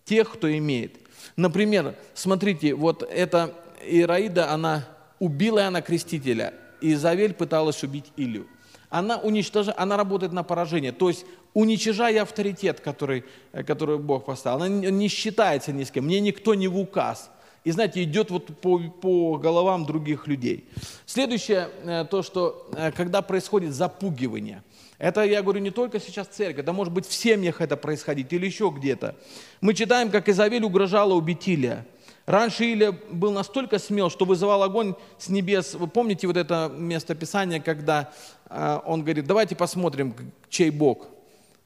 тех, 0.05 0.33
кто 0.33 0.55
имеет. 0.57 0.97
Например, 1.37 1.95
смотрите, 2.15 2.75
вот 2.75 3.03
эта 3.03 3.55
Ираида, 3.85 4.51
она 4.51 4.85
убила 5.19 5.61
Иоанна 5.61 5.83
Крестителя, 5.83 6.55
и 6.81 6.93
Изавель 6.93 7.35
пыталась 7.35 7.83
убить 7.83 8.13
Илью. 8.17 8.47
Она, 8.91 9.17
уничтожает, 9.17 9.79
она 9.79 9.97
работает 9.97 10.33
на 10.33 10.43
поражение, 10.43 10.93
то 10.93 11.09
есть 11.09 11.25
уничтожая 11.55 12.23
авторитет, 12.23 12.81
который, 12.81 13.25
который 13.67 13.99
Бог 13.99 14.27
поставил. 14.27 14.63
Она 14.63 14.69
не 14.69 15.09
считается 15.09 15.73
ни 15.73 15.85
с 15.85 15.91
кем, 15.91 16.05
мне 16.05 16.21
никто 16.21 16.55
не 16.55 16.69
в 16.69 16.79
указ. 16.79 17.31
И 17.65 17.71
знаете, 17.71 18.03
идет 18.03 18.31
вот 18.31 18.47
по, 18.61 18.79
по 18.79 19.39
головам 19.39 19.87
других 19.87 20.27
людей. 20.27 20.69
Следующее, 21.07 21.69
э, 21.85 22.05
то, 22.11 22.23
что 22.23 22.69
э, 22.75 22.91
когда 22.91 23.23
происходит 23.23 23.73
запугивание– 23.73 24.63
это, 25.03 25.25
я 25.25 25.43
говорю, 25.43 25.59
не 25.59 25.73
только 25.73 25.99
сейчас 25.99 26.29
церковь, 26.29 26.63
это 26.63 26.73
может 26.73 26.93
быть 26.93 27.09
в 27.09 27.13
семьях 27.13 27.61
это 27.61 27.77
происходить 27.77 28.33
или 28.33 28.47
еще 28.47 28.73
где-то. 28.73 29.17
Мы 29.61 29.75
читаем, 29.75 30.13
как 30.13 30.29
Изавель 30.29 30.63
угрожала 30.63 31.15
убить 31.15 31.49
Илия. 31.49 31.85
Раньше 32.25 32.67
Илия 32.67 32.93
был 33.11 33.33
настолько 33.33 33.81
смел, 33.81 34.11
что 34.11 34.25
вызывал 34.25 34.63
огонь 34.63 34.95
с 35.19 35.29
небес. 35.29 35.75
Вы 35.75 35.89
помните 35.89 36.29
вот 36.29 36.37
это 36.37 36.71
место 36.73 37.17
Писания, 37.17 37.59
когда 37.59 38.13
э, 38.49 38.79
он 38.87 39.03
говорит, 39.03 39.27
давайте 39.27 39.57
посмотрим, 39.57 40.15
чей 40.49 40.71
Бог. 40.71 41.09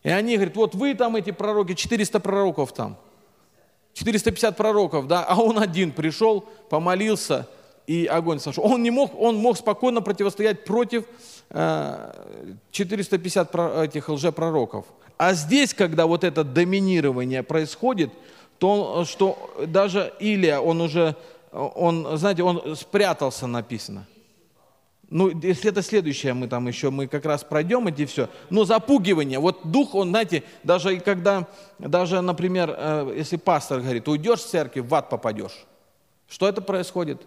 И 0.03 0.09
они 0.09 0.37
говорят, 0.37 0.57
вот 0.57 0.75
вы 0.75 0.95
там 0.95 1.15
эти 1.17 1.31
пророки, 1.31 1.75
400 1.75 2.21
пророков 2.21 2.73
там. 2.73 2.97
450 3.93 4.57
пророков, 4.57 5.09
да, 5.09 5.25
а 5.25 5.37
он 5.39 5.59
один 5.59 5.93
пришел, 5.93 6.41
помолился, 6.71 7.47
и 7.87 8.07
огонь 8.07 8.41
сошел. 8.41 8.65
Он 8.65 8.83
не 8.83 8.91
мог, 8.91 9.19
он 9.19 9.37
мог 9.37 9.57
спокойно 9.57 10.03
противостоять 10.03 10.65
против 10.65 11.05
э, 11.51 12.13
450 12.73 13.55
этих 13.55 14.09
лжепророков. 14.09 14.87
А 15.19 15.35
здесь, 15.35 15.73
когда 15.73 16.07
вот 16.07 16.25
это 16.25 16.45
доминирование 16.45 17.43
происходит, 17.43 18.11
то 18.59 19.05
что 19.05 19.55
даже 19.67 20.13
Илия, 20.19 20.61
он 20.61 20.81
уже, 20.81 21.17
он, 21.53 22.17
знаете, 22.17 22.43
он 22.43 22.77
спрятался, 22.77 23.47
написано. 23.47 24.07
Ну, 25.09 25.29
если 25.41 25.71
это 25.71 25.83
следующее, 25.83 26.35
мы 26.35 26.49
там 26.49 26.67
еще, 26.67 26.91
мы 26.91 27.07
как 27.07 27.25
раз 27.27 27.45
пройдем 27.45 27.87
эти 27.87 28.07
все. 28.07 28.29
Но 28.51 28.65
запугивание, 28.65 29.39
вот 29.39 29.61
дух, 29.71 29.95
он, 29.95 30.09
знаете, 30.09 30.43
даже 30.65 30.99
когда, 30.99 31.47
даже, 31.79 32.21
например, 32.21 32.75
э, 32.77 33.15
если 33.17 33.37
пастор 33.37 33.81
говорит, 33.81 34.09
уйдешь 34.09 34.41
с 34.41 34.47
церкви, 34.47 34.81
в 34.81 34.93
ад 34.95 35.09
попадешь. 35.09 35.65
Что 36.29 36.49
это 36.49 36.61
происходит? 36.61 37.23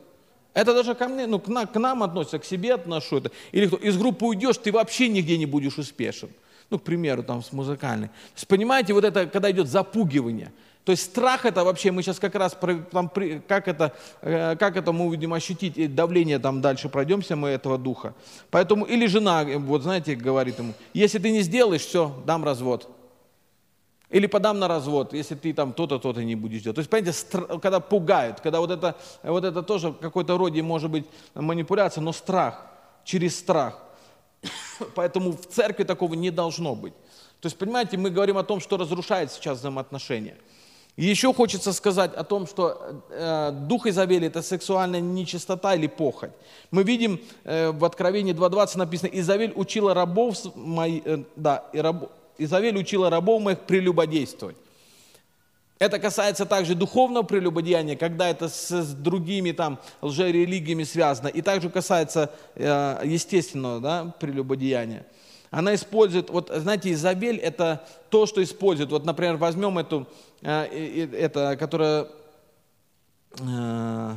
Это 0.54 0.74
даже 0.74 0.95
ко 0.95 1.08
мне, 1.08 1.28
ну, 1.28 1.39
к, 1.39 1.47
на, 1.47 1.66
к 1.66 1.80
нам 1.80 2.04
относится, 2.04 2.39
к 2.39 2.45
себе 2.45 2.74
отношу 2.74 3.18
это. 3.18 3.32
Или 3.52 3.68
кто, 3.68 3.78
из 3.78 3.97
группы 3.97 4.26
уйдешь, 4.26 4.58
ты 4.58 4.72
вообще 4.72 5.08
нигде 5.08 5.38
не 5.38 5.45
будешь 5.45 5.78
успешен. 5.78 6.30
Ну, 6.70 6.80
к 6.80 6.84
примеру, 6.84 7.24
там, 7.24 7.43
с 7.43 7.52
музыкальной. 7.52 8.08
То 8.08 8.36
есть, 8.36 8.47
понимаете, 8.47 8.93
вот 8.93 9.04
это, 9.04 9.28
когда 9.28 9.50
идет 9.52 9.68
запугивание– 9.68 10.52
то 10.89 10.93
есть 10.93 11.04
страх 11.04 11.45
это 11.45 11.64
вообще, 11.64 11.91
мы 11.91 12.02
сейчас 12.02 12.18
как 12.18 12.34
раз, 12.34 12.58
там, 12.91 13.12
как, 13.47 13.68
это, 13.68 13.93
э, 14.22 14.56
как 14.56 14.76
это 14.76 14.91
мы 14.91 15.10
будем 15.10 15.34
ощутить, 15.34 15.78
и 15.78 15.86
давление 15.86 16.39
там 16.39 16.62
дальше 16.62 16.89
пройдемся 16.89 17.36
мы 17.36 17.50
этого 17.50 17.78
духа. 17.78 18.16
Поэтому, 18.50 18.86
или 18.86 19.06
жена, 19.06 19.43
вот 19.43 19.84
знаете, 19.84 20.16
говорит 20.16 20.58
ему, 20.58 20.74
если 20.93 21.20
ты 21.20 21.30
не 21.30 21.41
сделаешь, 21.41 21.82
все, 21.82 22.16
дам 22.26 22.43
развод. 22.43 22.89
Или 24.10 24.26
подам 24.26 24.57
на 24.57 24.68
развод, 24.68 25.14
если 25.14 25.36
ты 25.36 25.53
там 25.53 25.72
то-то, 25.74 25.99
то-то 25.99 26.24
не 26.24 26.36
будешь 26.36 26.62
делать. 26.64 26.76
То 26.76 26.80
есть, 26.80 26.89
понимаете, 26.89 27.60
когда 27.62 27.80
пугают, 27.80 28.39
когда 28.39 28.60
вот 28.60 28.72
это, 28.72 28.95
вот 29.22 29.43
это 29.43 29.62
тоже 29.62 29.93
какой-то 29.93 30.38
роде 30.38 30.64
может 30.64 30.89
быть 30.89 31.05
манипуляция, 31.36 32.01
но 32.01 32.12
страх, 32.12 32.66
через 33.03 33.38
страх. 33.38 33.78
Поэтому 34.95 35.34
в 35.34 35.45
церкви 35.45 35.84
такого 35.84 36.16
не 36.16 36.32
должно 36.32 36.76
быть. 36.76 36.93
То 37.39 37.45
есть, 37.45 37.57
понимаете, 37.57 37.97
мы 37.97 38.10
говорим 38.10 38.38
о 38.38 38.43
том, 38.43 38.60
что 38.60 38.78
разрушает 38.78 39.32
сейчас 39.32 39.60
взаимоотношения. 39.60 40.38
И 40.95 41.05
еще 41.05 41.34
хочется 41.34 41.72
сказать 41.72 42.14
о 42.16 42.24
том, 42.24 42.45
что 42.45 43.01
э, 43.10 43.51
дух 43.51 43.86
Изавели– 43.86 44.28
это 44.28 44.41
сексуальная 44.41 44.99
нечистота 44.99 45.76
или 45.76 45.88
похоть. 45.88 46.32
Мы 46.72 46.84
видим 46.84 47.22
э, 47.45 47.72
в 47.72 47.86
Откровении 47.86 48.34
2.20 48.34 48.78
написано, 48.78 49.10
Изавель 49.14 49.53
учила 49.55 49.93
рабов 49.93 50.36
моих, 50.55 51.01
э, 51.05 51.24
да, 51.38 51.64
и 51.72 51.80
раб, 51.80 52.12
Изавель 52.40 52.78
учила 52.78 53.10
рабов 53.10 53.42
моих 53.42 53.60
прелюбодействовать. 53.60 54.56
Это 55.80 55.98
касается 55.98 56.46
также 56.46 56.76
духовного 56.76 57.24
прелюбодеяния, 57.24 57.96
когда 57.96 58.28
это 58.28 58.50
с, 58.50 58.70
с 58.70 58.94
другими 58.94 59.52
там 59.52 59.80
лжерелигиями 60.02 60.84
связано, 60.84 61.30
и 61.30 61.42
также 61.42 61.70
касается 61.70 62.34
э, 62.56 63.02
естественного 63.06 63.80
да, 63.80 64.16
прелюбодеяния. 64.20 65.06
Она 65.52 65.74
использует, 65.74 66.30
вот 66.30 66.52
знаете, 66.54 66.92
Изабель 66.92 67.38
это 67.38 67.88
то, 68.10 68.26
что 68.26 68.44
использует. 68.44 68.92
Вот, 68.92 69.06
например, 69.06 69.38
возьмем 69.38 69.78
эту, 69.78 70.06
э, 70.42 71.08
это, 71.14 71.56
которая 71.58 72.08
э, 73.40 74.16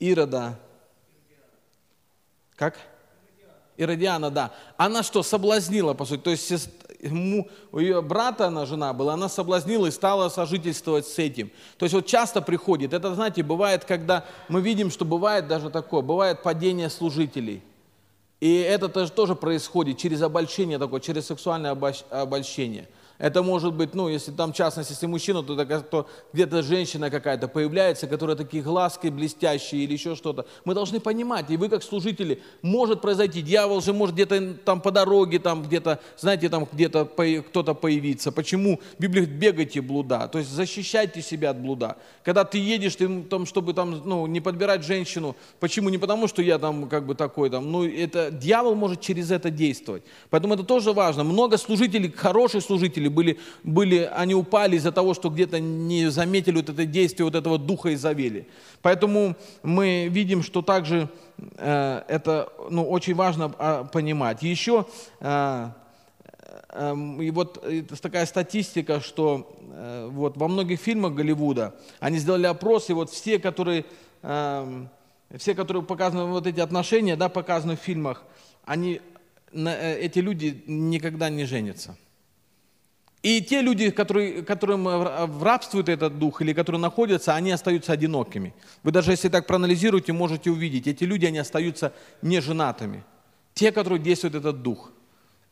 Ирода, 0.00 0.58
как? 2.56 2.76
Иродиана, 3.76 4.30
да. 4.30 4.52
Она 4.76 5.02
что, 5.02 5.22
соблазнила, 5.22 5.94
по 5.94 6.04
сути, 6.04 6.20
то 6.20 6.30
есть 6.30 6.68
ему, 7.00 7.48
у 7.72 7.78
ее 7.78 8.02
брата 8.02 8.46
она 8.46 8.66
жена 8.66 8.92
была, 8.92 9.14
она 9.14 9.28
соблазнила 9.28 9.86
и 9.86 9.90
стала 9.90 10.28
сожительствовать 10.28 11.06
с 11.06 11.18
этим. 11.18 11.50
То 11.78 11.84
есть 11.84 11.94
вот 11.94 12.06
часто 12.06 12.42
приходит, 12.42 12.92
это, 12.92 13.14
знаете, 13.14 13.42
бывает, 13.42 13.84
когда 13.84 14.24
мы 14.48 14.60
видим, 14.60 14.90
что 14.90 15.04
бывает 15.04 15.48
даже 15.48 15.70
такое, 15.70 16.02
бывает 16.02 16.42
падение 16.42 16.90
служителей– 16.90 17.62
и 18.42 18.56
это 18.56 18.88
тоже 18.88 19.36
происходит 19.36 19.98
через 19.98 20.20
обольщение 20.20 20.76
такое, 20.76 20.98
через 20.98 21.26
сексуальное 21.26 21.70
обольщение. 22.10 22.88
Это 23.18 23.42
может 23.42 23.74
быть, 23.74 23.94
ну, 23.94 24.08
если 24.08 24.32
там, 24.32 24.52
в 24.52 24.56
частности, 24.56 24.92
если 24.92 25.06
мужчина, 25.06 25.42
то, 25.42 25.54
то 25.82 26.08
где-то 26.32 26.62
женщина 26.62 27.10
какая-то 27.10 27.48
появляется, 27.48 28.06
которая 28.06 28.36
такие 28.36 28.62
глазки 28.62 29.08
блестящие 29.08 29.84
или 29.84 29.92
еще 29.92 30.16
что-то. 30.16 30.46
Мы 30.64 30.74
должны 30.74 31.00
понимать, 31.00 31.50
и 31.50 31.56
вы 31.56 31.68
как 31.68 31.82
служители, 31.82 32.42
может 32.62 33.00
произойти, 33.00 33.42
дьявол 33.42 33.80
же 33.80 33.92
может 33.92 34.14
где-то 34.14 34.54
там 34.64 34.80
по 34.80 34.90
дороге, 34.90 35.38
там 35.38 35.62
где-то, 35.62 36.00
знаете, 36.18 36.48
там 36.48 36.66
где-то 36.70 37.04
кто-то 37.48 37.74
появиться. 37.74 38.32
Почему? 38.32 38.80
Библия 38.98 39.24
говорит, 39.24 39.40
бегайте 39.40 39.80
блуда, 39.80 40.28
то 40.28 40.38
есть 40.38 40.50
защищайте 40.50 41.22
себя 41.22 41.50
от 41.50 41.60
блуда. 41.60 41.96
Когда 42.24 42.44
ты 42.44 42.58
едешь, 42.58 42.96
ты, 42.96 43.22
там, 43.22 43.46
чтобы 43.46 43.74
там, 43.74 44.02
ну, 44.04 44.26
не 44.26 44.40
подбирать 44.40 44.84
женщину, 44.84 45.36
почему? 45.60 45.88
Не 45.88 45.98
потому, 45.98 46.28
что 46.28 46.42
я 46.42 46.58
там 46.58 46.88
как 46.88 47.06
бы 47.06 47.14
такой, 47.14 47.50
там, 47.50 47.70
ну, 47.70 47.84
это, 47.84 48.30
дьявол 48.30 48.74
может 48.74 49.00
через 49.00 49.30
это 49.30 49.50
действовать. 49.50 50.02
Поэтому 50.30 50.54
это 50.54 50.64
тоже 50.64 50.92
важно. 50.92 51.24
Много 51.24 51.58
служителей, 51.58 52.10
хороших 52.10 52.62
служителей, 52.62 53.01
были, 53.08 53.38
были, 53.62 54.10
они 54.14 54.34
упали 54.34 54.76
из-за 54.76 54.92
того, 54.92 55.14
что 55.14 55.30
где-то 55.30 55.60
не 55.60 56.10
заметили 56.10 56.56
вот 56.56 56.68
это 56.68 56.86
действие 56.86 57.24
вот 57.24 57.34
этого 57.34 57.58
духа 57.58 57.92
Изавели. 57.94 58.46
Поэтому 58.82 59.36
мы 59.62 60.08
видим, 60.08 60.42
что 60.42 60.62
также 60.62 61.08
э, 61.56 62.02
это 62.08 62.52
ну, 62.70 62.88
очень 62.88 63.14
важно 63.14 63.52
э, 63.58 63.84
понимать. 63.92 64.42
Еще 64.42 64.86
э, 65.20 65.68
э, 66.68 66.94
и 67.20 67.30
вот 67.30 67.64
такая 68.00 68.26
статистика, 68.26 69.00
что 69.00 69.56
э, 69.72 70.08
вот 70.10 70.36
во 70.36 70.48
многих 70.48 70.80
фильмах 70.80 71.14
Голливуда 71.14 71.74
они 72.00 72.18
сделали 72.18 72.46
опрос, 72.46 72.90
и 72.90 72.92
вот 72.92 73.10
все, 73.10 73.38
которые, 73.38 73.84
э, 74.22 74.86
все, 75.36 75.54
которые 75.54 75.82
показаны, 75.82 76.24
вот 76.24 76.46
эти 76.46 76.60
отношения, 76.60 77.16
да, 77.16 77.28
показаны 77.28 77.76
в 77.76 77.80
фильмах, 77.80 78.24
они, 78.64 79.00
э, 79.52 79.98
эти 79.98 80.18
люди 80.18 80.62
никогда 80.66 81.30
не 81.30 81.44
женятся. 81.44 81.96
И 83.22 83.40
те 83.40 83.60
люди, 83.62 83.90
которые, 83.90 84.42
которым 84.42 84.84
в 84.84 85.42
рабствует 85.44 85.88
этот 85.88 86.18
дух 86.18 86.42
или 86.42 86.52
которые 86.52 86.80
находятся, 86.80 87.34
они 87.34 87.52
остаются 87.52 87.92
одинокими. 87.92 88.52
Вы 88.82 88.90
даже 88.90 89.12
если 89.12 89.28
так 89.28 89.46
проанализируете, 89.46 90.12
можете 90.12 90.50
увидеть, 90.50 90.88
эти 90.88 91.04
люди, 91.04 91.26
они 91.26 91.38
остаются 91.38 91.92
неженатыми. 92.20 93.04
Те, 93.54 93.70
которые 93.70 94.00
действует 94.00 94.34
этот 94.34 94.62
дух. 94.62 94.90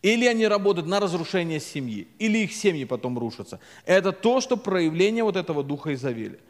Или 0.03 0.27
они 0.27 0.49
работают 0.49 0.89
на 0.89 0.99
разрушение 0.99 1.61
семьи, 1.61 2.09
или 2.18 2.39
их 2.39 2.53
семьи 2.53 2.85
потом 2.85 3.18
рушатся. 3.18 3.61
Это 3.85 4.12
то, 4.12 4.41
что 4.41 4.57
проявление 4.57 5.23
вот 5.23 5.37
этого 5.37 5.62
духа 5.62 5.95
Изавели. 5.95 6.41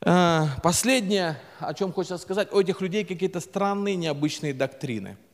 А, 0.00 0.48
последнее, 0.62 1.40
о 1.60 1.72
чем 1.72 1.92
хочется 1.92 2.18
сказать, 2.18 2.52
у 2.52 2.60
этих 2.60 2.80
людей 2.82 3.04
какие-то 3.04 3.40
странные, 3.40 3.96
необычные 3.96 4.52
доктрины– 4.52 5.16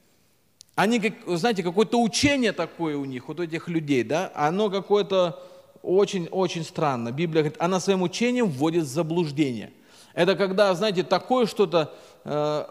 они, 0.74 1.12
знаете, 1.26 1.62
какое-то 1.62 2.00
учение 2.02 2.52
такое 2.52 2.96
у 2.96 3.04
них, 3.04 3.28
вот 3.28 3.38
у 3.38 3.42
этих 3.42 3.68
людей, 3.68 4.02
да, 4.02 4.32
оно 4.34 4.70
какое-то 4.70 5.40
очень-очень 5.82 6.64
странно. 6.64 7.12
Библия 7.12 7.42
говорит, 7.42 7.60
она 7.60 7.78
своим 7.78 8.02
учением 8.02 8.48
вводит 8.48 8.84
в 8.84 8.88
заблуждение. 8.88 9.72
Это 10.14 10.34
когда, 10.34 10.74
знаете, 10.74 11.04
такое 11.04 11.46
что-то 11.46 11.94
э, 12.24 12.64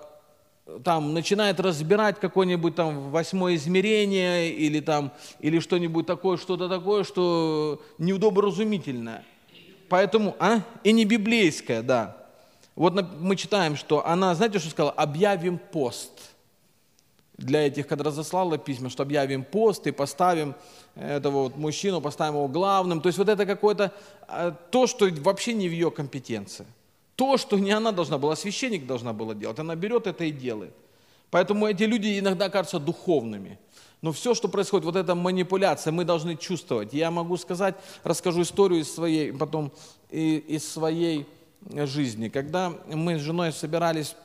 там 0.84 1.14
начинает 1.14 1.60
разбирать 1.60 2.20
какое-нибудь 2.20 2.76
там 2.76 3.12
восьмое 3.12 3.56
измерение 3.56 4.52
или 4.52 4.80
там, 4.80 5.12
или 5.40 5.60
что-нибудь 5.60 6.06
такое, 6.06 6.38
что-то 6.38 6.68
такое, 6.68 7.04
что 7.04 7.82
неудоборазумительное. 8.00 9.24
Поэтому, 9.88 10.36
а? 10.40 10.62
И 10.84 10.92
не 10.92 11.06
библейское, 11.06 11.84
да. 11.84 12.18
Вот 12.76 12.96
мы 13.20 13.36
читаем, 13.36 13.76
что 13.76 14.06
она, 14.06 14.34
знаете, 14.36 14.60
что 14.60 14.70
сказала? 14.70 14.92
Объявим 14.92 15.58
пост– 15.58 16.12
для 17.38 17.68
этих, 17.68 17.88
когда 17.88 18.06
разослала 18.06 18.58
письма, 18.58 18.90
что 18.90 19.04
объявим 19.04 19.44
пост 19.44 19.88
и 19.88 19.92
поставим 19.92 20.56
этого 20.96 21.44
вот 21.44 21.58
мужчину, 21.58 22.02
поставим 22.02 22.36
его 22.36 22.48
главным. 22.48 23.02
То 23.02 23.08
есть 23.08 23.18
вот 23.18 23.30
это 23.30 23.46
какое-то 23.46 23.92
а, 24.28 24.52
то, 24.52 24.88
что 24.88 25.10
вообще 25.22 25.54
не 25.54 25.68
в 25.68 25.72
ее 25.72 25.90
компетенции. 25.90 26.66
То, 27.16 27.38
что 27.38 27.58
не 27.58 27.72
она 27.72 27.92
должна 27.92 28.18
была, 28.18 28.36
священник 28.36 28.86
должна 28.86 29.14
была 29.14 29.34
делать. 29.34 29.60
Она 29.60 29.76
берет 29.76 30.08
это 30.08 30.24
и 30.24 30.32
делает. 30.32 30.74
Поэтому 31.30 31.68
эти 31.68 31.84
люди 31.84 32.20
иногда 32.20 32.50
кажутся 32.50 32.80
духовными. 32.80 33.58
Но 34.02 34.12
все, 34.12 34.36
что 34.36 34.50
происходит, 34.50 34.86
вот 34.86 34.96
эта 34.96 35.16
манипуляция, 35.16 35.92
мы 35.92 36.04
должны 36.04 36.36
чувствовать. 36.36 36.94
Я 36.94 37.10
могу 37.10 37.38
сказать, 37.38 37.76
расскажу 38.04 38.42
историю 38.42 38.82
из 38.82 38.94
своей, 38.94 39.32
потом 39.32 39.72
из 40.12 40.68
своей 40.68 41.26
жизни. 41.72 42.30
Когда 42.30 42.74
мы 42.86 43.18
с 43.18 43.22
женой 43.22 43.52
собирались 43.52 44.16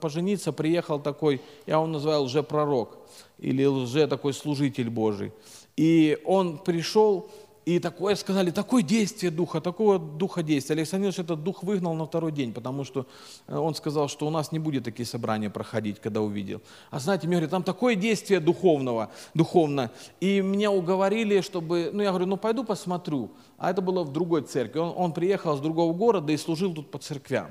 пожениться 0.00 0.52
приехал 0.52 1.00
такой, 1.00 1.40
я 1.66 1.74
его 1.74 1.86
называю 1.86 2.22
лжепророк, 2.22 2.98
или 3.38 3.64
лже 3.64 4.06
такой 4.06 4.32
служитель 4.32 4.90
Божий. 4.90 5.32
И 5.76 6.18
он 6.24 6.58
пришел, 6.58 7.28
И 7.66 7.80
такое 7.80 8.14
сказали, 8.14 8.52
такое 8.52 8.82
действие 8.82 9.32
духа, 9.32 9.60
такого 9.60 9.98
духа 9.98 10.44
действия. 10.44 10.76
Александр 10.76 11.06
Ильич 11.06 11.18
этот 11.18 11.42
дух 11.42 11.64
выгнал 11.64 11.94
на 11.94 12.06
второй 12.06 12.30
день, 12.30 12.52
потому 12.52 12.84
что 12.84 13.06
э, 13.48 13.56
он 13.56 13.74
сказал, 13.74 14.08
что 14.08 14.24
у 14.28 14.30
нас 14.30 14.52
не 14.52 14.60
будет 14.60 14.84
такие 14.84 15.04
собрания 15.04 15.50
проходить, 15.50 15.98
когда 15.98 16.20
увидел. 16.20 16.60
А 16.92 17.00
знаете, 17.00 17.26
мне 17.26 17.38
говорят, 17.38 17.50
там 17.50 17.64
такое 17.64 17.96
действие 17.96 18.38
духовного, 18.38 19.10
духовно. 19.34 19.90
И 20.20 20.42
меня 20.42 20.70
уговорили, 20.70 21.40
чтобы, 21.40 21.90
ну 21.92 22.04
я 22.04 22.10
говорю, 22.10 22.26
ну 22.26 22.36
пойду 22.36 22.62
посмотрю. 22.62 23.30
А 23.58 23.72
это 23.72 23.82
было 23.82 24.04
в 24.04 24.12
другой 24.12 24.42
церкви. 24.42 24.78
Он, 24.78 24.94
он 24.96 25.12
приехал 25.12 25.56
с 25.56 25.60
другого 25.60 25.92
города 25.92 26.32
и 26.32 26.36
служил 26.36 26.72
тут 26.72 26.92
по 26.92 26.98
церквям. 26.98 27.50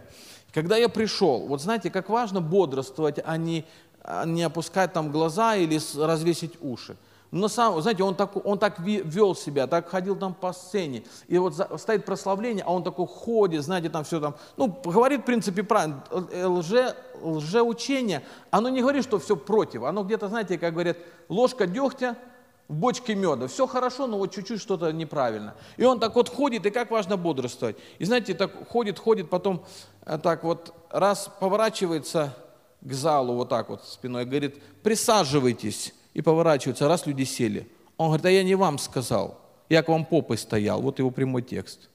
Когда 0.56 0.78
я 0.78 0.88
пришел, 0.88 1.46
вот 1.48 1.62
знаете, 1.62 1.92
как 1.92 2.08
важно 2.08 2.40
бодрствовать, 2.40 3.20
а 3.26 3.36
не, 3.36 3.66
а 4.02 4.26
не 4.26 4.42
опускать 4.42 4.94
там 4.94 5.12
глаза 5.12 5.58
или 5.58 5.78
развесить 6.02 6.54
уши. 6.62 6.96
Но 7.30 7.50
сам, 7.50 7.82
знаете, 7.82 8.04
он 8.04 8.16
так, 8.16 8.38
он 8.46 8.58
так 8.58 8.80
вел 8.80 9.36
себя, 9.36 9.68
так 9.68 9.90
ходил 9.90 10.16
там 10.16 10.34
по 10.34 10.54
сцене. 10.54 11.04
И 11.28 11.38
вот 11.38 11.56
стоит 11.76 12.06
прославление, 12.06 12.64
а 12.66 12.72
он 12.72 12.84
такой 12.84 13.06
ходит, 13.06 13.64
знаете, 13.64 13.90
там 13.90 14.06
все 14.06 14.22
там, 14.22 14.36
ну, 14.56 14.68
говорит, 14.86 15.24
в 15.24 15.26
принципе, 15.26 15.62
правильно, 15.62 16.02
лже, 16.48 16.96
лжеучение, 17.22 18.24
оно 18.50 18.70
не 18.70 18.80
говорит, 18.80 19.04
что 19.04 19.20
все 19.20 19.36
против, 19.36 19.84
оно 19.84 20.04
где-то, 20.04 20.30
знаете, 20.30 20.58
как 20.58 20.72
говорят, 20.72 20.96
ложка 21.28 21.68
дегтя 21.68 22.16
в 22.68 22.74
бочке 22.74 23.16
меда. 23.16 23.48
Все 23.48 23.68
хорошо, 23.68 24.08
но 24.08 24.18
вот 24.18 24.34
чуть-чуть 24.34 24.60
что-то 24.62 24.92
неправильно. 24.92 25.54
И 25.78 25.84
он 25.84 26.00
так 26.00 26.16
вот 26.16 26.30
ходит, 26.30 26.66
и 26.66 26.72
как 26.72 26.92
важно 26.92 27.18
бодрствовать. 27.18 27.78
И 28.00 28.06
знаете, 28.06 28.34
так 28.34 28.70
ходит, 28.70 28.98
ходит, 28.98 29.30
потом 29.30 29.64
э, 29.95 29.95
так 30.06 30.44
вот 30.44 30.74
раз 30.90 31.30
поворачивается 31.40 32.36
к 32.82 32.94
залу 32.94 33.34
вот 33.34 33.50
так 33.50 33.70
вот 33.70 33.84
спиной, 33.84 34.26
говорит, 34.26 34.62
присаживайтесь 34.84 35.94
и 36.14 36.22
поворачиваются, 36.22 36.88
раз 36.88 37.06
люди 37.06 37.24
сели. 37.24 37.68
Он 37.98 38.08
говорит, 38.08 38.26
а 38.26 38.32
я 38.32 38.44
не 38.44 38.56
вам 38.56 38.78
сказал, 38.78 39.40
я 39.70 39.82
к 39.82 39.90
вам 39.90 40.06
попой 40.06 40.38
стоял. 40.38 40.82
Вот 40.82 41.00
его 41.00 41.12
прямой 41.12 41.42
текст. 41.42 41.90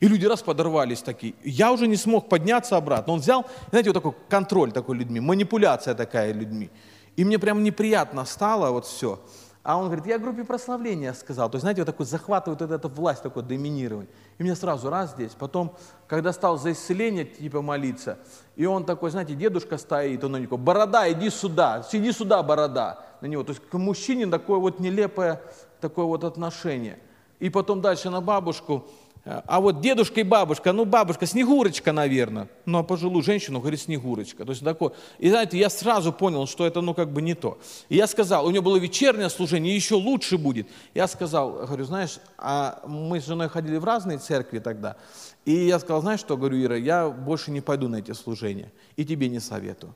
И 0.00 0.08
люди 0.08 0.26
раз 0.26 0.42
подорвались 0.42 1.02
такие. 1.02 1.34
Я 1.44 1.72
уже 1.72 1.86
не 1.86 1.96
смог 1.96 2.28
подняться 2.28 2.76
обратно. 2.76 3.14
Он 3.14 3.20
взял, 3.20 3.46
знаете, 3.70 3.90
вот 3.90 3.94
такой 3.94 4.14
контроль 4.28 4.72
такой 4.72 4.96
людьми, 4.96 5.20
манипуляция 5.20 5.94
такая 5.94 6.32
людьми. 6.32 6.70
И 7.16 7.24
мне 7.24 7.38
прям 7.38 7.62
неприятно 7.62 8.24
стало 8.24 8.70
вот 8.70 8.86
все. 8.86 9.20
А 9.62 9.76
он 9.76 9.86
говорит, 9.86 10.06
я 10.06 10.18
группе 10.18 10.42
прославления 10.42 11.12
сказал. 11.12 11.50
То 11.50 11.56
есть, 11.56 11.62
знаете, 11.62 11.82
вот 11.82 11.86
такой 11.86 12.06
захватывает 12.06 12.62
вот 12.62 12.70
эту 12.70 12.88
власть, 12.88 13.22
такое 13.22 13.42
доминирование. 13.42 14.08
И 14.38 14.42
мне 14.42 14.54
сразу 14.54 14.88
раз 14.88 15.10
здесь. 15.12 15.32
Потом, 15.32 15.76
когда 16.06 16.32
стал 16.32 16.58
за 16.58 16.72
исцеление, 16.72 17.26
типа, 17.26 17.60
молиться, 17.60 18.18
и 18.56 18.64
он 18.64 18.84
такой, 18.84 19.10
знаете, 19.10 19.34
дедушка 19.34 19.76
стоит, 19.76 20.24
он 20.24 20.32
на 20.32 20.36
него, 20.38 20.56
борода, 20.56 21.10
иди 21.12 21.28
сюда, 21.28 21.82
сиди 21.82 22.10
сюда, 22.12 22.42
борода 22.42 23.04
на 23.20 23.26
него. 23.26 23.42
То 23.42 23.50
есть 23.50 23.62
к 23.68 23.74
мужчине 23.74 24.26
такое 24.26 24.58
вот 24.58 24.80
нелепое 24.80 25.42
такое 25.80 26.06
вот 26.06 26.24
отношение. 26.24 26.98
И 27.38 27.50
потом 27.50 27.80
дальше 27.80 28.10
на 28.10 28.20
бабушку, 28.20 28.86
а 29.24 29.60
вот 29.60 29.80
дедушка 29.82 30.20
и 30.20 30.22
бабушка, 30.22 30.72
ну 30.72 30.86
бабушка, 30.86 31.26
Снегурочка, 31.26 31.92
наверное. 31.92 32.48
Ну 32.64 32.78
а 32.78 32.82
пожилую 32.82 33.22
женщину 33.22 33.60
говорит 33.60 33.80
Снегурочка. 33.80 34.44
То 34.44 34.52
есть 34.52 34.64
такое. 34.64 34.92
И 35.18 35.28
знаете, 35.28 35.58
я 35.58 35.68
сразу 35.68 36.12
понял, 36.12 36.46
что 36.46 36.66
это 36.66 36.80
ну 36.80 36.94
как 36.94 37.12
бы 37.12 37.20
не 37.20 37.34
то. 37.34 37.58
И 37.90 37.96
я 37.96 38.06
сказал, 38.06 38.46
у 38.46 38.50
него 38.50 38.62
было 38.62 38.76
вечернее 38.76 39.28
служение, 39.28 39.74
еще 39.74 39.94
лучше 39.94 40.38
будет. 40.38 40.68
Я 40.94 41.06
сказал, 41.06 41.52
говорю, 41.66 41.84
знаешь, 41.84 42.18
а 42.38 42.82
мы 42.86 43.20
с 43.20 43.26
женой 43.26 43.48
ходили 43.50 43.76
в 43.76 43.84
разные 43.84 44.18
церкви 44.18 44.58
тогда. 44.58 44.96
И 45.44 45.52
я 45.52 45.78
сказал, 45.78 46.00
знаешь 46.00 46.20
что, 46.20 46.38
говорю, 46.38 46.62
Ира, 46.62 46.76
я 46.76 47.08
больше 47.10 47.50
не 47.50 47.60
пойду 47.60 47.88
на 47.88 47.96
эти 47.96 48.12
служения. 48.12 48.72
И 48.96 49.04
тебе 49.04 49.28
не 49.28 49.40
советую. 49.40 49.94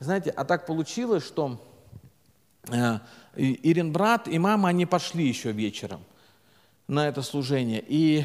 Знаете, 0.00 0.30
а 0.30 0.44
так 0.44 0.66
получилось, 0.66 1.24
что 1.24 1.58
э, 2.70 2.98
Ирин 3.36 3.92
брат 3.92 4.28
и 4.28 4.38
мама, 4.38 4.68
они 4.68 4.84
пошли 4.84 5.26
еще 5.26 5.52
вечером 5.52 6.02
на 6.88 7.08
это 7.08 7.22
служение. 7.22 7.82
И 7.86 8.24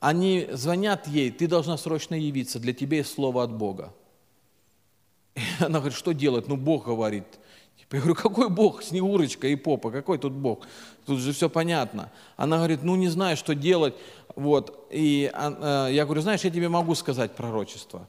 они 0.00 0.48
звонят 0.52 1.06
ей, 1.06 1.30
ты 1.30 1.46
должна 1.46 1.76
срочно 1.76 2.14
явиться, 2.14 2.58
для 2.58 2.72
тебя 2.72 2.98
есть 2.98 3.14
слово 3.14 3.42
от 3.42 3.52
Бога. 3.52 3.92
И 5.34 5.40
она 5.60 5.78
говорит, 5.78 5.96
что 5.96 6.12
делать? 6.12 6.48
Ну, 6.48 6.56
Бог 6.56 6.86
говорит. 6.86 7.24
Я 7.94 8.00
говорю, 8.00 8.14
какой 8.16 8.48
Бог? 8.48 8.82
Снегурочка 8.82 9.46
и 9.46 9.54
попа, 9.54 9.90
какой 9.90 10.18
тут 10.18 10.32
Бог? 10.32 10.66
Тут 11.06 11.20
же 11.20 11.32
все 11.32 11.48
понятно. 11.48 12.10
Она 12.36 12.56
говорит, 12.56 12.82
ну 12.82 12.96
не 12.96 13.08
знаю, 13.08 13.36
что 13.36 13.54
делать. 13.54 13.94
Вот. 14.34 14.88
И 14.90 15.30
э, 15.32 15.88
я 15.92 16.04
говорю, 16.04 16.20
знаешь, 16.20 16.40
я 16.40 16.50
тебе 16.50 16.68
могу 16.68 16.96
сказать 16.96 17.36
пророчество. 17.36 18.08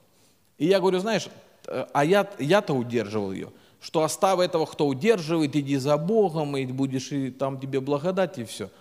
И 0.57 0.65
я 0.65 0.79
говорю, 0.79 0.99
знаешь, 0.99 1.27
э, 1.67 1.85
а 1.93 2.03
я, 2.03 2.27
я-то 2.39 2.73
удерживал 2.73 3.31
ее, 3.31 3.51
что 3.79 4.03
оставь 4.03 4.39
этого, 4.39 4.65
кто 4.65 4.87
удерживает, 4.87 5.55
иди 5.55 5.77
за 5.77 5.97
Богом, 5.97 6.57
и 6.57 6.65
будешь, 6.65 7.11
и 7.11 7.29
там 7.29 7.59
тебе 7.59 7.79
благодать, 7.79 8.39
и 8.39 8.43
все. 8.43 8.71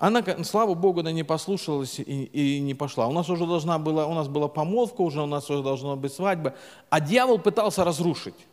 Она, 0.00 0.24
слава 0.44 0.72
Богу, 0.72 1.00
она 1.00 1.12
не 1.12 1.24
послушалась 1.24 1.98
и, 2.00 2.02
и 2.02 2.58
не 2.60 2.72
пошла. 2.72 3.06
У 3.06 3.12
нас 3.12 3.28
уже 3.28 3.46
должна 3.46 3.78
была, 3.78 4.06
у 4.06 4.14
нас 4.14 4.28
была 4.28 4.48
помолвка 4.48 5.02
уже, 5.02 5.20
у 5.20 5.26
нас 5.26 5.50
уже 5.50 5.62
должна 5.62 5.94
быть 5.94 6.14
свадьба. 6.14 6.54
А 6.88 7.00
дьявол 7.00 7.38
пытался 7.38 7.84
разрушить 7.84 8.46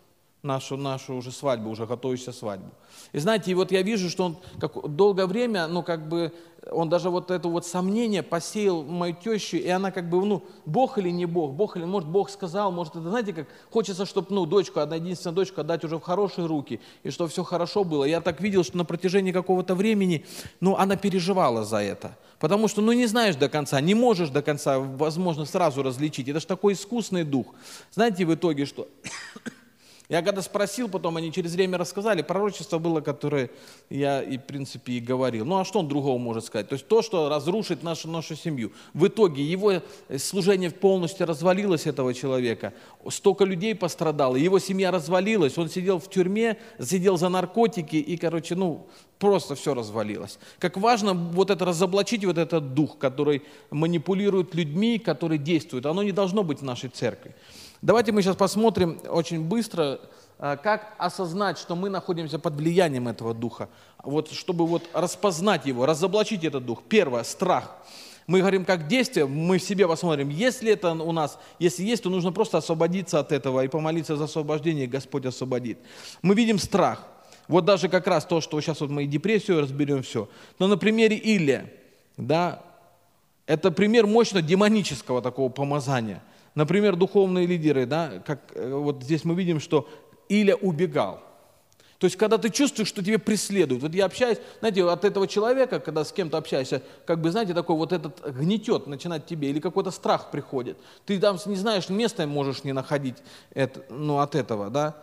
нашу, 0.44 0.78
нашу 0.78 1.16
уже 1.16 1.32
свадьбу, 1.32 1.70
уже 1.70 1.86
готовящуюся 1.86 2.32
свадьбу. 2.32 2.72
И 3.12 3.20
знаете, 3.20 3.52
и 3.52 3.54
вот 3.54 3.72
я 3.72 3.82
вижу, 3.82 4.10
что 4.10 4.26
он 4.26 4.38
как, 4.60 4.96
долгое 4.96 5.26
время, 5.26 5.68
ну 5.68 5.84
как 5.84 6.08
бы 6.08 6.32
он 6.72 6.90
даже 6.90 7.10
вот 7.10 7.32
это 7.32 7.48
вот 7.48 7.66
сомнение 7.66 8.24
посеял 8.24 8.84
мою 8.84 9.16
тещу, 9.16 9.58
и 9.58 9.68
она 9.70 9.92
как 9.92 10.10
бы, 10.10 10.24
ну, 10.26 10.44
Бог 10.66 10.98
или 10.98 11.10
не 11.10 11.26
Бог, 11.26 11.54
Бог 11.54 11.78
или, 11.78 11.86
может, 11.86 12.10
Бог 12.10 12.30
сказал, 12.30 12.72
может, 12.72 12.96
это, 12.96 13.10
знаете, 13.10 13.34
как 13.34 13.48
хочется, 13.72 14.06
чтобы, 14.06 14.28
ну, 14.32 14.46
дочку, 14.46 14.80
одна 14.80 14.96
единственная 14.98 15.36
дочка 15.36 15.62
отдать 15.62 15.84
уже 15.84 15.98
в 15.98 16.02
хорошие 16.02 16.46
руки, 16.48 16.80
и 17.04 17.10
чтобы 17.10 17.30
все 17.30 17.44
хорошо 17.44 17.84
было. 17.84 18.04
Я 18.04 18.22
так 18.22 18.42
видел, 18.42 18.64
что 18.64 18.78
на 18.78 18.86
протяжении 18.86 19.32
какого-то 19.32 19.76
времени, 19.76 20.26
ну, 20.60 20.76
она 20.76 20.96
переживала 20.96 21.64
за 21.64 21.78
это. 21.78 22.18
Потому 22.40 22.68
что, 22.68 22.82
ну, 22.82 22.92
не 22.92 23.08
знаешь 23.08 23.36
до 23.36 23.50
конца, 23.50 23.82
не 23.82 23.96
можешь 23.96 24.30
до 24.30 24.42
конца, 24.42 24.80
возможно, 24.80 25.46
сразу 25.46 25.82
различить. 25.84 26.28
Это 26.28 26.40
же 26.40 26.48
такой 26.48 26.74
искусный 26.74 27.24
дух. 27.24 27.48
Знаете, 27.92 28.26
в 28.26 28.34
итоге, 28.34 28.66
что 28.66 28.88
я 30.10 30.22
когда 30.22 30.42
спросил, 30.42 30.88
потом 30.88 31.18
они 31.18 31.34
через 31.34 31.54
время 31.54 31.78
рассказали, 31.78 32.22
пророчество 32.22 32.78
было, 32.78 33.02
которое 33.02 33.50
я, 33.90 34.22
и, 34.22 34.38
в 34.38 34.44
принципе, 34.44 34.94
и 34.94 35.00
говорил. 35.02 35.46
Ну 35.46 35.60
а 35.60 35.66
что 35.66 35.80
он 35.80 35.90
другого 35.90 36.18
может 36.18 36.46
сказать? 36.46 36.70
То 36.70 36.74
есть 36.74 36.88
то, 36.88 37.02
что 37.02 37.28
разрушит 37.28 37.84
нашу, 37.84 38.08
нашу 38.08 38.38
семью. 38.38 38.72
В 38.94 39.08
итоге 39.08 39.44
его 39.44 39.82
служение 40.18 40.72
полностью 40.72 41.28
развалилось, 41.28 41.88
этого 41.88 42.14
человека. 42.14 42.74
Столько 43.10 43.44
людей 43.44 43.76
пострадало, 43.76 44.38
его 44.38 44.60
семья 44.60 44.92
развалилась, 44.92 45.58
он 45.58 45.70
сидел 45.70 46.00
в 46.00 46.10
тюрьме, 46.10 46.58
сидел 46.80 47.18
за 47.18 47.28
наркотики, 47.28 47.98
и, 47.98 48.16
короче, 48.16 48.56
ну, 48.56 48.88
просто 49.20 49.56
все 49.56 49.74
развалилось. 49.74 50.40
Как 50.58 50.78
важно 50.78 51.14
вот 51.14 51.50
это 51.50 51.66
разоблачить, 51.66 52.24
вот 52.24 52.38
этот 52.38 52.74
дух, 52.74 52.98
который 52.98 53.42
манипулирует 53.72 54.56
людьми, 54.56 55.00
который 55.00 55.38
действует. 55.38 55.86
Оно 55.86 56.02
не 56.02 56.14
должно 56.14 56.44
быть 56.44 56.60
в 56.60 56.64
нашей 56.64 56.90
церкви. 56.90 57.36
Давайте 57.82 58.12
мы 58.12 58.24
сейчас 58.24 58.36
посмотрим 58.36 59.00
очень 59.08 59.44
быстро, 59.44 60.00
э, 60.40 60.58
как 60.64 60.96
осознать, 60.98 61.60
что 61.60 61.76
мы 61.76 61.90
находимся 61.90 62.40
под 62.40 62.56
влиянием 62.56 63.08
этого 63.08 63.36
духа. 63.36 63.70
Вот, 64.04 64.32
чтобы 64.32 64.66
вот 64.66 64.90
распознать 64.94 65.68
его, 65.68 65.86
разоблачить 65.86 66.44
этот 66.44 66.66
дух. 66.66 66.82
Первое, 66.90 67.24
страх. 67.24 67.76
Мы 68.26 68.40
говорим 68.40 68.66
как 68.66 68.88
действие, 68.88 69.28
мы 69.28 69.60
в 69.60 69.64
себе 69.64 69.88
посмотрим, 69.88 70.30
если 70.30 70.72
это 70.72 70.92
у 70.92 71.12
нас, 71.12 71.38
если 71.60 71.84
есть, 71.84 72.04
то 72.04 72.10
нужно 72.10 72.32
просто 72.32 72.58
освободиться 72.58 73.20
от 73.20 73.32
этого 73.32 73.64
и 73.64 73.68
помолиться 73.68 74.18
за 74.18 74.26
освобождение, 74.26 74.86
и 74.86 74.88
Господь 74.88 75.26
освободит. 75.26 75.78
Мы 76.22 76.34
видим 76.34 76.60
страх. 76.60 77.06
Вот 77.48 77.64
даже 77.64 77.88
как 77.88 78.08
раз 78.08 78.26
то, 78.26 78.42
что 78.42 78.60
сейчас 78.60 78.82
вот 78.82 78.90
мы 78.90 79.04
и 79.04 79.08
депрессию 79.08 79.62
разберем, 79.62 80.02
все. 80.02 80.28
Но 80.60 80.68
на 80.68 80.78
примере 80.78 81.16
Илия, 81.16 81.72
да, 82.18 82.64
это 83.46 83.72
пример 83.72 84.08
мощно 84.08 84.42
демонического 84.42 85.22
такого 85.22 85.50
помазания– 85.50 86.24
Например, 86.58 86.96
духовные 86.96 87.46
лидеры, 87.46 87.86
да, 87.86 88.14
как 88.26 88.40
э, 88.56 88.74
вот 88.74 89.04
здесь 89.04 89.24
мы 89.24 89.36
видим, 89.36 89.60
что 89.60 89.88
Иля 90.28 90.56
убегал. 90.56 91.20
То 92.00 92.06
есть, 92.06 92.16
когда 92.16 92.40
ты 92.40 92.50
чувствуешь, 92.50 92.88
что 92.88 93.04
тебе 93.04 93.20
преследуют. 93.20 93.84
Вот 93.84 93.94
я 93.94 94.06
общаюсь, 94.06 94.40
знаете, 94.58 94.84
от 94.90 95.06
этого 95.06 95.28
человека, 95.28 95.80
когда 95.80 96.04
с 96.04 96.12
кем-то 96.12 96.36
общаешься, 96.36 96.82
как 97.06 97.22
бы, 97.22 97.30
знаете, 97.30 97.54
такой 97.54 97.76
вот 97.76 97.94
этот 97.94 98.28
гнетет 98.36 98.88
начинает 98.88 99.28
тебе, 99.28 99.52
или 99.52 99.60
какой-то 99.60 99.92
страх 99.92 100.32
приходит. 100.32 100.80
Ты 101.06 101.20
там 101.20 101.38
не 101.46 101.58
знаешь, 101.58 101.90
места 101.90 102.26
можешь 102.26 102.64
не 102.64 102.74
находить 102.74 103.18
это, 103.54 103.84
ну, 103.92 104.18
от 104.18 104.34
этого, 104.34 104.72
да. 104.72 104.98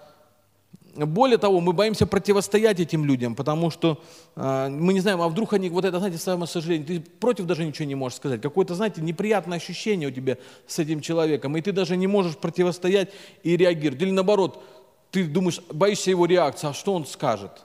Более 0.95 1.39
того, 1.39 1.61
мы 1.61 1.73
боимся 1.73 2.07
противостоять 2.07 2.79
этим 2.79 3.05
людям, 3.05 3.35
потому 3.35 3.71
что 3.71 4.01
э, 4.37 4.69
мы 4.69 4.93
не 4.93 5.01
знаем, 5.01 5.21
а 5.21 5.29
вдруг 5.29 5.53
они, 5.53 5.69
вот 5.69 5.85
это, 5.85 5.99
знаете, 5.99 6.19
самое 6.19 6.47
сожаление, 6.47 6.87
ты 6.87 7.01
против 7.01 7.47
даже 7.47 7.65
ничего 7.65 7.87
не 7.87 7.95
можешь 7.95 8.19
сказать. 8.19 8.41
Какое-то, 8.41 8.75
знаете, 8.75 9.03
неприятное 9.03 9.59
ощущение 9.59 10.09
у 10.09 10.13
тебя 10.13 10.37
с 10.67 10.79
этим 10.79 11.01
человеком, 11.01 11.57
и 11.57 11.61
ты 11.61 11.73
даже 11.73 11.97
не 11.97 12.07
можешь 12.07 12.37
противостоять 12.37 13.11
и 13.43 13.57
реагировать. 13.57 14.03
Или 14.03 14.11
наоборот, 14.13 14.63
ты 15.11 15.27
думаешь, 15.27 15.61
боишься 15.73 16.11
его 16.11 16.27
реакции, 16.27 16.69
а 16.69 16.73
что 16.73 16.95
он 16.95 17.07
скажет? 17.07 17.65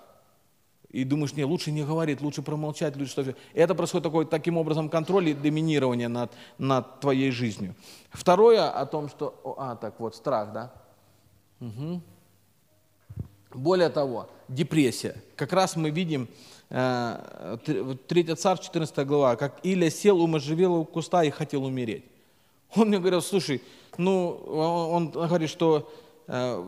И 0.90 1.04
думаешь, 1.04 1.34
не, 1.34 1.46
лучше 1.46 1.72
не 1.72 1.84
говорить, 1.84 2.20
лучше 2.22 2.42
промолчать, 2.42 2.98
лучше 2.98 3.12
что-то. 3.12 3.36
И 3.54 3.60
это 3.60 3.76
происходит 3.76 4.04
такой, 4.04 4.26
таким 4.26 4.58
образом 4.58 4.90
контроль 4.90 5.30
и 5.30 5.34
доминирование 5.36 6.08
над, 6.08 6.32
над 6.58 7.00
твоей 7.00 7.30
жизнью. 7.30 7.76
Второе 8.10 8.70
о 8.70 8.86
том, 8.88 9.08
что... 9.08 9.56
А, 9.58 9.76
так 9.76 10.00
вот, 10.00 10.16
страх, 10.16 10.52
да? 10.52 10.74
Угу. 11.60 12.02
Более 13.54 13.89
того, 13.89 14.30
депрессия. 14.47 15.16
Как 15.36 15.54
раз 15.54 15.76
мы 15.76 15.89
видим, 15.89 16.28
3 16.70 16.78
э, 16.78 18.36
царь, 18.38 18.60
14 18.60 19.08
глава, 19.08 19.36
как 19.36 19.60
Илья 19.64 19.89
сел 19.89 20.22
у 20.22 20.28
можжевелого 20.28 20.84
куста 20.84 21.24
и 21.24 21.32
хотел 21.32 21.66
умереть. 21.66 22.04
Он 22.76 22.89
мне 22.89 23.00
говорил, 23.00 23.22
слушай, 23.24 23.62
ну, 23.97 24.30
он 24.30 25.10
говорит, 25.10 25.50
что 25.50 25.91
э, 26.28 26.64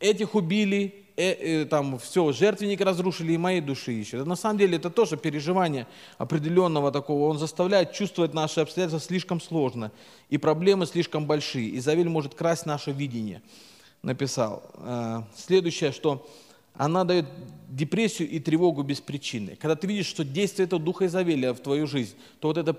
этих 0.00 0.34
убили, 0.34 1.06
э, 1.16 1.62
э, 1.62 1.64
там 1.64 1.98
все, 1.98 2.30
жертвенник 2.32 2.82
разрушили 2.82 3.32
и 3.32 3.38
моей 3.38 3.62
души 3.62 3.92
еще. 3.92 4.22
На 4.24 4.36
самом 4.36 4.58
деле 4.58 4.76
это 4.76 4.90
тоже 4.90 5.16
переживание 5.16 5.86
определенного 6.18 6.92
такого. 6.92 7.30
Он 7.30 7.38
заставляет 7.38 7.92
чувствовать 7.92 8.34
наши 8.34 8.60
обстоятельства 8.60 9.00
слишком 9.00 9.40
сложно, 9.40 9.92
и 10.28 10.36
проблемы 10.36 10.84
слишком 10.84 11.26
большие. 11.26 11.78
Изавель 11.78 12.10
может 12.10 12.34
красть 12.34 12.66
наше 12.66 12.92
видение 12.92 13.40
написал. 14.02 14.62
Э, 14.74 15.22
следующее, 15.36 15.92
что 15.92 16.26
она 16.74 17.04
дает 17.04 17.26
депрессию 17.68 18.28
и 18.28 18.40
тревогу 18.40 18.82
без 18.82 19.00
причины. 19.00 19.56
Когда 19.60 19.76
ты 19.76 19.86
видишь, 19.86 20.06
что 20.06 20.24
действие 20.24 20.66
этого 20.66 20.82
духа 20.82 21.06
Изавелия 21.06 21.52
в 21.52 21.60
твою 21.60 21.86
жизнь, 21.86 22.14
то 22.40 22.48
вот 22.48 22.56
это 22.56 22.74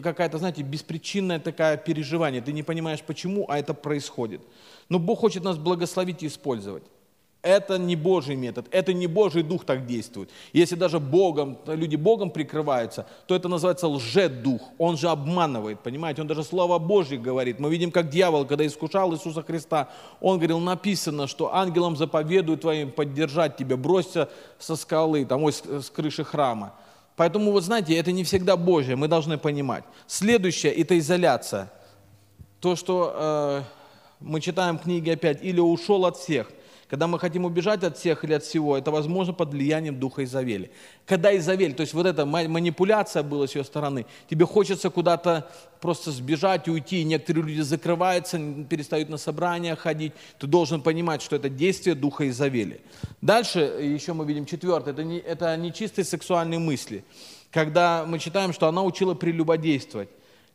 какая-то, 0.00 0.38
знаете, 0.38 0.62
беспричинное 0.62 1.38
такое 1.38 1.76
переживание. 1.76 2.40
Ты 2.40 2.52
не 2.52 2.62
понимаешь, 2.62 3.02
почему, 3.02 3.46
а 3.48 3.58
это 3.58 3.74
происходит. 3.74 4.40
Но 4.88 4.98
Бог 4.98 5.18
хочет 5.18 5.44
нас 5.44 5.58
благословить 5.58 6.22
и 6.22 6.26
использовать. 6.26 6.84
Это 7.42 7.78
не 7.78 7.96
Божий 7.96 8.36
метод, 8.36 8.66
это 8.70 8.92
не 8.92 9.06
Божий 9.06 9.42
дух 9.42 9.64
так 9.64 9.86
действует. 9.86 10.28
Если 10.52 10.74
даже 10.74 11.00
Богом, 11.00 11.56
люди 11.66 11.96
Богом 11.96 12.30
прикрываются, 12.30 13.06
то 13.26 13.34
это 13.34 13.48
называется 13.48 13.88
лжедух. 13.88 14.60
Он 14.76 14.98
же 14.98 15.08
обманывает, 15.08 15.80
понимаете? 15.80 16.20
Он 16.20 16.28
даже 16.28 16.44
Слово 16.44 16.78
Божье 16.78 17.16
говорит. 17.18 17.58
Мы 17.58 17.70
видим, 17.70 17.92
как 17.92 18.10
дьявол, 18.10 18.44
когда 18.44 18.66
искушал 18.66 19.14
Иисуса 19.14 19.42
Христа, 19.42 19.88
он 20.20 20.36
говорил, 20.36 20.58
написано, 20.58 21.26
что 21.26 21.54
ангелам 21.54 21.96
заповедуют 21.96 22.60
твоим 22.60 22.92
поддержать 22.92 23.56
тебя, 23.56 23.78
бросься 23.78 24.28
со 24.58 24.76
скалы, 24.76 25.24
там, 25.24 25.42
ой, 25.42 25.54
с 25.54 25.88
крыши 25.88 26.24
храма. 26.24 26.74
Поэтому, 27.16 27.52
вот 27.52 27.64
знаете, 27.64 27.96
это 27.96 28.12
не 28.12 28.24
всегда 28.24 28.58
Божье, 28.58 28.96
мы 28.96 29.08
должны 29.08 29.38
понимать. 29.38 29.84
Следующее– 30.06 30.72
это 30.74 30.98
изоляция. 30.98 31.72
То, 32.60 32.76
что 32.76 33.14
э, 33.14 33.62
мы 34.20 34.42
читаем 34.42 34.78
в 34.78 34.82
книге 34.82 35.12
опять, 35.14 35.42
или 35.42 35.60
ушел 35.60 36.04
от 36.04 36.18
всех. 36.18 36.50
Когда 36.90 37.06
мы 37.06 37.20
хотим 37.20 37.44
убежать 37.44 37.84
от 37.84 37.96
всех 37.96 38.24
или 38.24 38.32
от 38.32 38.42
всего, 38.42 38.76
это 38.76 38.90
возможно 38.90 39.32
под 39.32 39.50
влиянием 39.50 40.00
духа 40.00 40.24
Изавели. 40.24 40.72
Когда 41.06 41.36
Изавель, 41.36 41.72
то 41.72 41.82
есть 41.82 41.94
вот 41.94 42.04
эта 42.04 42.26
манипуляция 42.26 43.22
была 43.22 43.46
с 43.46 43.54
ее 43.54 43.62
стороны, 43.62 44.06
тебе 44.28 44.44
хочется 44.44 44.90
куда-то 44.90 45.48
просто 45.80 46.10
сбежать, 46.10 46.66
уйти, 46.66 47.04
некоторые 47.04 47.44
люди 47.44 47.60
закрываются, 47.60 48.40
перестают 48.68 49.08
на 49.08 49.18
собрания 49.18 49.76
ходить, 49.76 50.14
ты 50.40 50.48
должен 50.48 50.82
понимать, 50.82 51.22
что 51.22 51.36
это 51.36 51.48
действие 51.48 51.94
духа 51.94 52.28
Изавели. 52.28 52.80
Дальше 53.20 53.60
еще 53.60 54.12
мы 54.12 54.26
видим 54.26 54.44
четвертое, 54.44 54.90
это, 54.90 55.04
не, 55.04 55.18
это 55.18 55.56
нечистые 55.56 56.04
сексуальные 56.04 56.58
мысли. 56.58 57.04
Когда 57.52 58.04
мы 58.04 58.18
читаем, 58.18 58.52
что 58.52 58.66
она 58.66 58.82
учила 58.82 59.14
прелюбодействовать 59.14 60.08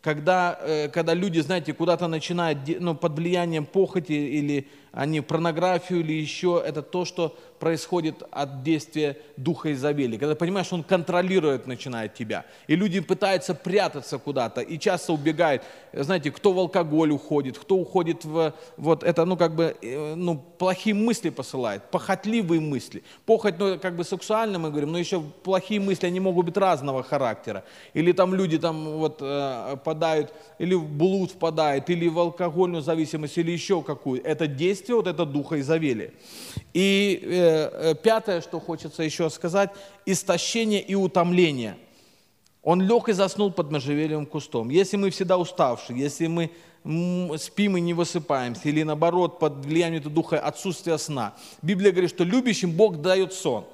когда, 0.05 0.59
э, 0.61 0.87
когда 0.89 1.15
люди, 1.15 1.39
знаете, 1.39 1.73
куда-то 1.73 2.07
начинают 2.07 2.59
ну, 2.79 2.93
под 2.93 3.13
влиянием 3.13 3.65
похоти 3.65 4.11
или 4.11 4.67
они 4.95 5.19
порнографию 5.19 5.99
или 5.99 6.13
еще, 6.13 6.63
это 6.65 6.81
то, 6.81 7.03
что 7.03 7.35
происходит 7.59 8.23
от 8.31 8.63
действия 8.63 9.17
Духа 9.37 9.73
Изавели. 9.73 10.17
Когда 10.17 10.35
понимаешь, 10.35 10.71
он 10.71 10.83
контролирует, 10.83 11.67
начинает 11.67 12.13
тебя. 12.13 12.45
И 12.67 12.75
люди 12.75 13.01
пытаются 13.01 13.53
прятаться 13.53 14.17
куда-то 14.17 14.61
и 14.61 14.79
часто 14.79 15.13
убегают. 15.13 15.63
Знаете, 15.91 16.31
кто 16.31 16.53
в 16.53 16.59
алкоголь 16.59 17.11
уходит, 17.11 17.57
кто 17.57 17.75
уходит 17.75 18.23
в 18.23 18.53
вот 18.77 19.03
это, 19.03 19.25
ну 19.25 19.35
как 19.35 19.55
бы, 19.55 19.75
э, 19.81 20.15
ну 20.15 20.37
плохие 20.37 20.93
мысли 20.95 21.29
посылает, 21.29 21.83
похотливые 21.91 22.61
мысли. 22.61 23.03
Похоть, 23.25 23.59
ну 23.59 23.77
как 23.79 23.95
бы 23.95 24.03
сексуально 24.03 24.59
мы 24.59 24.69
говорим, 24.69 24.91
но 24.93 24.97
еще 24.97 25.21
плохие 25.43 25.81
мысли, 25.81 26.07
они 26.07 26.21
могут 26.21 26.45
быть 26.45 26.57
разного 26.57 27.03
характера. 27.03 27.65
Или 27.93 28.13
там 28.13 28.33
люди 28.33 28.57
там 28.57 28.97
вот 28.97 29.17
э, 29.21 29.77
падают, 29.83 30.33
или 30.59 30.73
в 30.73 30.87
блуд 30.87 31.31
впадают, 31.31 31.89
или 31.89 32.07
в 32.07 32.17
алкогольную 32.17 32.81
зависимость, 32.81 33.37
или 33.37 33.51
еще 33.51 33.81
какую. 33.81 34.23
Это 34.23 34.47
действие 34.47 34.84
действие 34.85 34.95
вот 34.95 35.07
это 35.07 35.25
духа 35.25 35.59
Изавели. 35.59 36.13
И 36.73 37.19
э, 37.23 37.91
э, 37.91 37.95
пятое, 37.95 38.41
что 38.41 38.59
хочется 38.59 39.03
еще 39.03 39.29
сказать, 39.29 39.71
истощение 40.05 40.81
и 40.81 40.95
утомление. 40.95 41.75
Он 42.61 42.81
лег 42.81 43.09
и 43.09 43.13
заснул 43.13 43.51
под 43.51 43.71
можжевелевым 43.71 44.25
кустом. 44.25 44.69
Если 44.69 44.97
мы 44.97 45.09
всегда 45.09 45.37
уставшие, 45.37 45.99
если 45.99 46.27
мы 46.27 46.49
спим 47.37 47.77
и 47.77 47.81
не 47.81 47.93
высыпаемся, 47.93 48.69
или 48.69 48.83
наоборот, 48.83 49.39
под 49.39 49.65
влиянием 49.65 50.03
духа 50.03 50.39
отсутствия 50.39 50.97
сна, 50.97 51.33
Библия 51.63 51.91
говорит, 51.91 52.11
что 52.11 52.23
любящим 52.23 52.71
Бог 52.71 53.01
дает 53.01 53.33
сон 53.33 53.65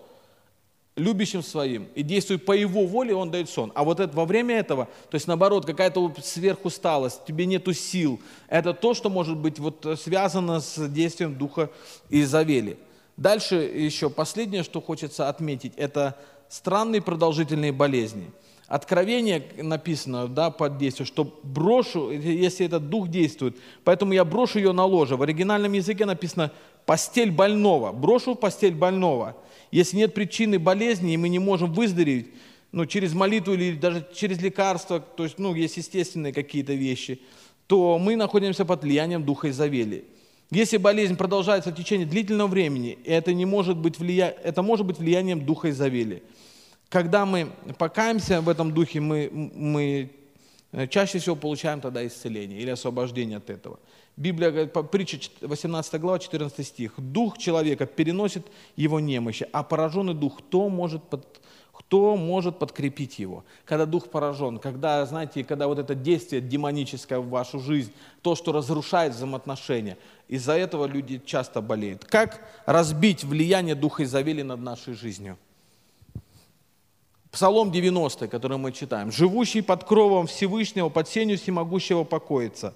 любящим 0.96 1.42
своим, 1.42 1.88
и 1.96 2.04
действует 2.04 2.46
по 2.46 2.52
его 2.52 2.86
воле, 2.86 3.16
он 3.16 3.32
дает 3.32 3.50
сон. 3.50 3.72
А 3.76 3.84
вот 3.84 4.00
это, 4.00 4.16
во 4.16 4.26
время 4.26 4.58
этого, 4.58 4.86
то 5.10 5.16
есть 5.16 5.28
наоборот, 5.28 5.66
какая-то 5.66 6.14
сверхусталость, 6.22 7.24
тебе 7.26 7.46
нету 7.46 7.74
сил, 7.74 8.20
это 8.50 8.74
то, 8.74 8.94
что 8.94 9.10
может 9.10 9.38
быть 9.38 9.58
вот 9.60 9.88
связано 10.02 10.60
с 10.60 10.89
действием 10.89 11.36
Духа 11.36 11.70
Изавели. 12.10 12.78
Дальше 13.16 13.56
еще 13.56 14.10
последнее, 14.10 14.64
что 14.64 14.82
хочется 14.82 15.30
отметить, 15.30 15.74
это 15.78 16.18
странные 16.50 17.02
продолжительные 17.02 17.72
болезни. 17.72 18.30
Откровение 18.68 19.44
написано 19.58 20.30
да, 20.30 20.50
под 20.50 20.78
действием, 20.78 21.06
что 21.06 21.39
брошу, 21.44 22.10
если 22.10 22.66
этот 22.66 22.89
дух 22.89 23.10
действует, 23.10 23.58
поэтому 23.84 24.14
я 24.14 24.24
брошу 24.24 24.60
ее 24.60 24.72
на 24.72 24.86
ложе. 24.86 25.18
В 25.18 25.24
оригинальном 25.24 25.74
языке 25.74 26.06
написано 26.06 26.52
постель 26.86 27.32
больного, 27.32 27.92
брошу 27.92 28.36
постель 28.36 28.74
больного. 28.74 29.36
Если 29.72 29.97
нет 29.97 30.13
причины 30.13 30.59
болезни, 30.59 31.13
и 31.13 31.17
мы 31.17 31.30
не 31.30 31.39
можем 31.39 31.74
выздороветь, 31.74 32.28
ну, 32.72 32.86
через 32.86 33.13
молитву 33.13 33.53
или 33.53 33.76
даже 33.76 34.07
через 34.13 34.41
лекарства, 34.41 34.99
то 34.99 35.24
есть, 35.24 35.39
ну, 35.39 35.55
есть 35.55 35.78
естественные 35.78 36.34
какие-то 36.34 36.74
вещи, 36.74 37.19
то 37.67 37.97
мы 37.97 38.15
находимся 38.15 38.65
под 38.65 38.84
влиянием 38.84 39.24
Духа 39.24 39.49
Изавели. 39.49 40.05
Если 40.51 40.76
болезнь 40.76 41.15
продолжается 41.15 41.72
в 41.72 41.76
течение 41.76 42.05
длительного 42.05 42.49
времени, 42.49 42.99
это, 43.05 43.34
не 43.34 43.45
может 43.45 43.78
быть 43.78 43.97
влия... 43.97 44.36
это 44.43 44.61
может 44.61 44.86
быть 44.86 44.99
влиянием 44.99 45.45
Духа 45.45 45.69
Изавели. 45.69 46.24
Когда 46.89 47.26
мы 47.26 47.47
покаемся 47.78 48.41
в 48.41 48.49
этом 48.49 48.74
Духе, 48.74 48.99
мы, 48.99 49.30
мы 49.32 50.09
чаще 50.89 51.19
всего 51.19 51.38
получаем 51.38 51.80
тогда 51.80 52.05
исцеление 52.05 52.59
или 52.59 52.69
освобождение 52.69 53.38
от 53.38 53.49
этого. 53.49 53.80
Библия 54.22 54.51
говорит, 54.51 54.72
притча 54.91 55.19
18 55.41 55.99
глава, 55.99 56.19
14 56.19 56.67
стих. 56.67 56.93
Дух 56.97 57.39
человека 57.39 57.88
переносит 57.88 58.45
его 58.76 58.99
немощи, 58.99 59.47
а 59.51 59.63
пораженный 59.63 60.13
дух, 60.13 60.38
кто 60.38 60.69
может, 60.69 61.01
под, 61.03 61.41
кто 61.74 62.15
может 62.15 62.59
подкрепить 62.59 63.17
его? 63.17 63.43
Когда 63.65 63.88
дух 63.88 64.09
поражен, 64.11 64.59
когда, 64.59 65.03
знаете, 65.07 65.43
когда 65.43 65.67
вот 65.67 65.80
это 65.80 65.95
действие 65.95 66.39
демоническое 66.39 67.17
в 67.17 67.30
вашу 67.30 67.59
жизнь, 67.59 67.91
то, 68.22 68.36
что 68.36 68.51
разрушает 68.51 69.15
взаимоотношения, 69.15 69.97
из-за 70.28 70.53
этого 70.53 70.86
люди 70.86 71.19
часто 71.26 71.59
болеют. 71.59 72.05
Как 72.05 72.47
разбить 72.67 73.24
влияние 73.24 73.74
духа 73.74 74.03
Изавели 74.03 74.43
над 74.43 74.59
нашей 74.59 74.93
жизнью? 74.93 75.39
Псалом 77.32 77.72
90, 77.72 78.28
который 78.28 78.57
мы 78.57 78.72
читаем. 78.72 79.11
«Живущий 79.11 79.61
под 79.61 79.84
кровом 79.84 80.28
Всевышнего, 80.28 80.89
под 80.89 81.07
сенью 81.07 81.39
всемогущего 81.39 82.03
покоится. 82.03 82.76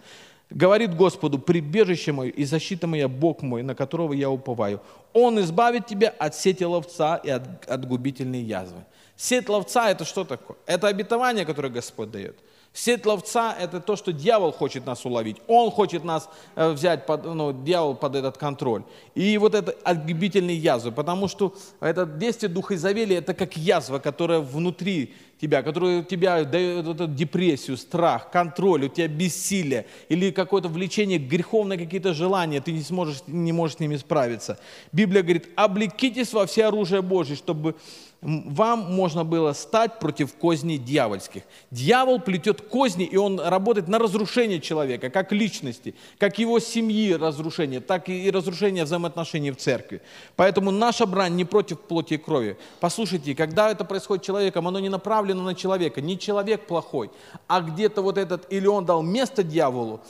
Говорит 0.49 0.95
Господу, 0.95 1.39
прибежище 1.39 2.11
мое 2.11 2.29
и 2.29 2.45
защита 2.45 2.87
моя, 2.87 3.07
Бог 3.07 3.41
мой, 3.41 3.63
на 3.63 3.73
которого 3.73 4.13
я 4.13 4.29
уповаю. 4.29 4.79
Он 5.13 5.39
избавит 5.39 5.87
тебя 5.87 6.13
от 6.19 6.35
сети 6.35 6.63
ловца 6.63 7.17
и 7.17 7.29
от, 7.29 7.67
от 7.67 7.87
губительной 7.87 8.41
язвы. 8.41 8.83
Сеть 9.15 9.49
ловца– 9.49 9.89
это 9.91 10.05
что 10.05 10.23
такое? 10.23 10.57
Это 10.65 10.87
обетование, 10.87 11.45
которое 11.45 11.69
Господь 11.69 12.11
дает. 12.11 12.37
Сеть 12.75 13.05
ловца– 13.05 13.55
это 13.59 13.79
то, 13.79 13.95
что 13.95 14.11
дьявол 14.11 14.51
хочет 14.51 14.85
нас 14.85 15.05
уловить. 15.05 15.37
Он 15.47 15.71
хочет 15.71 16.03
нас 16.03 16.29
э, 16.57 16.71
взять, 16.71 17.05
под, 17.05 17.23
ну, 17.23 17.53
дьявол 17.53 17.95
под 17.95 18.15
этот 18.15 18.37
контроль. 18.37 18.83
И 19.15 19.37
вот 19.37 19.55
это 19.55 19.73
отгибительные 19.85 20.57
язвы, 20.57 20.91
потому 20.91 21.29
что 21.29 21.55
это 21.79 22.05
действие 22.05 22.49
Духа 22.49 22.75
Изавели– 22.75 23.15
это 23.17 23.33
как 23.33 23.55
язва, 23.55 23.99
которая 23.99 24.41
внутри 24.41 25.13
тебя, 25.39 25.63
которая 25.63 26.03
тебя 26.03 26.43
дает 26.43 26.85
эту 26.85 27.07
депрессию, 27.07 27.77
страх, 27.77 28.29
контроль, 28.29 28.85
у 28.85 28.89
тебя 28.89 29.07
бессилие 29.07 29.85
или 30.09 30.31
какое-то 30.31 30.67
влечение, 30.67 31.17
греховные 31.17 31.79
какие-то 31.79 32.13
желания, 32.13 32.59
ты 32.59 32.73
не, 32.73 32.81
сможешь, 32.81 33.23
не 33.27 33.53
можешь 33.53 33.77
с 33.77 33.79
ними 33.79 33.95
справиться. 33.95 34.59
Библия 34.91 35.23
говорит, 35.23 35.47
облекитесь 35.55 36.33
во 36.33 36.45
все 36.45 36.65
оружие 36.65 37.01
Божье, 37.01 37.37
чтобы 37.37 37.75
вам 38.21 38.93
можно 38.93 39.23
было 39.23 39.53
стать 39.53 39.99
против 39.99 40.33
козней 40.35 40.77
дьявольских. 40.77 41.43
Дьявол 41.71 42.19
плетет 42.19 42.61
козни, 42.61 43.05
и 43.05 43.17
он 43.17 43.39
работает 43.39 43.87
на 43.87 43.99
разрушение 43.99 44.59
человека, 44.59 45.09
как 45.09 45.31
личности, 45.31 45.93
как 46.17 46.39
его 46.39 46.59
семьи 46.59 47.13
разрушение, 47.13 47.81
так 47.81 48.09
и 48.09 48.31
разрушение 48.31 48.85
взаимоотношений 48.85 49.51
в 49.51 49.57
церкви. 49.57 50.01
Поэтому 50.35 50.71
наша 50.71 51.05
брань 51.05 51.35
не 51.35 51.45
против 51.45 51.79
плоти 51.79 52.15
и 52.15 52.17
крови. 52.17 52.57
Послушайте, 52.79 53.35
когда 53.35 53.69
это 53.69 53.85
происходит 53.85 54.25
человеком, 54.25 54.67
оно 54.67 54.79
не 54.79 54.89
направлено 54.89 55.43
на 55.43 55.55
человека. 55.55 56.01
Не 56.01 56.17
человек 56.17 56.65
плохой, 56.67 57.11
а 57.47 57.61
где-то 57.61 58.01
вот 58.01 58.17
этот, 58.17 58.51
или 58.51 58.67
он 58.67 58.85
дал 58.85 59.03
место 59.03 59.43
дьяволу, 59.43 60.01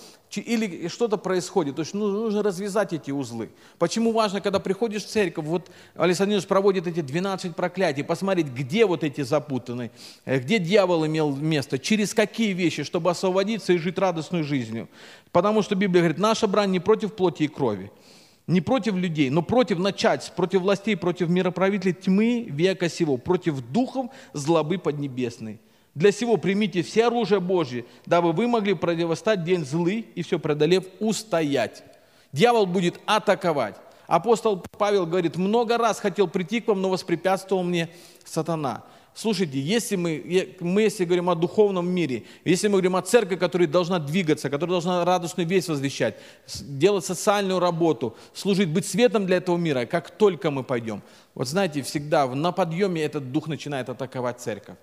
или 0.42 0.88
что-то 0.88 1.18
происходит. 1.18 1.76
То 1.76 1.82
есть 1.82 1.94
ну, 1.94 2.08
нужно 2.08 2.44
развязать 2.44 2.94
эти 2.94 3.12
узлы. 3.12 3.50
Почему 3.78 4.12
важно, 4.12 4.42
когда 4.42 4.60
приходишь 4.60 5.04
в 5.04 5.08
церковь, 5.08 5.46
вот 5.46 5.70
Александр 5.96 6.42
проводит 6.48 6.88
эти 6.88 7.02
12 7.02 7.56
проклятий, 7.56 8.04
посмотреть, 8.04 8.48
где 8.48 8.86
вот 8.86 9.04
эти 9.04 9.22
запутанные, 9.22 9.92
э, 10.26 10.40
где 10.40 10.60
дьявол 10.60 11.06
имел 11.06 11.36
место, 11.36 11.80
через 11.80 12.14
какие 12.14 12.54
вещи, 12.54 12.84
чтобы 12.84 13.10
освободиться 13.12 13.74
и 13.74 13.78
жить 13.78 13.98
радостной 13.98 14.44
жизнью. 14.44 14.88
Потому 15.32 15.62
что 15.62 15.76
Библия 15.76 16.02
говорит, 16.02 16.18
наша 16.18 16.48
брань 16.48 16.72
не 16.72 16.80
против 16.80 17.14
плоти 17.14 17.44
и 17.44 17.48
крови, 17.48 17.92
не 18.48 18.62
против 18.62 18.96
людей, 18.96 19.30
но 19.30 19.42
против 19.42 19.80
начать, 19.80 20.32
против 20.36 20.62
властей, 20.62 20.96
против 20.96 21.30
мироправителей 21.30 21.94
тьмы 21.94 22.46
века 22.48 22.90
сего, 22.90 23.18
против 23.18 23.60
духов 23.72 24.08
злобы 24.34 24.78
поднебесной. 24.78 25.60
Для 25.96 26.12
сего 26.12 26.36
примите 26.36 26.84
все 26.84 27.08
оружие 27.08 27.40
Божье, 27.40 27.86
дабы 28.06 28.34
вы 28.34 28.48
могли 28.48 28.74
противостать 28.74 29.46
день 29.46 29.66
злый 29.66 30.06
и 30.14 30.22
все 30.24 30.38
преодолев 30.38 30.84
устоять. 31.00 31.84
Дьявол 32.34 32.66
будет 32.66 33.00
атаковать. 33.06 33.76
Апостол 34.06 34.62
Павел 34.78 35.06
говорит, 35.06 35.38
много 35.38 35.78
раз 35.78 36.00
хотел 36.00 36.28
прийти 36.28 36.60
к 36.60 36.68
вам, 36.68 36.82
но 36.82 36.90
воспрепятствовал 36.90 37.64
мне 37.64 37.90
сатана. 38.26 38.84
Слушайте, 39.14 39.58
если 39.58 39.96
мы, 39.96 40.58
мы 40.60 40.82
если 40.82 41.06
говорим 41.06 41.30
о 41.30 41.36
духовном 41.36 41.90
мире, 41.90 42.26
если 42.44 42.68
мы 42.68 42.74
говорим 42.74 42.98
о 42.98 43.02
церкви, 43.02 43.38
которая 43.38 43.66
должна 43.66 43.98
двигаться, 43.98 44.50
которая 44.50 44.74
должна 44.74 45.06
радостную 45.06 45.48
весть 45.48 45.70
возвещать, 45.70 46.18
делать 46.62 47.06
социальную 47.06 47.60
работу, 47.60 48.18
служить, 48.34 48.68
быть 48.68 48.86
светом 48.86 49.26
для 49.26 49.38
этого 49.38 49.56
мира, 49.56 49.86
как 49.86 50.12
только 50.12 50.52
мы 50.52 50.64
пойдем, 50.66 51.02
вот 51.34 51.48
знаете, 51.48 51.82
всегда 51.82 52.28
на 52.28 52.52
подъеме 52.52 53.02
этот 53.02 53.32
дух 53.32 53.48
начинает 53.48 53.88
атаковать 53.88 54.42
церковь. 54.42 54.76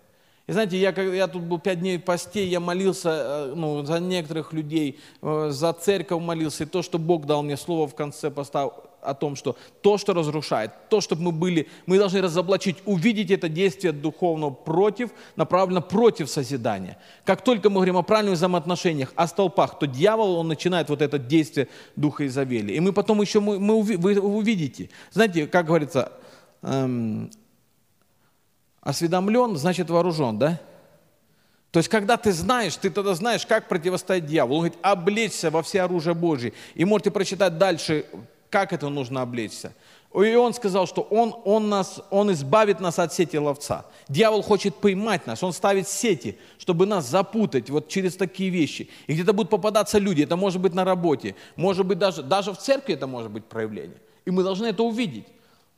И 0.47 0.53
знаете, 0.53 0.77
я, 0.77 0.91
я 0.91 1.29
тут 1.29 1.43
был 1.43 1.59
пять 1.59 1.81
дней 1.81 1.99
постей, 1.99 2.49
я 2.49 2.59
молился 2.59 3.11
э, 3.11 3.53
ну, 3.55 3.85
за 3.85 4.01
некоторых 4.01 4.53
людей, 4.53 4.99
э, 5.23 5.49
за 5.51 5.73
церковь 5.73 6.21
молился, 6.21 6.65
и 6.65 6.67
то, 6.67 6.83
что 6.83 6.99
Бог 6.99 7.27
дал 7.27 7.45
мне 7.45 7.57
слово 7.57 7.87
в 7.87 7.95
конце 7.95 8.29
поста 8.31 8.71
о 9.03 9.15
том, 9.15 9.37
что 9.37 9.57
то, 9.83 9.99
что 9.99 10.15
разрушает, 10.15 10.71
то, 10.89 11.01
чтобы 11.01 11.23
мы 11.23 11.33
были, 11.33 11.69
мы 11.87 11.99
должны 11.99 12.21
разоблачить, 12.21 12.77
увидеть 12.87 13.31
это 13.31 13.49
действие 13.49 13.93
духовного 13.93 14.51
против, 14.51 15.11
направлено 15.37 15.81
против 15.81 16.29
созидания. 16.29 16.99
Как 17.25 17.43
только 17.43 17.69
мы 17.69 17.77
говорим 17.77 17.97
о 17.97 18.03
правильных 18.03 18.35
взаимоотношениях, 18.35 19.13
о 19.15 19.27
столпах, 19.27 19.79
то 19.79 19.87
дьявол, 19.87 20.37
он 20.37 20.49
начинает 20.49 20.89
вот 20.89 21.03
это 21.03 21.19
действие 21.19 21.69
Духа 21.97 22.27
Изавели. 22.27 22.73
И 22.73 22.81
мы 22.81 22.93
потом 22.93 23.21
еще, 23.21 23.41
мы, 23.41 23.59
мы, 23.59 23.83
вы 23.83 24.19
увидите, 24.19 24.91
знаете, 25.13 25.47
как 25.47 25.67
говорится, 25.67 26.13
эм, 26.63 27.31
Осведомлен, 28.83 29.57
значит 29.57 29.89
вооружен, 29.89 30.39
да? 30.39 30.61
То 31.71 31.79
есть, 31.79 31.89
когда 31.89 32.19
ты 32.19 32.33
знаешь, 32.33 32.77
ты 32.77 32.91
тогда 32.91 33.15
знаешь, 33.15 33.47
как 33.47 33.67
противостоять 33.67 34.27
дьяволу. 34.27 34.57
Он 34.57 34.61
говорит, 34.67 34.79
облечься 34.83 35.51
во 35.51 35.63
все 35.63 35.83
оружие 35.83 36.15
Божье. 36.15 36.53
И 36.75 36.85
можете 36.85 37.11
прочитать 37.11 37.57
дальше, 37.57 38.05
как 38.51 38.75
это 38.75 38.91
нужно 38.91 39.23
облечься. 39.23 39.73
И 40.15 40.35
он 40.35 40.53
сказал, 40.53 40.87
что 40.87 41.01
он, 41.01 41.35
он, 41.45 41.71
нас, 41.71 42.03
он 42.11 42.31
избавит 42.33 42.81
нас 42.81 42.99
от 42.99 43.15
сети 43.15 43.39
ловца. 43.39 43.87
Дьявол 44.09 44.43
хочет 44.43 44.75
поймать 44.75 45.27
нас, 45.27 45.43
он 45.43 45.55
ставит 45.55 45.89
сети, 45.89 46.37
чтобы 46.59 46.85
нас 46.85 47.09
запутать 47.09 47.71
вот 47.71 47.89
через 47.89 48.17
такие 48.17 48.51
вещи. 48.51 48.91
И 49.07 49.15
где-то 49.15 49.33
будут 49.33 49.49
попадаться 49.49 49.99
люди, 49.99 50.23
это 50.23 50.37
может 50.37 50.61
быть 50.61 50.75
на 50.75 50.85
работе, 50.85 51.35
может 51.57 51.87
быть 51.87 51.99
даже, 51.99 52.23
даже 52.23 52.53
в 52.53 52.59
церкви 52.59 52.93
это 52.93 53.07
может 53.07 53.31
быть 53.31 53.47
проявление. 53.47 53.97
И 54.27 54.31
мы 54.31 54.43
должны 54.43 54.67
это 54.67 54.83
увидеть. 54.83 55.25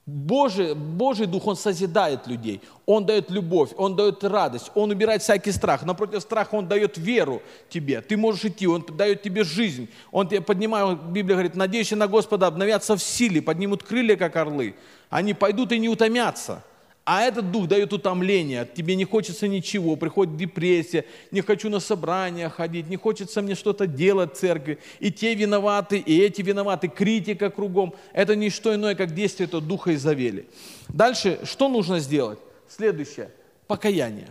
Божий, 0.06 0.74
Божий 0.74 1.26
Дух, 1.26 1.46
Он 1.46 1.56
созидает 1.56 2.26
людей, 2.26 2.60
Он 2.84 3.06
дает 3.06 3.30
любовь, 3.30 3.70
Он 3.76 3.96
дает 3.96 4.22
радость, 4.22 4.70
Он 4.74 4.90
убирает 4.90 5.22
всякий 5.22 5.50
страх. 5.50 5.84
Напротив 5.84 6.20
страха 6.20 6.56
Он 6.56 6.68
дает 6.68 6.98
веру 6.98 7.40
тебе. 7.70 8.02
Ты 8.02 8.18
можешь 8.18 8.44
идти, 8.44 8.66
Он 8.66 8.84
дает 8.84 9.22
тебе 9.22 9.44
жизнь. 9.44 9.88
Он 10.12 10.28
тебя 10.28 10.42
поднимает, 10.42 11.02
Библия 11.04 11.36
говорит, 11.36 11.56
надеющие 11.56 11.96
на 11.96 12.06
Господа 12.06 12.46
обновятся 12.46 12.96
в 12.96 13.02
силе, 13.02 13.40
поднимут 13.40 13.82
крылья, 13.82 14.16
как 14.16 14.36
орлы. 14.36 14.74
Они 15.08 15.32
пойдут 15.32 15.72
и 15.72 15.78
не 15.78 15.88
утомятся. 15.88 16.62
А 17.04 17.22
этот 17.22 17.50
дух 17.50 17.68
дает 17.68 17.92
утомление, 17.92 18.66
тебе 18.74 18.96
не 18.96 19.04
хочется 19.04 19.46
ничего, 19.46 19.94
приходит 19.96 20.38
депрессия, 20.38 21.04
не 21.30 21.42
хочу 21.42 21.68
на 21.68 21.78
собрания 21.78 22.48
ходить, 22.48 22.88
не 22.88 22.96
хочется 22.96 23.42
мне 23.42 23.54
что-то 23.54 23.86
делать 23.86 24.34
в 24.34 24.38
церкви. 24.38 24.78
И 25.00 25.12
те 25.12 25.34
виноваты, 25.34 25.98
и 25.98 26.18
эти 26.18 26.40
виноваты, 26.40 26.88
критика 26.88 27.50
кругом. 27.50 27.94
Это 28.14 28.34
не 28.36 28.48
что 28.48 28.74
иное, 28.74 28.94
как 28.94 29.14
действие 29.14 29.48
этого 29.48 29.60
духа 29.60 29.94
Изавели. 29.94 30.46
Дальше, 30.88 31.40
что 31.44 31.68
нужно 31.68 31.98
сделать? 31.98 32.38
Следующее, 32.68 33.30
покаяние. 33.66 34.30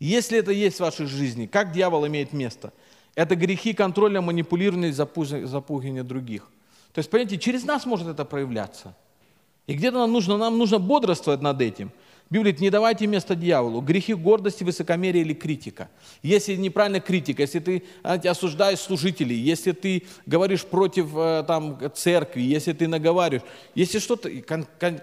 Если 0.00 0.38
это 0.38 0.52
есть 0.52 0.78
в 0.78 0.80
вашей 0.80 1.06
жизни, 1.06 1.44
как 1.44 1.72
дьявол 1.72 2.06
имеет 2.06 2.32
место? 2.32 2.72
Это 3.14 3.36
грехи 3.36 3.74
контроля, 3.74 4.22
манипулирования, 4.22 4.92
запугивания 4.92 6.04
других. 6.04 6.48
То 6.92 6.98
есть, 7.00 7.10
понимаете, 7.10 7.38
через 7.38 7.64
нас 7.64 7.86
может 7.86 8.08
это 8.08 8.24
проявляться. 8.24 8.94
И 9.66 9.74
где-то 9.74 9.98
нам 9.98 10.12
нужно, 10.12 10.36
нам 10.36 10.58
нужно 10.58 10.78
бодрствовать 10.78 11.42
над 11.42 11.60
этим. 11.60 11.92
Библия 12.30 12.52
говорит, 12.52 12.60
не 12.60 12.70
давайте 12.70 13.06
место 13.06 13.34
дьяволу. 13.34 13.80
Грехи 13.80 14.12
гордости, 14.12 14.62
высокомерия 14.62 15.22
или 15.22 15.32
критика. 15.32 15.88
Если 16.22 16.56
неправильная 16.56 17.00
критика, 17.00 17.42
если 17.42 17.58
ты 17.58 17.82
знаете, 18.02 18.28
осуждаешь 18.28 18.80
служителей, 18.80 19.36
если 19.36 19.72
ты 19.72 20.02
говоришь 20.26 20.64
против 20.64 21.08
э, 21.14 21.44
там, 21.46 21.78
церкви, 21.94 22.42
если 22.42 22.74
ты 22.74 22.86
наговариваешь, 22.86 23.48
если 23.74 23.98
что-то, 23.98 24.30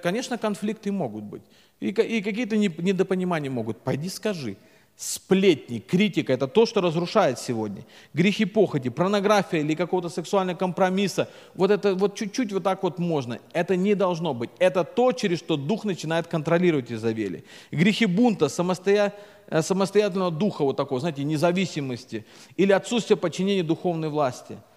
конечно, 0.03 0.37
конфликты 0.37 0.91
могут 0.91 1.23
быть. 1.23 1.41
И, 1.79 1.87
и 1.87 2.21
какие-то 2.21 2.57
недопонимания 2.57 3.49
могут. 3.49 3.79
Пойди 3.81 4.09
скажи. 4.09 4.55
Сплетни, 4.97 5.79
критика– 5.79 6.31
это 6.35 6.47
то, 6.47 6.65
что 6.65 6.79
разрушает 6.79 7.37
сегодня. 7.37 7.83
Грехи 8.13 8.45
похоти, 8.45 8.87
порнография 8.87 9.59
или 9.59 9.75
какого-то 9.75 10.07
сексуального 10.07 10.57
компромисса. 10.57 11.27
Вот 11.53 11.69
это 11.69 11.95
вот 11.95 12.15
чуть-чуть 12.15 12.53
вот 12.53 12.63
так 12.63 12.81
вот 12.81 12.97
можно. 12.97 13.39
Это 13.51 13.75
не 13.75 13.93
должно 13.93 14.33
быть. 14.33 14.51
Это 14.57 14.85
то, 14.85 15.11
через 15.11 15.39
что 15.39 15.57
дух 15.57 15.83
начинает 15.83 16.27
контролировать 16.27 16.93
Изавели. 16.93 17.43
Грехи 17.71 18.05
бунта, 18.05 18.47
самостоя... 18.47 19.13
Э, 19.47 19.61
самостоятельного 19.61 20.31
духа 20.31 20.63
вот 20.63 20.77
такого, 20.77 21.01
знаете, 21.01 21.25
независимости. 21.25 22.25
Или 22.55 22.71
отсутствие 22.71 23.17
подчинения 23.17 23.63
духовной 23.63 24.09
власти– 24.09 24.57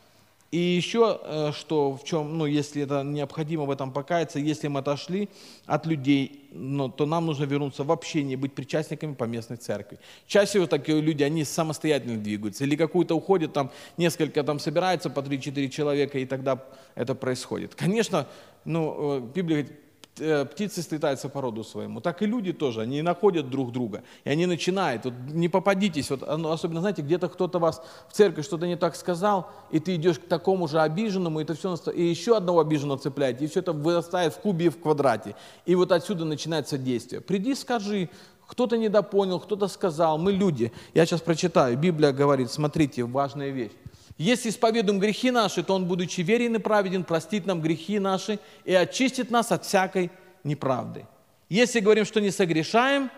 и 0.50 0.56
еще, 0.56 1.20
э, 1.22 1.52
что 1.52 1.94
в 1.94 2.04
чем, 2.04 2.38
ну, 2.38 2.46
если 2.46 2.82
это 2.82 3.02
необходимо 3.02 3.64
в 3.64 3.70
этом 3.70 3.92
покаяться, 3.92 4.38
если 4.38 4.68
мы 4.68 4.80
отошли 4.80 5.28
от 5.66 5.84
людей, 5.84 6.48
ну, 6.52 6.88
то 6.88 7.04
нам 7.04 7.26
нужно 7.26 7.44
вернуться 7.44 7.84
в 7.84 7.92
общение, 7.92 8.38
быть 8.38 8.54
причастниками 8.54 9.12
по 9.12 9.24
местной 9.24 9.58
церкви. 9.58 9.98
Чаще 10.26 10.50
всего 10.50 10.66
такие 10.66 11.02
люди, 11.02 11.22
они 11.22 11.44
самостоятельно 11.44 12.16
двигаются. 12.16 12.64
Или 12.64 12.76
какую-то 12.76 13.14
уходят, 13.14 13.52
там 13.52 13.70
несколько 13.98 14.42
там 14.42 14.58
собирается 14.58 15.10
по 15.10 15.20
3-4 15.20 15.68
человека, 15.68 16.18
и 16.18 16.24
тогда 16.24 16.64
это 16.94 17.14
происходит. 17.14 17.74
Конечно, 17.74 18.26
ну, 18.64 19.18
э, 19.18 19.20
Библия 19.34 19.62
говорит, 19.62 19.78
птицы 20.18 20.82
слетаются 20.82 21.28
по 21.28 21.40
роду 21.40 21.64
своему, 21.64 22.00
так 22.00 22.22
и 22.22 22.26
люди 22.26 22.52
тоже, 22.52 22.82
они 22.82 23.02
находят 23.02 23.50
друг 23.50 23.72
друга, 23.72 24.02
и 24.24 24.30
они 24.30 24.46
начинают, 24.46 25.04
вот 25.04 25.14
не 25.28 25.48
попадитесь, 25.48 26.10
вот, 26.10 26.22
особенно, 26.22 26.80
знаете, 26.80 27.02
где-то 27.02 27.28
кто-то 27.28 27.58
вас 27.58 27.82
в 28.08 28.12
церкви 28.12 28.42
что-то 28.42 28.66
не 28.66 28.76
так 28.76 28.96
сказал, 28.96 29.50
и 29.70 29.80
ты 29.80 29.94
идешь 29.94 30.18
к 30.18 30.26
такому 30.26 30.68
же 30.68 30.80
обиженному, 30.80 31.40
и 31.40 31.42
это 31.42 31.54
все, 31.54 31.74
и 31.90 32.02
еще 32.02 32.36
одного 32.36 32.60
обиженного 32.60 32.98
цепляете, 32.98 33.44
и 33.44 33.48
все 33.48 33.60
это 33.60 33.72
вырастает 33.72 34.34
в 34.34 34.38
кубе 34.38 34.66
и 34.66 34.68
в 34.68 34.78
квадрате, 34.80 35.34
и 35.66 35.74
вот 35.74 35.92
отсюда 35.92 36.24
начинается 36.24 36.78
действие. 36.78 37.20
Приди, 37.20 37.54
скажи, 37.54 38.08
кто-то 38.46 38.78
недопонял, 38.78 39.40
кто-то 39.40 39.68
сказал, 39.68 40.16
мы 40.18 40.32
люди. 40.32 40.72
Я 40.94 41.04
сейчас 41.04 41.20
прочитаю, 41.20 41.76
Библия 41.76 42.12
говорит, 42.12 42.50
смотрите, 42.50 43.04
важная 43.04 43.50
вещь. 43.50 43.72
Если 44.18 44.50
исповедуем 44.50 44.98
грехи 44.98 45.30
наши, 45.30 45.62
то 45.62 45.74
Он, 45.74 45.86
будучи 45.86 46.22
верен 46.22 46.56
и 46.56 46.58
праведен, 46.58 47.04
простит 47.04 47.46
нам 47.46 47.62
грехи 47.62 48.00
наши 48.00 48.40
и 48.64 48.74
очистит 48.74 49.30
нас 49.30 49.52
от 49.52 49.64
всякой 49.64 50.10
неправды. 50.42 51.06
Если 51.48 51.78
говорим, 51.78 52.04
что 52.04 52.20
не 52.20 52.32
согрешаем, 52.32 53.10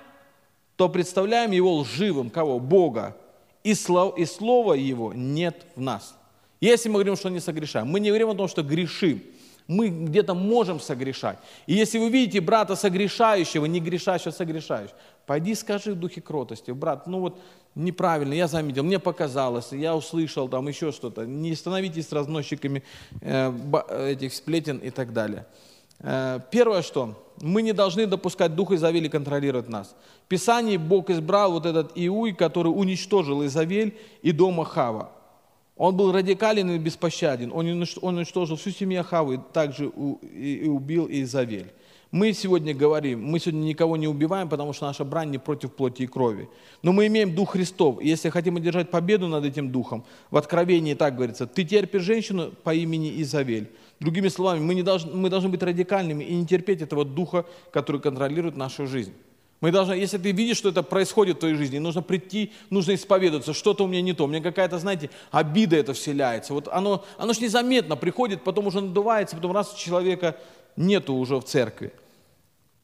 то 0.76 0.90
представляем 0.90 1.52
Его 1.52 1.74
лживым, 1.76 2.28
кого? 2.28 2.60
Бога. 2.60 3.16
И, 3.64 3.74
слов, 3.74 4.18
и 4.18 4.26
слова 4.26 4.74
Его 4.74 5.12
нет 5.14 5.66
в 5.74 5.80
нас. 5.80 6.14
Если 6.60 6.90
мы 6.90 6.96
говорим, 6.96 7.16
что 7.16 7.30
не 7.30 7.40
согрешаем, 7.40 7.88
мы 7.88 7.98
не 8.00 8.10
говорим 8.10 8.28
о 8.28 8.34
том, 8.34 8.46
что 8.46 8.62
грешим. 8.62 9.22
Мы 9.70 9.88
где-то 9.88 10.34
можем 10.34 10.80
согрешать. 10.80 11.38
И 11.68 11.74
если 11.74 11.98
вы 11.98 12.10
видите 12.10 12.40
брата 12.40 12.74
согрешающего, 12.74 13.66
не 13.66 13.78
грешащего, 13.78 14.32
согрешающего, 14.32 14.96
пойди 15.26 15.54
скажи 15.54 15.92
в 15.92 15.94
духе 15.94 16.20
кротости, 16.20 16.72
брат, 16.72 17.06
ну 17.06 17.20
вот 17.20 17.38
неправильно, 17.76 18.34
я 18.34 18.48
заметил, 18.48 18.82
мне 18.82 18.98
показалось, 18.98 19.70
я 19.70 19.94
услышал 19.94 20.48
там 20.48 20.66
еще 20.66 20.90
что-то. 20.90 21.24
Не 21.24 21.54
становитесь 21.54 22.10
разносчиками 22.10 22.82
э, 23.20 24.10
этих 24.10 24.34
сплетен 24.34 24.78
и 24.78 24.90
так 24.90 25.12
далее. 25.12 25.46
Э, 26.00 26.40
первое, 26.50 26.82
что 26.82 27.14
мы 27.40 27.62
не 27.62 27.72
должны 27.72 28.06
допускать 28.06 28.56
Духа 28.56 28.74
Изавели 28.74 29.06
контролировать 29.06 29.68
нас. 29.68 29.94
В 30.24 30.28
Писании 30.28 30.78
Бог 30.78 31.10
избрал 31.10 31.52
вот 31.52 31.64
этот 31.64 31.92
Иуй, 31.94 32.32
который 32.32 32.70
уничтожил 32.70 33.46
Изавель 33.46 33.96
и 34.22 34.32
дома 34.32 34.64
Хава. 34.64 35.12
Он 35.80 35.96
был 35.96 36.12
радикален 36.12 36.72
и 36.72 36.78
беспощаден. 36.78 37.50
Он 37.54 37.66
уничтожил 37.66 38.56
всю 38.56 38.70
семью 38.70 39.02
Хавы, 39.02 39.40
также 39.50 39.86
и 39.86 40.68
убил 40.68 41.06
Изавель. 41.08 41.72
Мы 42.10 42.34
сегодня 42.34 42.74
говорим, 42.74 43.24
мы 43.24 43.38
сегодня 43.38 43.60
никого 43.60 43.96
не 43.96 44.06
убиваем, 44.06 44.50
потому 44.50 44.74
что 44.74 44.84
наша 44.84 45.04
брань 45.04 45.30
не 45.30 45.38
против 45.38 45.72
плоти 45.72 46.02
и 46.02 46.06
крови. 46.06 46.50
Но 46.82 46.92
мы 46.92 47.06
имеем 47.06 47.34
Дух 47.34 47.52
Христов. 47.52 47.98
И 48.02 48.08
если 48.08 48.28
хотим 48.28 48.56
одержать 48.56 48.90
победу 48.90 49.26
над 49.26 49.46
этим 49.46 49.72
Духом, 49.72 50.04
в 50.30 50.36
Откровении 50.36 50.92
так 50.92 51.16
говорится, 51.16 51.46
ты 51.46 51.64
терпишь 51.64 52.02
женщину 52.02 52.50
по 52.62 52.74
имени 52.74 53.22
Изавель. 53.22 53.70
Другими 54.00 54.28
словами, 54.28 54.60
мы, 54.60 54.74
не 54.74 54.82
должны, 54.82 55.14
мы 55.14 55.30
должны 55.30 55.48
быть 55.48 55.62
радикальными 55.62 56.24
и 56.24 56.34
не 56.34 56.46
терпеть 56.46 56.82
этого 56.82 57.06
Духа, 57.06 57.46
который 57.72 58.02
контролирует 58.02 58.54
нашу 58.54 58.86
жизнь. 58.86 59.14
Мы 59.60 59.72
должны, 59.72 59.92
если 59.92 60.16
ты 60.16 60.32
видишь, 60.32 60.56
что 60.56 60.70
это 60.70 60.82
происходит 60.82 61.36
в 61.36 61.40
твоей 61.40 61.54
жизни, 61.54 61.78
нужно 61.78 62.00
прийти, 62.00 62.52
нужно 62.70 62.94
исповедоваться, 62.94 63.52
что-то 63.52 63.84
у 63.84 63.86
меня 63.86 64.00
не 64.00 64.14
то, 64.14 64.24
у 64.24 64.26
меня 64.26 64.40
какая-то, 64.42 64.78
знаете, 64.78 65.10
обида 65.30 65.76
это 65.76 65.92
вселяется. 65.92 66.54
Вот 66.54 66.68
оно, 66.68 67.04
оно 67.18 67.32
же 67.34 67.42
незаметно 67.42 67.96
приходит, 67.96 68.42
потом 68.42 68.68
уже 68.68 68.80
надувается, 68.80 69.36
потом 69.36 69.52
раз 69.52 69.74
человека 69.74 70.36
нету 70.76 71.14
уже 71.14 71.36
в 71.36 71.44
церкви. 71.44 71.92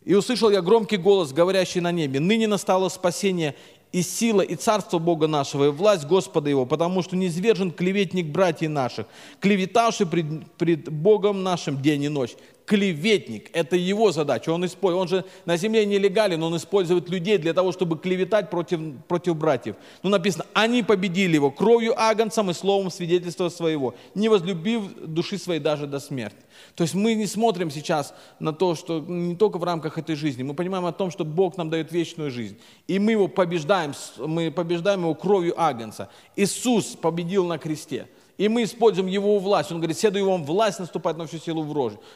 И 0.04 0.14
услышал 0.14 0.50
я 0.50 0.60
громкий 0.60 0.98
голос, 0.98 1.32
говорящий 1.32 1.80
на 1.80 1.92
небе, 1.92 2.20
«Ныне 2.20 2.46
настало 2.46 2.90
спасение 2.90 3.56
и 3.90 4.02
сила, 4.02 4.42
и 4.42 4.54
царство 4.54 4.98
Бога 4.98 5.26
нашего, 5.26 5.64
и 5.64 5.70
власть 5.70 6.06
Господа 6.06 6.50
Его, 6.50 6.66
потому 6.66 7.02
что 7.02 7.16
не 7.16 7.28
извержен 7.28 7.72
клеветник 7.72 8.26
братьев 8.26 8.70
наших, 8.70 9.06
клеветавший 9.40 10.06
пред, 10.06 10.52
пред 10.58 10.90
Богом 10.90 11.42
нашим 11.42 11.80
день 11.80 12.02
и 12.02 12.08
ночь 12.10 12.36
клеветник. 12.66 13.48
Это 13.52 13.76
его 13.76 14.12
задача. 14.12 14.50
Он, 14.50 14.66
использует, 14.66 15.02
он 15.02 15.08
же 15.08 15.24
на 15.44 15.56
земле 15.56 15.86
нелегален, 15.86 16.42
он 16.42 16.56
использует 16.56 17.08
людей 17.08 17.38
для 17.38 17.54
того, 17.54 17.72
чтобы 17.72 17.96
клеветать 17.96 18.50
против, 18.50 18.80
против 19.08 19.36
братьев. 19.36 19.76
Ну, 20.02 20.10
написано, 20.10 20.44
они 20.52 20.82
победили 20.82 21.34
его 21.34 21.50
кровью 21.50 21.98
агнцем 21.98 22.50
и 22.50 22.54
словом 22.54 22.90
свидетельства 22.90 23.48
своего, 23.48 23.94
не 24.14 24.28
возлюбив 24.28 24.82
души 25.06 25.38
своей 25.38 25.60
даже 25.60 25.86
до 25.86 26.00
смерти. 26.00 26.36
То 26.74 26.82
есть 26.82 26.94
мы 26.94 27.14
не 27.14 27.26
смотрим 27.26 27.70
сейчас 27.70 28.14
на 28.40 28.52
то, 28.52 28.74
что 28.74 29.00
не 29.00 29.36
только 29.36 29.58
в 29.58 29.64
рамках 29.64 29.96
этой 29.96 30.16
жизни, 30.16 30.42
мы 30.42 30.54
понимаем 30.54 30.86
о 30.86 30.92
том, 30.92 31.10
что 31.10 31.24
Бог 31.24 31.56
нам 31.56 31.70
дает 31.70 31.92
вечную 31.92 32.30
жизнь. 32.30 32.58
И 32.88 32.98
мы 32.98 33.12
его 33.12 33.28
побеждаем, 33.28 33.94
мы 34.18 34.50
побеждаем 34.50 35.02
его 35.02 35.14
кровью 35.14 35.54
агнца. 35.60 36.08
Иисус 36.34 36.96
победил 36.96 37.46
на 37.46 37.58
кресте. 37.58 38.08
И 38.38 38.48
мы 38.48 38.64
используем 38.64 39.06
его 39.06 39.38
власть. 39.38 39.72
Он 39.72 39.78
говорит, 39.78 39.98
седую 39.98 40.28
вам 40.28 40.44
власть 40.44 40.78
наступать 40.78 41.16
на 41.16 41.26
всю 41.26 41.38
силу 41.38 41.62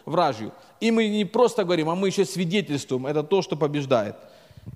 вражью. 0.04 0.52
И 0.80 0.90
мы 0.90 1.08
не 1.08 1.24
просто 1.24 1.64
говорим, 1.64 1.88
а 1.88 1.94
мы 1.94 2.08
еще 2.08 2.24
свидетельствуем. 2.24 3.06
Это 3.06 3.22
то, 3.22 3.42
что 3.42 3.56
побеждает. 3.56 4.16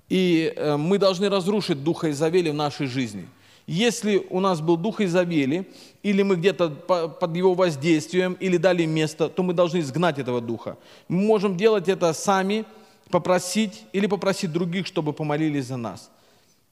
И 0.09 0.51
э, 0.55 0.77
мы 0.77 0.97
должны 0.97 1.29
разрушить 1.29 1.83
духа 1.83 2.09
Изавели 2.09 2.49
в 2.49 2.55
нашей 2.55 2.87
жизни. 2.87 3.27
Если 3.67 4.25
у 4.29 4.39
нас 4.39 4.61
был 4.61 4.77
дух 4.77 5.01
Изавели, 5.01 5.67
или 6.03 6.21
мы 6.21 6.35
где-то 6.35 6.69
под 6.69 7.35
его 7.35 7.53
воздействием, 7.53 8.33
или 8.39 8.57
дали 8.57 8.85
место, 8.85 9.27
то 9.27 9.41
мы 9.41 9.53
должны 9.53 9.79
изгнать 9.79 10.19
этого 10.19 10.41
духа. 10.41 10.77
Мы 11.07 11.23
можем 11.23 11.57
делать 11.57 11.89
это 11.89 12.13
сами, 12.13 12.65
попросить 13.09 13.83
или 13.93 14.07
попросить 14.07 14.51
других, 14.51 14.87
чтобы 14.87 15.13
помолились 15.13 15.65
за 15.65 15.77
нас. 15.77 16.11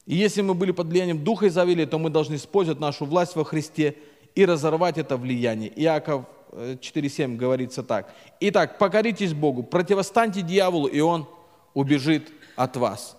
И 0.05 0.15
если 0.15 0.41
мы 0.41 0.53
были 0.53 0.71
под 0.71 0.87
влиянием 0.87 1.23
духа 1.23 1.47
Изавели, 1.47 1.85
то 1.85 1.97
мы 1.97 2.09
должны 2.09 2.35
использовать 2.35 2.79
нашу 2.79 3.05
власть 3.05 3.35
во 3.35 3.43
Христе 3.43 3.95
и 4.35 4.45
разорвать 4.45 4.97
это 4.97 5.17
влияние. 5.17 5.71
Иаков 5.75 6.25
4.7 6.51 7.33
э, 7.33 7.37
говорится 7.37 7.83
так. 7.83 8.13
Итак, 8.39 8.77
покоритесь 8.77 9.33
Богу, 9.33 9.63
противостаньте 9.63 10.41
дьяволу, 10.41 10.87
и 10.87 10.99
он 10.99 11.27
убежит 11.73 12.31
от 12.55 12.77
вас. 12.77 13.17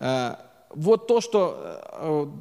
Э, 0.00 0.36
вот 0.70 1.06
то, 1.06 1.20
что 1.20 2.32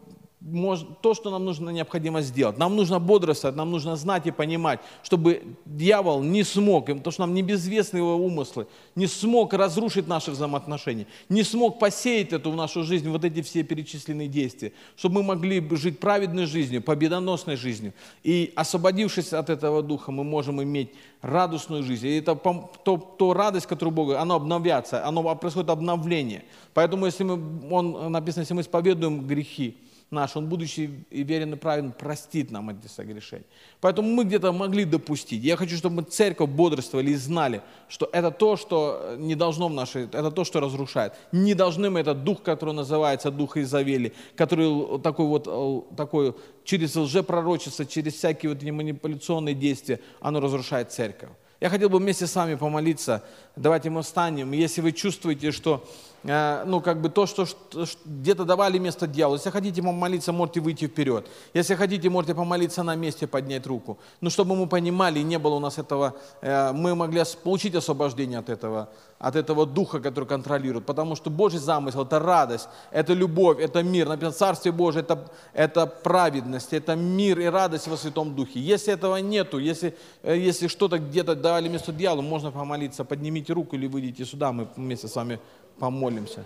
то, 1.02 1.14
что 1.14 1.30
нам 1.30 1.46
нужно 1.46 1.70
необходимо 1.72 2.22
сделать. 2.22 2.58
Нам 2.58 2.76
нужно 2.76 3.00
бодрствовать, 3.00 3.56
нам 3.56 3.72
нужно 3.72 3.96
знать 3.96 4.28
и 4.28 4.32
понимать, 4.32 4.80
чтобы 5.04 5.44
дьявол 5.66 6.24
не 6.24 6.44
смог, 6.44 6.86
потому 6.86 7.12
что 7.12 7.22
нам 7.22 7.34
не 7.34 7.42
безвестны 7.42 7.98
его 7.98 8.16
умыслы, 8.16 8.68
не 8.96 9.08
смог 9.08 9.54
разрушить 9.54 10.08
наши 10.08 10.32
взаимоотношения, 10.32 11.08
не 11.30 11.44
смог 11.44 11.80
посеять 11.80 12.34
эту 12.34 12.52
в 12.52 12.56
нашу 12.56 12.84
жизнь, 12.84 13.10
вот 13.10 13.26
эти 13.26 13.42
все 13.42 13.64
перечисленные 13.64 14.28
действия, 14.28 14.72
чтобы 14.96 15.16
мы 15.16 15.24
могли 15.24 15.68
жить 15.76 16.00
праведной 16.00 16.46
жизнью, 16.46 16.82
победоносной 16.82 17.58
жизнью. 17.58 17.94
И 18.24 18.54
освободившись 18.56 19.34
от 19.34 19.50
этого 19.50 19.84
духа, 19.84 20.12
мы 20.12 20.24
можем 20.24 20.64
иметь 20.64 20.92
радостную 21.22 21.84
жизнь. 21.84 22.08
И 22.08 22.18
это 22.20 22.36
то, 22.36 22.98
то 22.98 23.34
радость, 23.34 23.66
которую 23.66 23.94
Бога, 23.94 24.22
она 24.22 24.36
обновляется, 24.36 25.06
оно 25.06 25.36
происходит 25.36 25.70
обновление. 25.70 26.46
Поэтому, 26.74 27.06
если 27.06 27.24
мы, 27.24 27.40
он, 27.72 28.12
написано, 28.12 28.42
если 28.42 28.54
мы 28.54 28.62
исповедуем 28.62 29.28
грехи, 29.28 29.78
наш, 30.10 30.36
Он, 30.36 30.48
будучи 30.48 31.06
верен 31.12 31.54
и 31.54 31.58
праведен, 31.58 31.92
простит 31.92 32.52
нам 32.52 32.70
эти 32.70 32.88
согрешения. 32.88 33.46
Поэтому 33.82 34.10
мы 34.10 34.24
где-то 34.24 34.52
могли 34.52 34.86
допустить. 34.86 35.44
Я 35.44 35.58
хочу, 35.58 35.76
чтобы 35.76 35.98
мы 35.98 36.04
церковь 36.04 36.50
бодрствовали 36.50 37.12
и 37.12 37.16
знали, 37.16 37.62
что 37.90 38.10
это 38.14 38.32
то, 38.32 38.56
что 38.56 39.16
не 39.18 39.36
должно 39.36 39.68
в 39.68 39.74
нашей, 39.74 40.06
это 40.06 40.32
то, 40.32 40.44
что 40.46 40.60
разрушает. 40.60 41.14
Не 41.32 41.54
должны 41.54 41.90
мы 41.90 42.00
этот 42.00 42.24
дух, 42.24 42.42
который 42.42 42.74
называется 42.74 43.32
дух 43.32 43.58
Изавели, 43.58 44.14
который 44.36 45.00
такой 45.00 45.26
вот, 45.26 45.96
такой, 45.96 46.36
через 46.64 46.96
лжепророчество, 46.96 47.86
через 47.86 48.14
всякие 48.14 48.54
вот 48.54 48.64
манипуляционные 48.64 49.56
действия, 49.56 50.00
оно 50.22 50.40
разрушает 50.40 50.92
церковь. 50.92 51.30
Я 51.60 51.70
хотел 51.70 51.90
бы 51.90 51.98
вместе 51.98 52.28
с 52.28 52.36
вами 52.36 52.54
помолиться. 52.54 53.24
Давайте 53.56 53.90
мы 53.90 54.04
встанем. 54.04 54.52
Если 54.52 54.80
вы 54.80 54.92
чувствуете, 54.92 55.52
что 55.52 55.84
ну, 56.28 56.82
как 56.82 57.00
бы 57.00 57.10
то, 57.10 57.26
что, 57.26 57.46
что 57.46 57.88
где-то 58.06 58.44
давали 58.44 58.78
место 58.80 59.08
дьяволу. 59.08 59.38
Если 59.38 59.50
хотите 59.50 59.82
молиться, 59.82 60.34
можете 60.34 60.60
выйти 60.60 60.88
вперед. 60.88 61.26
Если 61.54 61.74
хотите, 61.76 62.10
можете 62.10 62.36
помолиться 62.36 62.84
на 62.84 62.96
месте, 62.96 63.28
поднять 63.28 63.66
руку. 63.66 63.98
Но 64.20 64.30
чтобы 64.30 64.56
мы 64.56 64.68
понимали, 64.68 65.20
не 65.20 65.40
было 65.40 65.56
у 65.56 65.60
нас 65.60 65.78
этого, 65.78 66.16
э, 66.42 66.74
мы 66.74 66.96
могли 66.96 67.24
получить 67.44 67.76
освобождение 67.76 68.40
от 68.40 68.50
этого, 68.50 68.90
от 69.20 69.38
этого 69.38 69.66
духа, 69.66 70.02
который 70.02 70.26
контролирует. 70.26 70.86
Потому 70.86 71.16
что 71.16 71.30
Божий 71.30 71.60
замысел– 71.60 72.02
это 72.04 72.20
радость, 72.20 72.68
это 72.92 73.14
любовь, 73.14 73.60
это 73.60 73.82
мир. 73.82 74.10
Написано, 74.10 74.34
Царствие 74.34 74.74
Божие– 74.74 75.04
это, 75.04 75.32
это 75.54 75.88
праведность, 75.88 76.74
это 76.74 76.98
мир 76.98 77.40
и 77.40 77.46
радость 77.46 77.88
во 77.88 77.96
Святом 77.96 78.36
Духе. 78.36 78.60
Если 78.60 78.94
этого 78.94 79.16
нету, 79.22 79.60
если, 79.60 79.96
э, 80.24 80.38
если 80.38 80.68
что-то 80.68 80.98
где-то 81.00 81.36
давали 81.36 81.70
место 81.70 81.94
дьяволу, 81.94 82.22
можно 82.22 82.52
помолиться, 82.52 83.06
поднимите 83.06 83.54
руку 83.54 83.78
или 83.78 83.88
выйдите 83.88 84.26
сюда, 84.26 84.52
мы 84.52 84.68
вместе 84.76 85.08
с 85.08 85.16
вами 85.16 85.40
помолимся. 85.80 86.46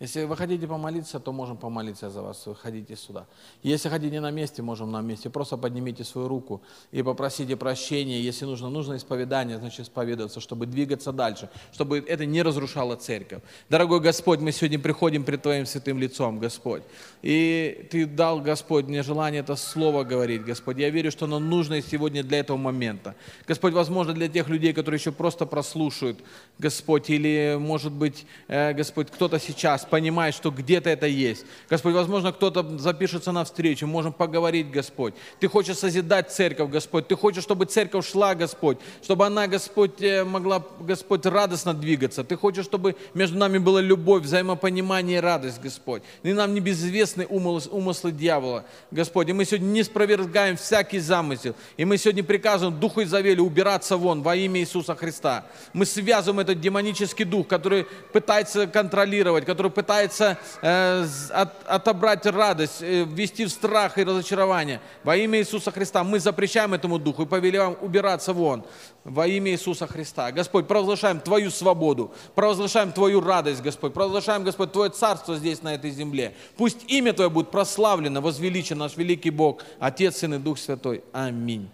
Если 0.00 0.22
вы 0.22 0.36
хотите 0.36 0.68
помолиться, 0.68 1.18
то 1.18 1.32
можем 1.32 1.56
помолиться 1.56 2.08
за 2.08 2.22
вас. 2.22 2.46
Выходите 2.46 2.94
сюда. 2.94 3.26
Если 3.64 3.88
хотите 3.88 4.20
на 4.20 4.30
месте, 4.30 4.62
можем 4.62 4.92
на 4.92 5.00
месте. 5.00 5.28
Просто 5.28 5.56
поднимите 5.56 6.04
свою 6.04 6.28
руку 6.28 6.62
и 6.92 7.02
попросите 7.02 7.56
прощения. 7.56 8.20
Если 8.20 8.44
нужно, 8.44 8.70
нужно 8.70 8.96
исповедание, 8.96 9.58
значит 9.58 9.80
исповедоваться, 9.80 10.38
чтобы 10.38 10.66
двигаться 10.66 11.10
дальше, 11.10 11.50
чтобы 11.72 11.98
это 11.98 12.26
не 12.26 12.42
разрушало 12.42 12.94
церковь. 12.94 13.42
Дорогой 13.68 13.98
Господь, 13.98 14.38
мы 14.38 14.52
сегодня 14.52 14.78
приходим 14.78 15.24
пред 15.24 15.42
Твоим 15.42 15.66
святым 15.66 15.98
лицом, 15.98 16.38
Господь. 16.38 16.82
И 17.22 17.88
Ты 17.90 18.06
дал, 18.06 18.40
Господь, 18.40 18.86
мне 18.86 19.02
желание 19.02 19.40
это 19.40 19.56
слово 19.56 20.04
говорить, 20.04 20.44
Господь. 20.44 20.78
Я 20.78 20.90
верю, 20.90 21.10
что 21.10 21.24
оно 21.24 21.40
нужно 21.40 21.82
сегодня 21.82 22.22
для 22.22 22.38
этого 22.38 22.56
момента. 22.56 23.16
Господь, 23.48 23.72
возможно, 23.72 24.12
для 24.12 24.28
тех 24.28 24.48
людей, 24.48 24.72
которые 24.72 25.00
еще 25.00 25.10
просто 25.10 25.44
прослушают, 25.44 26.20
Господь, 26.60 27.10
или, 27.10 27.56
может 27.58 27.92
быть, 27.92 28.26
э, 28.46 28.72
Господь, 28.74 29.10
кто-то 29.10 29.40
сейчас 29.40 29.87
понимает, 29.88 30.34
что 30.34 30.50
где-то 30.50 30.90
это 30.90 31.06
есть. 31.06 31.44
Господь, 31.68 31.94
возможно, 31.94 32.32
кто-то 32.32 32.78
запишется 32.78 33.32
на 33.32 33.44
встречу, 33.44 33.86
можем 33.86 34.12
поговорить, 34.12 34.70
Господь. 34.70 35.14
Ты 35.40 35.48
хочешь 35.48 35.78
созидать 35.78 36.30
церковь, 36.30 36.70
Господь. 36.70 37.08
Ты 37.08 37.16
хочешь, 37.16 37.42
чтобы 37.42 37.64
церковь 37.66 38.08
шла, 38.08 38.34
Господь, 38.34 38.78
чтобы 39.02 39.26
она, 39.26 39.46
Господь, 39.46 40.00
э, 40.02 40.24
могла, 40.24 40.62
Господь, 40.80 41.26
радостно 41.26 41.74
двигаться. 41.74 42.24
Ты 42.24 42.36
хочешь, 42.36 42.64
чтобы 42.64 42.96
между 43.14 43.38
нами 43.38 43.58
была 43.58 43.80
любовь, 43.80 44.22
взаимопонимание 44.22 45.18
и 45.18 45.20
радость, 45.20 45.60
Господь. 45.60 46.02
И 46.22 46.32
нам 46.32 46.54
не 46.54 46.60
безвестны 46.60 47.26
умыслы, 47.26 47.72
умыслы 47.72 48.12
дьявола, 48.12 48.64
Господь. 48.90 49.28
И 49.28 49.32
мы 49.32 49.44
сегодня 49.44 49.66
не 49.66 49.82
спровергаем 49.82 50.56
всякий 50.56 50.98
замысел. 50.98 51.54
И 51.76 51.84
мы 51.84 51.98
сегодня 51.98 52.24
приказываем 52.24 52.78
Духу 52.78 53.02
Изавели 53.02 53.40
убираться 53.40 53.96
вон 53.96 54.22
во 54.22 54.36
имя 54.36 54.60
Иисуса 54.60 54.94
Христа. 54.94 55.46
Мы 55.72 55.86
связываем 55.86 56.40
этот 56.40 56.60
демонический 56.60 57.24
дух, 57.24 57.48
который 57.48 57.86
пытается 58.12 58.66
контролировать, 58.66 59.44
который 59.44 59.70
пытается 59.78 60.36
э, 60.60 61.06
от, 61.30 61.52
отобрать 61.68 62.26
радость, 62.26 62.82
э, 62.82 63.04
ввести 63.04 63.44
в 63.44 63.48
страх 63.50 63.96
и 63.96 64.02
разочарование. 64.02 64.80
Во 65.04 65.16
имя 65.16 65.38
Иисуса 65.38 65.70
Христа 65.70 66.02
мы 66.02 66.18
запрещаем 66.18 66.74
этому 66.74 66.98
духу 66.98 67.22
и 67.22 67.26
повелеваем 67.26 67.76
убираться 67.80 68.32
вон. 68.32 68.64
Во 69.04 69.24
имя 69.28 69.52
Иисуса 69.52 69.86
Христа. 69.86 70.32
Господь, 70.32 70.66
провозглашаем 70.66 71.20
Твою 71.20 71.52
свободу, 71.52 72.12
провозглашаем 72.34 72.90
Твою 72.90 73.20
радость, 73.20 73.62
Господь, 73.62 73.94
провозглашаем, 73.94 74.42
Господь, 74.42 74.72
Твое 74.72 74.90
царство 74.90 75.36
здесь, 75.36 75.62
на 75.62 75.74
этой 75.74 75.92
земле. 75.92 76.34
Пусть 76.56 76.90
имя 76.90 77.12
Твое 77.12 77.30
будет 77.30 77.52
прославлено, 77.52 78.20
возвеличено, 78.20 78.80
наш 78.80 78.96
великий 78.96 79.30
Бог, 79.30 79.62
Отец, 79.78 80.16
Сын 80.16 80.34
и 80.34 80.38
Дух 80.38 80.58
Святой. 80.58 81.04
Аминь. 81.12 81.70